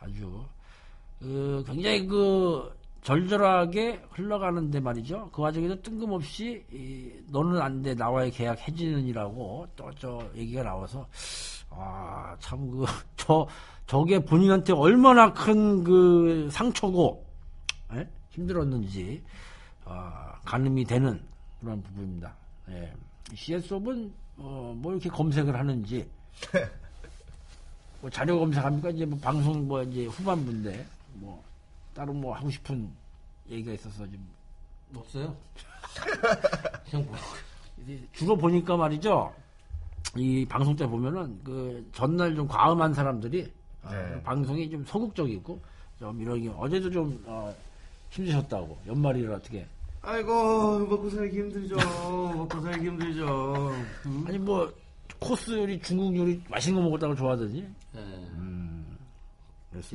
아주, 0.00 0.44
그, 1.20 1.64
굉장히 1.66 2.07
그, 2.07 2.70
절절하게 3.07 4.02
흘러가는데 4.11 4.80
말이죠. 4.80 5.30
그 5.32 5.40
와중에도 5.40 5.80
뜬금없이, 5.80 6.64
이, 6.72 7.12
너는 7.30 7.62
안 7.62 7.80
돼, 7.80 7.94
나와의 7.94 8.32
계약 8.32 8.59
해지는이라고 8.66 9.68
또 9.76 9.92
저 9.96 10.28
얘기가 10.34 10.64
나와서, 10.64 11.07
아, 11.70 12.34
참, 12.40 12.68
그, 12.68 12.84
저, 13.16 13.46
저게 13.86 14.18
본인한테 14.18 14.72
얼마나 14.72 15.32
큰 15.32 15.84
그 15.84 16.48
상처고, 16.50 17.24
예? 17.94 18.09
힘들었는지, 18.30 19.22
아, 19.84 20.40
가늠이 20.44 20.84
되는 20.84 21.22
그런 21.61 21.80
부분입니다. 21.84 22.34
예. 22.70 22.92
CS업은, 23.32 24.12
어, 24.38 24.74
뭐 24.76 24.90
이렇게 24.90 25.09
검색을 25.09 25.57
하는지, 25.57 26.11
뭐 28.02 28.11
자료 28.11 28.40
검색합니까? 28.40 28.90
이제 28.90 29.07
뭐 29.07 29.16
방송 29.20 29.68
뭐 29.68 29.80
이제 29.84 30.07
후반부인데, 30.07 30.84
뭐, 31.14 31.40
따로 31.97 32.12
뭐 32.12 32.34
하고 32.34 32.51
싶은 32.51 32.90
얘기가 33.49 33.72
있어서 33.72 34.05
좀, 34.05 34.28
없어요? 34.94 35.34
그냥 36.90 37.07
뭐 37.07 37.16
주로 38.12 38.36
보니까 38.36 38.76
말이죠. 38.76 39.32
이 40.14 40.44
방송 40.47 40.76
때 40.76 40.86
보면은 40.86 41.40
그 41.42 41.88
전날 41.92 42.34
좀 42.34 42.47
과음한 42.47 42.92
사람들이 42.92 43.51
어, 43.82 43.90
네. 43.90 44.22
방송이 44.22 44.70
좀 44.70 44.84
소극적이고 44.84 45.61
좀 45.99 46.20
이러기 46.20 46.51
어제도 46.57 46.90
좀 46.90 47.22
어, 47.26 47.55
힘드셨다고 48.11 48.78
연말이라 48.86 49.36
어떻게 49.36 49.66
아이고 50.03 50.80
먹고 50.80 51.11
살기 51.11 51.38
힘들죠. 51.38 51.76
먹고 51.76 52.61
살기 52.61 52.86
힘들죠. 52.86 53.70
음? 54.07 54.24
아니 54.28 54.38
뭐 54.38 54.72
코스 55.18 55.53
요리 55.53 55.80
중국 55.80 56.14
요리 56.16 56.42
맛있는 56.49 56.80
거 56.80 56.88
먹었다고 56.88 57.14
좋아하더니 57.14 57.66
네. 57.92 58.01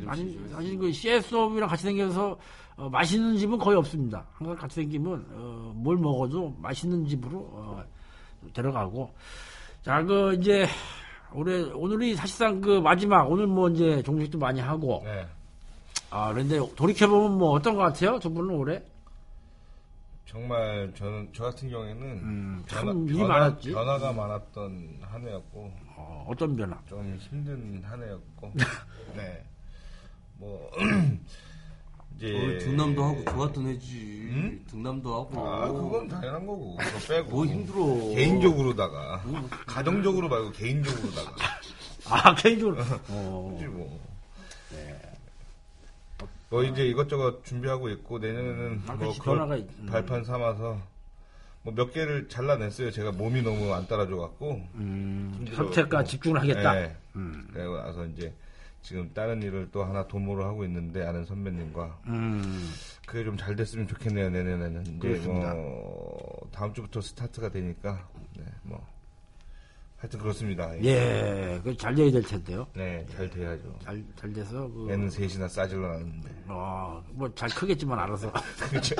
아니 0.07 0.39
사실 0.51 0.77
그 0.77 0.91
CS업이랑 0.91 1.69
같이 1.69 1.83
생겨서 1.83 2.37
어, 2.77 2.89
맛있는 2.89 3.37
집은 3.37 3.57
거의 3.57 3.77
없습니다. 3.77 4.25
항상 4.33 4.55
같이 4.55 4.75
생기면 4.75 5.25
어, 5.31 5.71
뭘 5.75 5.97
먹어도 5.97 6.55
맛있는 6.59 7.05
집으로 7.07 7.37
어, 7.51 7.83
데려가고 8.53 9.13
자 9.83 10.03
그 10.03 10.35
이제 10.35 10.67
올해 11.33 11.61
오늘이 11.71 12.15
사실상 12.15 12.59
그 12.61 12.79
마지막 12.81 13.29
오늘 13.31 13.47
뭐 13.47 13.69
이제 13.69 14.01
종식도 14.03 14.37
많이 14.37 14.59
하고 14.59 15.01
네. 15.05 15.25
아 16.09 16.31
그런데 16.33 16.59
돌이켜 16.75 17.07
보면 17.07 17.37
뭐 17.37 17.51
어떤 17.51 17.75
것 17.75 17.81
같아요? 17.81 18.19
두 18.19 18.29
분은 18.31 18.53
올해 18.55 18.83
정말 20.25 20.91
저는 20.95 21.29
저 21.33 21.43
같은 21.45 21.69
경우에는 21.69 22.01
음, 22.01 22.63
변화, 22.67 22.93
변화, 22.93 23.27
많았지. 23.27 23.71
변화가 23.71 24.13
많았던 24.13 24.99
한 25.01 25.21
해였고 25.27 25.71
어, 25.97 26.25
어떤 26.29 26.55
변화? 26.55 26.77
좀 26.87 27.17
힘든 27.19 27.81
한 27.83 28.01
해였고 28.01 28.51
네. 29.15 29.43
뭐 30.41 30.71
이제 32.17 32.33
어, 32.35 32.59
등남도 32.59 33.03
하고 33.03 33.23
좋았던 33.25 33.67
애지. 33.67 33.95
음? 34.31 34.65
등남도 34.69 35.13
하고. 35.13 35.47
아 35.47 35.67
그건 35.71 36.07
당연한 36.07 36.45
거고 36.47 36.75
그거 36.77 36.99
빼고 37.13 37.29
뭐 37.29 37.45
힘들어. 37.45 37.85
개인적으로다가 38.15 39.23
가정적으로 39.67 40.27
말고 40.29 40.51
개인적으로다가 40.51 41.35
아 42.09 42.33
개인적으로 42.35 42.77
어, 43.09 43.51
그지 43.53 43.67
뭐. 43.67 43.99
뭐 46.49 46.63
이제 46.63 46.85
이것저것 46.85 47.45
준비하고 47.45 47.89
있고 47.91 48.19
내년에는 48.19 48.81
아, 48.87 48.93
뭐 48.95 49.13
변화가 49.23 49.55
있- 49.55 49.69
음. 49.79 49.85
발판 49.85 50.25
삼아서 50.25 50.81
뭐 51.63 51.73
몇 51.75 51.93
개를 51.93 52.27
잘라냈어요. 52.27 52.89
제가 52.91 53.11
몸이 53.11 53.41
너무 53.43 53.71
안 53.73 53.87
따라줘 53.87 54.17
갖고 54.17 54.59
음, 54.75 55.45
갖고. 55.55 56.03
집중을 56.03 56.41
하겠다. 56.41 56.73
네. 56.73 56.95
음. 57.15 57.47
그리고 57.53 57.77
나서 57.77 58.05
이제 58.07 58.33
지금 58.81 59.11
다른 59.13 59.41
일을 59.43 59.69
또 59.71 59.83
하나 59.83 60.07
도모를 60.07 60.43
하고 60.45 60.63
있는데 60.65 61.05
아는 61.05 61.23
선배님과. 61.25 62.01
음, 62.07 62.41
그게 63.05 63.23
좀 63.23 63.37
잘 63.37 63.55
됐으면 63.55 63.87
좋겠네요 63.87 64.29
내년에는. 64.29 64.81
이제 64.81 64.97
그렇습니다. 64.99 65.53
뭐 65.53 66.47
다음 66.51 66.73
주부터 66.73 66.99
스타트가 67.01 67.49
되니까. 67.49 68.07
네, 68.35 68.43
뭐 68.63 68.85
하여튼 70.01 70.19
그렇습니다. 70.19 70.83
예, 70.83 71.61
그잘 71.63 71.93
돼야 71.93 72.09
될 72.11 72.23
텐데요. 72.23 72.65
네, 72.73 73.05
잘 73.15 73.29
돼야죠. 73.29 73.77
잘, 73.83 74.03
잘 74.15 74.33
돼서 74.33 74.67
그 74.71 74.87
애는 74.91 75.11
셋이나 75.11 75.47
싸질러 75.47 75.87
놨는데. 75.89 76.43
어, 76.47 77.03
뭐잘 77.11 77.49
크겠지만 77.49 77.99
알아서. 77.99 78.33
그렇죠. 78.71 78.95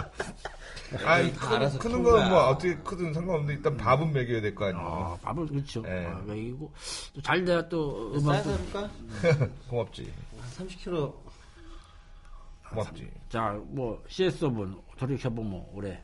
아니, 1.04 1.34
크, 1.34 1.47
알아서 1.56 1.80
크는 1.80 2.04
큰 2.04 2.04
건. 2.04 2.30
뭐 2.30 2.39
어떻게 2.49 2.76
크든 2.78 3.14
상관없는데 3.14 3.54
일단 3.56 3.78
밥은 3.78 4.14
먹여야 4.14 4.41
될 4.41 4.54
거 4.54 4.66
아니에요. 4.66 4.86
어, 4.86 5.18
밥을 5.24 5.47
그렇죠. 5.47 5.82
네. 5.82 6.06
아, 6.06 6.22
먹이고 6.28 6.72
또 7.16 7.22
잘 7.22 7.43
돼야 7.45 7.68
또 7.68 8.20
싸서 8.20 8.52
음악도 8.52 8.52
해볼까? 8.52 8.89
고맙지. 9.70 10.14
한 10.39 10.68
30kg. 10.68 11.14
고맙지. 12.70 13.10
자, 13.28 13.60
뭐 13.70 14.04
CS5분 14.08 14.80
돌이켜 14.99 15.32
보면 15.32 15.66
올해 15.74 15.99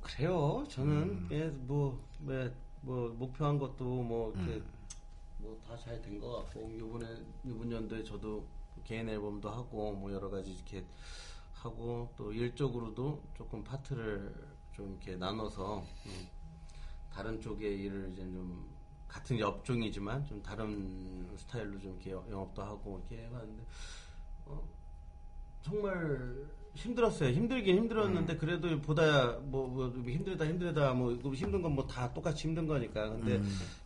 그래요. 0.00 0.64
저는 0.70 1.26
예, 1.30 1.44
뭐, 1.66 2.02
뭐, 2.20 2.50
뭐 2.88 3.10
목표한 3.10 3.58
것도 3.58 3.84
뭐 4.02 4.32
이렇게 4.32 4.62
뭐다 5.38 5.76
잘 5.76 6.00
된 6.00 6.18
것 6.18 6.36
같고 6.44 6.70
이번에 6.70 7.06
이번 7.44 7.70
연도에 7.70 8.02
저도 8.02 8.46
개인 8.82 9.06
앨범도 9.10 9.50
하고 9.50 9.92
뭐 9.92 10.10
여러 10.10 10.30
가지 10.30 10.52
이렇게 10.54 10.82
하고 11.52 12.10
또 12.16 12.32
일적으로도 12.32 13.22
조금 13.36 13.62
파트를 13.62 14.34
좀 14.72 14.92
이렇게 14.92 15.16
나눠서 15.16 15.80
음, 16.06 16.28
다른 17.12 17.38
쪽의 17.38 17.78
일을 17.82 18.10
이제 18.12 18.22
좀 18.22 18.66
같은 19.06 19.42
업종이지만 19.42 20.24
좀 20.26 20.42
다른 20.42 21.28
스타일로 21.36 21.78
좀 21.80 21.92
이렇게 22.00 22.12
영업도 22.12 22.62
하고 22.62 22.98
이렇게 23.10 23.24
해봤는데 23.26 23.62
어, 24.46 24.62
정말 25.60 26.46
힘들었어요. 26.82 27.30
힘들긴 27.30 27.76
힘들었는데 27.76 28.36
그래도 28.36 28.80
보다 28.80 29.36
뭐, 29.42 29.66
뭐 29.68 29.92
힘들다 30.06 30.46
힘들다 30.46 30.92
뭐 30.94 31.12
힘든 31.34 31.60
건 31.62 31.74
뭐 31.74 31.86
다 31.86 32.12
똑같이 32.12 32.46
힘든 32.46 32.66
거니까. 32.66 33.08
근데 33.10 33.40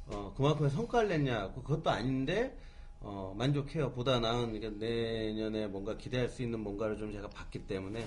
어, 0.08 0.32
그만큼의 0.36 0.70
성과를 0.70 1.08
냈냐? 1.08 1.52
그것도 1.52 1.88
아닌데 1.90 2.56
어, 3.00 3.34
만족해요. 3.36 3.90
보다 3.92 4.20
나은 4.20 4.52
그러니까 4.52 4.84
내년에 4.84 5.66
뭔가 5.66 5.96
기대할 5.96 6.28
수 6.28 6.42
있는 6.42 6.60
뭔가를 6.60 6.96
좀 6.98 7.12
제가 7.12 7.28
봤기 7.30 7.66
때문에 7.66 8.06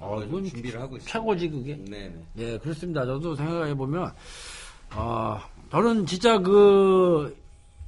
어, 0.00 0.16
어, 0.16 0.22
이건 0.24 0.44
준비를 0.46 0.80
하고 0.80 0.96
있어요. 0.96 1.08
최고지 1.08 1.50
그게. 1.50 1.76
네네. 1.76 2.24
예, 2.38 2.58
그렇습니다. 2.58 3.04
저도 3.04 3.34
생각해 3.36 3.74
보면 3.74 4.10
아, 4.90 5.46
저는 5.70 6.06
진짜 6.06 6.38
그 6.38 7.36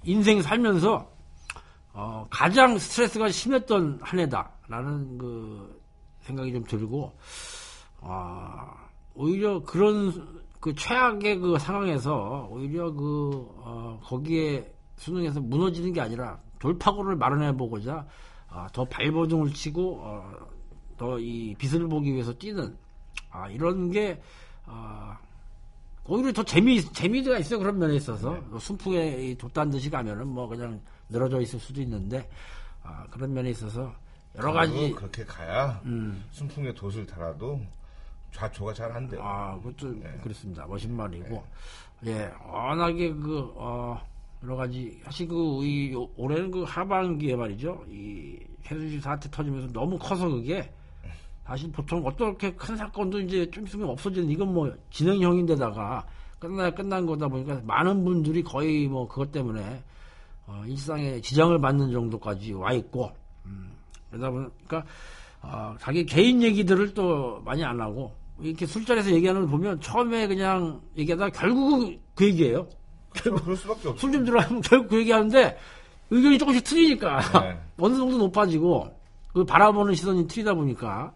인생 0.05 0.43
살면서 0.43 1.11
어, 1.95 2.27
가장 2.31 2.79
스트레스가 2.79 3.31
심했던 3.31 3.99
한 4.03 4.20
해다 4.20 4.52
라는 4.69 5.19
그 5.19 5.81
생각이 6.21 6.53
좀 6.53 6.65
들고 6.65 7.13
아, 8.01 8.75
오히려 9.15 9.63
그런 9.63 10.43
그 10.61 10.75
최악의 10.75 11.41
그 11.41 11.59
상황에서 11.59 12.49
오히려 12.51 12.93
그 12.93 13.49
어, 13.59 14.01
거기에 14.05 14.73
수능에서 14.97 15.41
무너지는 15.41 15.93
게 15.93 16.01
아니라 16.01 16.39
돌파구를 16.59 17.17
마련해 17.17 17.57
보고자 17.57 18.07
아, 18.49 18.69
더 18.73 18.85
발버둥을 18.85 19.53
치고 19.53 19.99
어, 20.01 20.33
더이 20.97 21.55
빛을 21.59 21.89
보기 21.89 22.13
위해서 22.13 22.33
뛰는 22.33 22.77
아, 23.31 23.49
이런 23.49 23.91
게 23.91 24.23
아, 24.67 25.19
오히려 26.05 26.33
더 26.33 26.43
재미 26.43 26.81
재미가 26.81 27.39
있어 27.39 27.57
요 27.57 27.59
그런 27.59 27.79
면에 27.79 27.95
있어서. 27.95 28.39
순풍에 28.59 29.25
이 29.25 29.37
돛단 29.37 29.71
듯이 29.71 29.89
가면은 29.91 30.29
뭐 30.29 30.47
그냥 30.49 30.81
늘어져 31.09 31.41
있을 31.41 31.59
수도 31.59 31.81
있는데 31.81 32.29
아, 32.83 33.07
그런 33.11 33.33
면에 33.33 33.51
있어서 33.51 33.93
여러 34.37 34.53
가지 34.53 34.93
그렇게 34.93 35.24
가야 35.24 35.80
음. 35.85 36.24
순풍에 36.30 36.72
돛을 36.74 37.07
달아도 37.07 37.61
좌초가 38.33 38.72
잘 38.72 38.91
안 38.93 39.09
돼요. 39.09 39.20
아, 39.22 39.57
그것도 39.62 39.93
네. 40.01 40.18
그렇습니다. 40.22 40.64
멋진 40.66 40.97
말이고, 40.97 41.45
예, 42.07 42.30
워낙에 42.51 43.12
그, 43.12 43.53
어, 43.57 44.01
여러 44.43 44.57
가지, 44.57 44.99
사실 45.05 45.28
그, 45.28 45.62
이, 45.64 45.93
요- 45.93 46.09
올해는 46.16 46.51
그 46.51 46.62
하반기에 46.62 47.37
말이죠. 47.37 47.85
이, 47.91 48.39
최순실 48.64 49.03
사태 49.03 49.30
터지면서 49.30 49.70
너무 49.72 49.99
커서 49.99 50.28
그게, 50.30 50.72
사실 51.45 51.70
보통 51.70 52.07
어떻게 52.07 52.55
큰 52.55 52.74
사건도 52.76 53.20
이제 53.20 53.51
좀 53.51 53.66
있으면 53.66 53.91
없어지는, 53.91 54.30
이건 54.30 54.55
뭐, 54.55 54.72
진행형인데다가, 54.91 56.07
끝나, 56.39 56.70
끝난 56.70 57.05
거다 57.05 57.28
보니까 57.28 57.61
많은 57.64 58.03
분들이 58.03 58.43
거의 58.43 58.89
뭐, 58.89 59.07
그것 59.07 59.30
때문에, 59.30 59.83
어, 60.47 60.64
일상에 60.66 61.20
지장을 61.20 61.57
받는 61.61 61.93
정도까지 61.93 62.55
와 62.55 62.72
있고, 62.72 63.11
음, 63.11 63.22
그러다 64.13 64.31
보니까, 64.31 64.85
어, 65.43 65.75
자기 65.81 66.07
개인 66.07 66.43
얘기들을 66.43 66.95
또 66.95 67.41
많이 67.45 67.65
안 67.65 67.81
하고, 67.81 68.15
이렇게 68.41 68.67
술자리에서 68.67 69.11
얘기하는 69.11 69.43
걸 69.43 69.51
보면 69.51 69.81
처음에 69.81 70.27
그냥 70.29 70.81
얘기하다가 70.97 71.31
결국은 71.31 71.99
그 72.15 72.27
얘기예요. 72.27 72.69
그럴 73.11 73.57
수밖에 73.57 73.89
없어. 73.89 73.99
술좀 74.01 74.25
들어가면 74.25 74.61
결국 74.63 74.89
그 74.89 74.99
얘기하는데 75.01 75.59
의견이 76.11 76.39
조금씩 76.39 76.65
틀리니까 76.65 77.21
네. 77.41 77.59
어느 77.79 77.95
정도 77.97 78.19
높아지고 78.19 78.97
그 79.33 79.45
바라보는 79.45 79.95
시선이 79.95 80.27
틀리다 80.29 80.55
보니까 80.55 81.13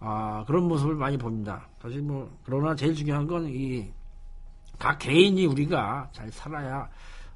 아, 0.00 0.44
그런 0.46 0.68
모습을 0.68 0.94
많이 0.94 1.16
봅니다. 1.16 1.68
사실 1.80 2.02
뭐 2.02 2.30
그러나 2.44 2.74
제일 2.74 2.94
중요한 2.94 3.26
건 3.26 3.46
이 3.46 3.88
각 4.78 4.98
개인이 4.98 5.44
우리가 5.46 6.08
잘 6.12 6.30
살아야 6.30 6.88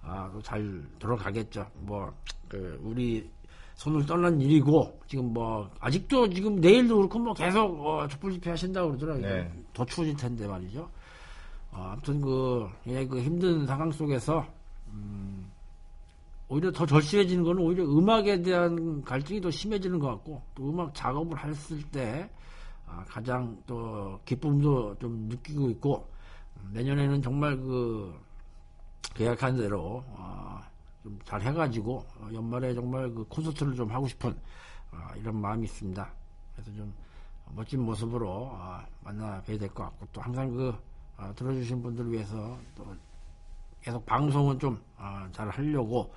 아, 0.02 0.30
또잘 0.32 0.82
돌아가겠죠. 0.98 1.66
뭐 1.80 2.12
그 2.48 2.78
우리 2.82 3.28
손을 3.74 4.06
떠난 4.06 4.40
일이고 4.40 5.00
지금 5.06 5.32
뭐 5.32 5.70
아직도 5.80 6.30
지금 6.30 6.56
내일도 6.56 6.96
그렇고 6.96 7.18
뭐 7.18 7.34
계속 7.34 7.86
어, 7.86 8.06
촛불 8.08 8.32
집회 8.32 8.50
하신다고 8.50 8.88
그러더라고요. 8.88 9.26
네. 9.26 9.52
더 9.72 9.84
추워질 9.84 10.16
텐데 10.16 10.46
말이죠. 10.46 10.88
어, 11.72 11.90
아무튼 11.92 12.20
그, 12.20 12.68
예, 12.86 13.06
그 13.06 13.20
힘든 13.20 13.66
상황 13.66 13.90
속에서 13.90 14.46
음, 14.88 15.50
오히려 16.48 16.70
더 16.70 16.84
절실해지는 16.84 17.44
거는 17.44 17.62
오히려 17.62 17.84
음악에 17.84 18.42
대한 18.42 19.02
갈등이 19.02 19.40
더 19.40 19.50
심해지는 19.50 19.98
것 19.98 20.08
같고 20.08 20.42
또 20.54 20.68
음악 20.68 20.94
작업을 20.94 21.42
했을 21.42 21.82
때 21.84 22.28
아, 22.86 23.02
가장 23.08 23.56
또 23.66 24.20
기쁨도 24.26 24.96
좀 24.98 25.28
느끼고 25.30 25.70
있고 25.70 26.06
음, 26.60 26.70
내년에는 26.74 27.22
정말 27.22 27.56
그 27.56 28.14
계약한 29.14 29.56
대로 29.56 30.04
아, 30.14 30.62
좀 31.02 31.18
잘 31.24 31.40
해가지고 31.42 32.04
어, 32.20 32.28
연말에 32.32 32.74
정말 32.74 33.10
그 33.12 33.24
콘서트를 33.28 33.74
좀 33.74 33.90
하고 33.90 34.06
싶은 34.08 34.36
아, 34.90 35.14
이런 35.16 35.40
마음이 35.40 35.64
있습니다. 35.64 36.10
그래서 36.54 36.72
좀 36.76 36.92
멋진 37.54 37.80
모습으로 37.80 38.50
아, 38.54 38.84
만나 39.02 39.40
뵈야 39.42 39.58
될 39.58 39.68
것 39.70 39.84
같고 39.84 40.06
또 40.12 40.20
항상 40.20 40.50
그 40.50 40.74
아, 41.16 41.32
들어주신 41.34 41.82
분들을 41.82 42.12
위해서 42.12 42.56
또 42.76 42.86
계속 43.80 44.04
방송은 44.06 44.58
좀잘 44.58 45.48
하려고 45.50 46.12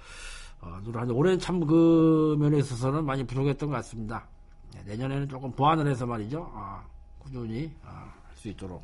어, 0.62 0.80
노력하는데 0.84 1.14
올해는 1.14 1.40
참 1.40 1.66
그 1.66 2.36
면에 2.40 2.58
있어서는 2.60 3.06
많이 3.06 3.24
부족했던 3.26 3.70
것 3.70 3.76
같습니다. 3.78 4.28
네, 4.74 4.84
내년에는 4.86 5.28
조금 5.30 5.52
보완을 5.52 5.88
해서 5.88 6.06
말이죠. 6.06 6.52
아, 6.54 6.84
꾸준히 7.20 7.72
할 7.84 8.14
수 8.36 8.50
있도록. 8.50 8.84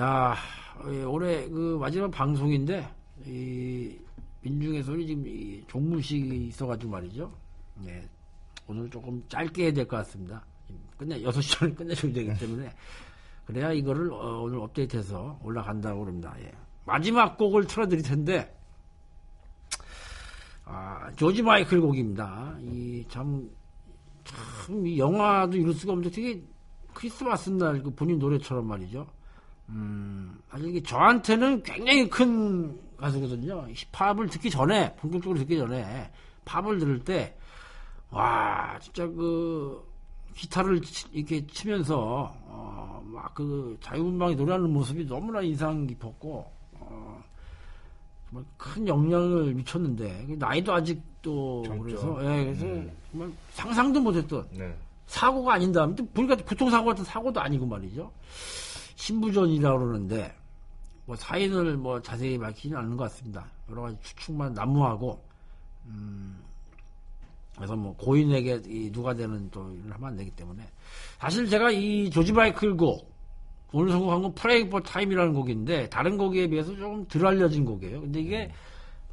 야, 0.00 0.34
예, 0.88 1.04
올해 1.04 1.48
그 1.48 1.76
마지막 1.80 2.10
방송인데 2.10 2.88
이 3.26 3.96
소리 4.82 5.06
지금 5.06 5.26
이 5.26 5.64
종무식이 5.68 6.46
있어가지고 6.48 6.90
말이죠. 6.92 7.32
네, 7.84 8.08
오늘 8.66 8.90
조금 8.90 9.22
짧게 9.28 9.64
해야 9.64 9.72
될 9.72 9.86
것 9.86 9.96
같습니다. 9.98 10.44
끝내 10.96 11.20
6시 11.20 11.58
전에 11.58 11.72
끝내줘야 11.74 12.12
되기 12.12 12.34
때문에 12.38 12.72
그래야 13.46 13.72
이거를 13.72 14.12
어, 14.12 14.42
오늘 14.42 14.58
업데이트해서 14.60 15.38
올라간다고 15.42 16.00
그럽니다. 16.00 16.34
예. 16.40 16.52
마지막 16.84 17.36
곡을 17.38 17.66
틀어드릴 17.66 18.02
텐데 18.02 18.56
아, 20.64 21.10
조지 21.16 21.42
마이클 21.42 21.80
곡입니다. 21.80 22.56
이 22.60 23.04
참, 23.08 23.48
참, 24.24 24.86
이 24.86 24.98
영화도 24.98 25.56
이럴 25.56 25.74
수가 25.74 25.92
없는데 25.92 26.14
되게 26.14 26.42
크리스마스 26.94 27.50
날 27.50 27.82
그 27.82 27.90
본인 27.94 28.18
노래처럼 28.18 28.66
말이죠. 28.66 29.06
음, 29.68 30.38
이게 30.58 30.82
저한테는 30.82 31.62
굉장히 31.62 32.08
큰 32.08 32.78
가수거든요. 33.02 33.66
힙합을 33.92 34.28
듣기 34.28 34.48
전에, 34.50 34.94
본격적으로 34.96 35.38
듣기 35.40 35.58
전에, 35.58 36.10
팝을 36.44 36.78
들을 36.78 37.00
때, 37.04 37.36
와, 38.10 38.78
진짜 38.80 39.06
그, 39.08 39.84
기타를 40.34 40.80
치- 40.80 41.06
이렇게 41.12 41.44
치면서, 41.46 42.32
어, 42.46 43.02
막 43.04 43.34
그 43.34 43.76
자유분방히 43.80 44.36
노래하는 44.36 44.70
모습이 44.72 45.04
너무나 45.06 45.40
인상 45.42 45.86
깊었고, 45.86 46.50
어, 46.74 47.22
정말 48.30 48.44
큰 48.56 48.86
영향을 48.88 49.54
미쳤는데, 49.54 50.24
그 50.28 50.32
나이도 50.38 50.72
아직도 50.72 51.62
젊죠. 51.66 51.82
그래서, 51.84 52.18
예, 52.24 52.44
그래서 52.44 52.90
정말 53.10 53.32
상상도 53.50 54.00
못했던, 54.00 54.46
네. 54.52 54.74
사고가 55.06 55.54
아닌 55.54 55.72
다음에 55.72 55.94
또 55.94 56.06
보니까 56.06 56.36
교통사고 56.36 56.86
같은 56.86 57.04
사고도 57.04 57.40
아니고 57.40 57.66
말이죠. 57.66 58.10
신부전이라고 58.96 59.78
그러는데 59.78 60.34
뭐 61.04 61.16
사인을 61.16 61.76
뭐 61.76 62.00
자세히 62.00 62.38
밝히지는 62.38 62.78
않는 62.78 62.96
것 62.96 63.04
같습니다. 63.04 63.46
여러 63.70 63.82
가지 63.82 63.96
추측만 64.02 64.54
난무하고 64.54 65.22
음 65.86 66.40
그래서 67.56 67.76
뭐 67.76 67.94
고인에게 67.96 68.62
이 68.66 68.90
누가 68.90 69.14
되는 69.14 69.50
또 69.50 69.72
일을 69.74 69.92
하면 69.92 70.08
안 70.08 70.16
되기 70.16 70.30
때문에 70.30 70.62
사실 71.18 71.48
제가 71.48 71.70
이 71.70 72.10
조지 72.10 72.32
마이클 72.32 72.76
곡 72.76 73.10
오늘 73.72 73.90
선곡한 73.90 74.22
건 74.22 74.34
Pray 74.34 74.68
for 74.68 74.80
Time이라는 74.80 75.32
곡인데 75.32 75.88
다른 75.88 76.18
곡에 76.18 76.46
비해서 76.48 76.74
조금 76.76 77.06
덜 77.06 77.26
알려진 77.26 77.64
곡이에요. 77.64 78.00
근데 78.02 78.20
이게 78.20 78.52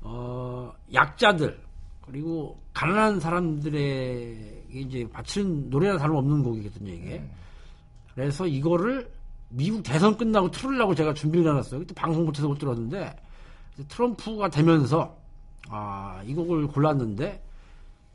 어 0.02 0.72
약자들 0.94 1.60
그리고 2.02 2.60
가난한 2.74 3.20
사람들의 3.20 4.64
이제 4.72 5.08
바치는 5.12 5.70
노래나 5.70 5.98
다름없는 5.98 6.44
곡이거든요 6.44 6.92
이게. 6.92 7.24
그래서 8.14 8.48
이거를 8.48 9.10
미국 9.50 9.82
대선 9.84 10.16
끝나고 10.18 10.52
틀으려고 10.52 10.94
제가 10.96 11.14
준비를 11.14 11.50
해놨어요. 11.52 11.80
그때 11.82 11.94
방송 11.94 12.26
못해서 12.26 12.48
못 12.48 12.58
들었는데 12.58 13.16
트럼프가 13.88 14.50
되면서 14.50 15.18
아, 15.70 16.22
이 16.26 16.34
곡을 16.34 16.68
골랐는데 16.68 17.42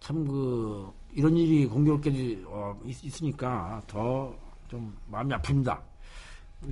참 0.01 0.27
그 0.27 0.93
이런 1.13 1.37
일이 1.37 1.67
공교롭게 1.67 2.43
어, 2.47 2.79
있, 2.85 3.23
으니까 3.23 3.83
더 3.87 4.35
좀 4.69 4.97
마음이 5.09 5.33
아픕니다. 5.35 5.79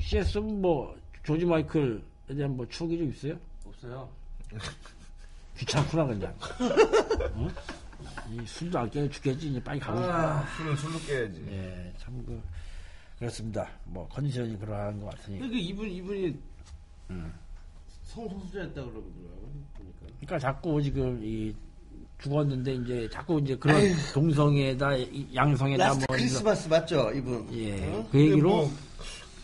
CS는 0.00 0.60
뭐 0.62 0.96
조지 1.22 1.44
마이클에 1.44 2.00
대한 2.28 2.56
뭐 2.56 2.66
추억이 2.68 2.98
좀 2.98 3.10
있어요? 3.10 3.36
없어요. 3.66 4.08
귀찮구나 5.58 6.06
그냥. 6.06 6.34
어? 7.34 7.48
이 8.30 8.44
술도 8.46 8.78
안 8.78 8.90
깨서 8.90 9.08
죽겠지 9.10 9.50
이제 9.50 9.62
빨리 9.62 9.78
가고 9.78 10.00
싶어. 10.00 10.10
아, 10.12 10.44
술은 10.56 10.76
술로 10.76 10.98
깨야지. 11.00 11.46
예, 11.50 11.92
참 11.98 12.12
그 12.26 12.42
그렇습니다. 13.22 13.68
뭐 13.84 14.08
컨디션이 14.08 14.58
그러한 14.58 14.98
것 14.98 15.10
같으니. 15.10 15.38
그 15.38 15.46
이분 15.46 15.88
이분이 15.88 16.36
성소수자였다 18.02 18.74
그러더라고요. 18.74 19.30
보니까. 19.76 20.06
그러니까 20.20 20.38
자꾸 20.40 20.82
지금 20.82 21.20
이 21.22 21.54
죽었는데 22.18 22.74
이제 22.74 23.08
자꾸 23.12 23.38
이제 23.38 23.54
그런 23.56 23.80
동성애다 24.12 24.96
이 24.96 25.28
양성애다 25.32 25.84
Last 25.84 26.04
뭐 26.08 26.16
크리스마스 26.16 26.68
맞죠, 26.68 27.12
이분? 27.14 27.48
예, 27.52 27.92
어? 27.92 28.08
그 28.10 28.20
얘기로 28.20 28.48
뭐, 28.48 28.72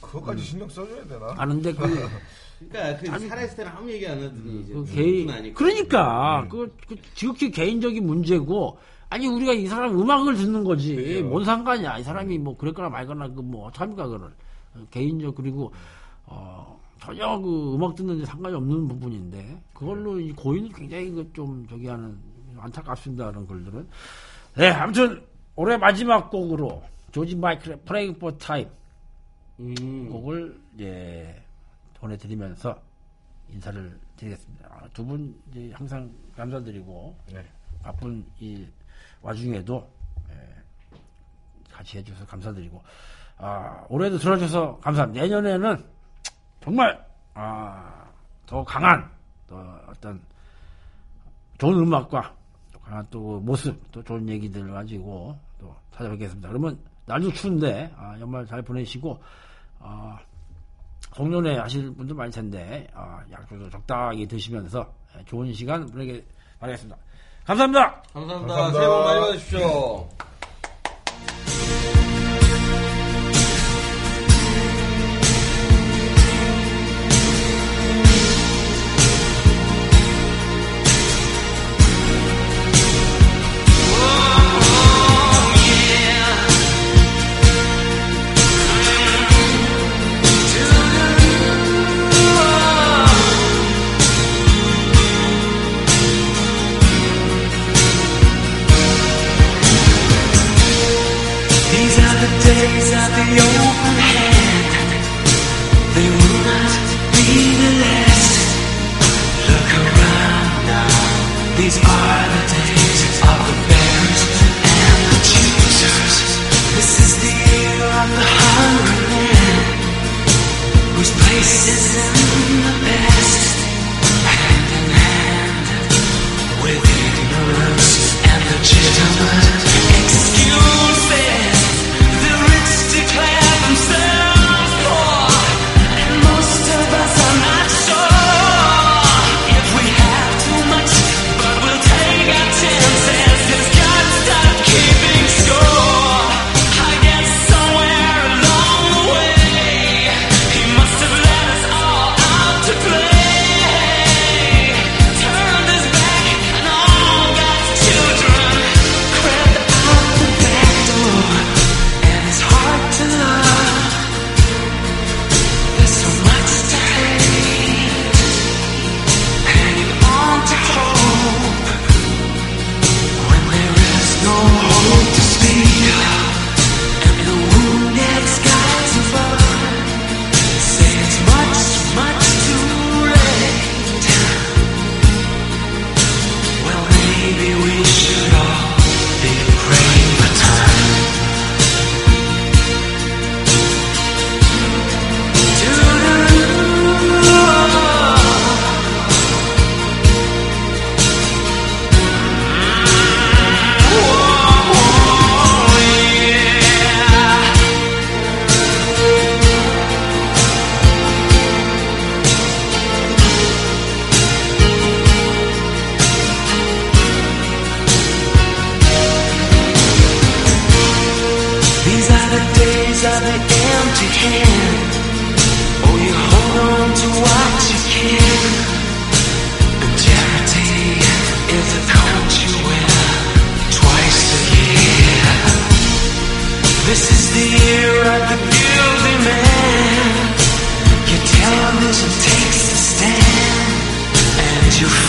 그것까지 0.00 0.42
신경 0.42 0.68
써줘야 0.68 1.06
되나? 1.06 1.34
아는데 1.36 1.72
그, 1.72 2.08
그러니까 2.68 2.96
그 2.98 3.28
살아있을 3.28 3.56
때는 3.58 3.72
아무 3.72 3.92
얘기 3.92 4.08
안 4.08 4.20
하더니 4.20 4.62
이제 4.62 4.72
그 4.72 4.84
개인 4.86 5.30
아니고. 5.30 5.54
그러니까 5.54 6.48
그, 6.50 6.76
그 6.88 6.96
지극히 7.14 7.52
개인적인 7.52 8.04
문제고 8.04 8.80
아니 9.10 9.26
우리가 9.26 9.52
이 9.52 9.66
사람 9.66 9.98
음악을 9.98 10.36
듣는 10.36 10.64
거지 10.64 10.94
뭔 11.22 11.44
상관이야 11.44 11.98
이 11.98 12.02
사람이 12.02 12.38
뭐 12.38 12.56
그랬거나 12.56 12.88
말거나 12.90 13.28
그뭐 13.28 13.66
어떡합니까 13.68 14.06
그걸 14.06 14.32
개인적 14.90 15.34
그리고 15.34 15.72
어 16.26 16.78
전혀 17.00 17.38
그 17.40 17.74
음악 17.74 17.94
듣는 17.94 18.18
데 18.18 18.24
상관이 18.24 18.54
없는 18.54 18.86
부분인데 18.88 19.62
그걸로 19.72 20.20
이 20.20 20.32
고인을 20.32 20.70
굉장히 20.72 21.10
그 21.10 21.30
좀 21.32 21.66
저기 21.68 21.86
하는 21.86 22.18
안타깝습니다 22.58 23.30
그런 23.30 23.46
글들은 23.46 23.88
네 24.56 24.68
아무튼 24.70 25.22
올해 25.56 25.76
마지막 25.76 26.28
곡으로 26.30 26.82
조지 27.12 27.34
마이클의 27.36 27.80
Pray 27.84 28.12
for 28.12 28.36
Time 28.36 28.68
음. 29.60 30.08
곡을 30.10 30.60
예, 30.80 31.42
보내드리면서 31.98 32.78
인사를 33.50 33.98
드리겠습니다. 34.16 34.68
아, 34.70 34.88
두분 34.92 35.34
이제 35.50 35.72
항상 35.74 36.10
감사드리고 36.36 37.16
네. 37.32 37.44
바쁜 37.82 38.24
이 38.40 38.66
와중에도 39.22 39.88
예, 40.30 41.72
같이 41.72 41.98
해주셔서 41.98 42.26
감사드리고 42.26 42.82
아, 43.38 43.84
올해도 43.88 44.18
들어주셔서 44.18 44.78
감사합니다. 44.80 45.22
내년에는 45.22 45.84
정말 46.62 47.06
아, 47.34 48.04
더 48.46 48.64
강한 48.64 49.08
또 49.46 49.56
어떤 49.86 50.20
좋은 51.58 51.78
음악과 51.78 52.34
또 52.72 52.80
강한 52.80 53.06
또 53.10 53.40
모습 53.40 53.80
또 53.92 54.02
좋은 54.02 54.28
얘기들 54.28 54.70
가지고 54.72 55.38
또 55.58 55.74
찾아뵙겠습니다. 55.92 56.48
그러면 56.48 56.78
날도 57.06 57.32
추운데 57.32 57.92
아, 57.96 58.16
연말 58.20 58.46
잘 58.46 58.60
보내시고 58.62 59.22
아, 59.78 60.18
송년회 61.14 61.56
하실 61.58 61.92
분들 61.94 62.14
많을 62.14 62.30
텐데 62.30 62.86
아, 62.92 63.22
약주도 63.30 63.70
적당히 63.70 64.26
드시면서 64.26 64.92
예, 65.16 65.24
좋은 65.24 65.52
시간 65.52 65.86
보내게 65.86 66.24
바라겠습니다. 66.58 66.98
감사합니다. 67.48 68.02
감사합니다. 68.12 68.54
감사합니다. 68.54 68.78
새해 68.78 68.88
복 68.88 69.04
많이 69.04 69.20
받으십시오. 69.20 70.08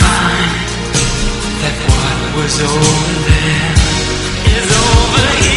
find 0.02 0.50
that 1.62 1.76
what 1.88 2.18
was 2.36 2.54
over 2.60 3.14
there 3.28 3.74
is 4.56 4.68
over 4.70 5.26
here. 5.42 5.49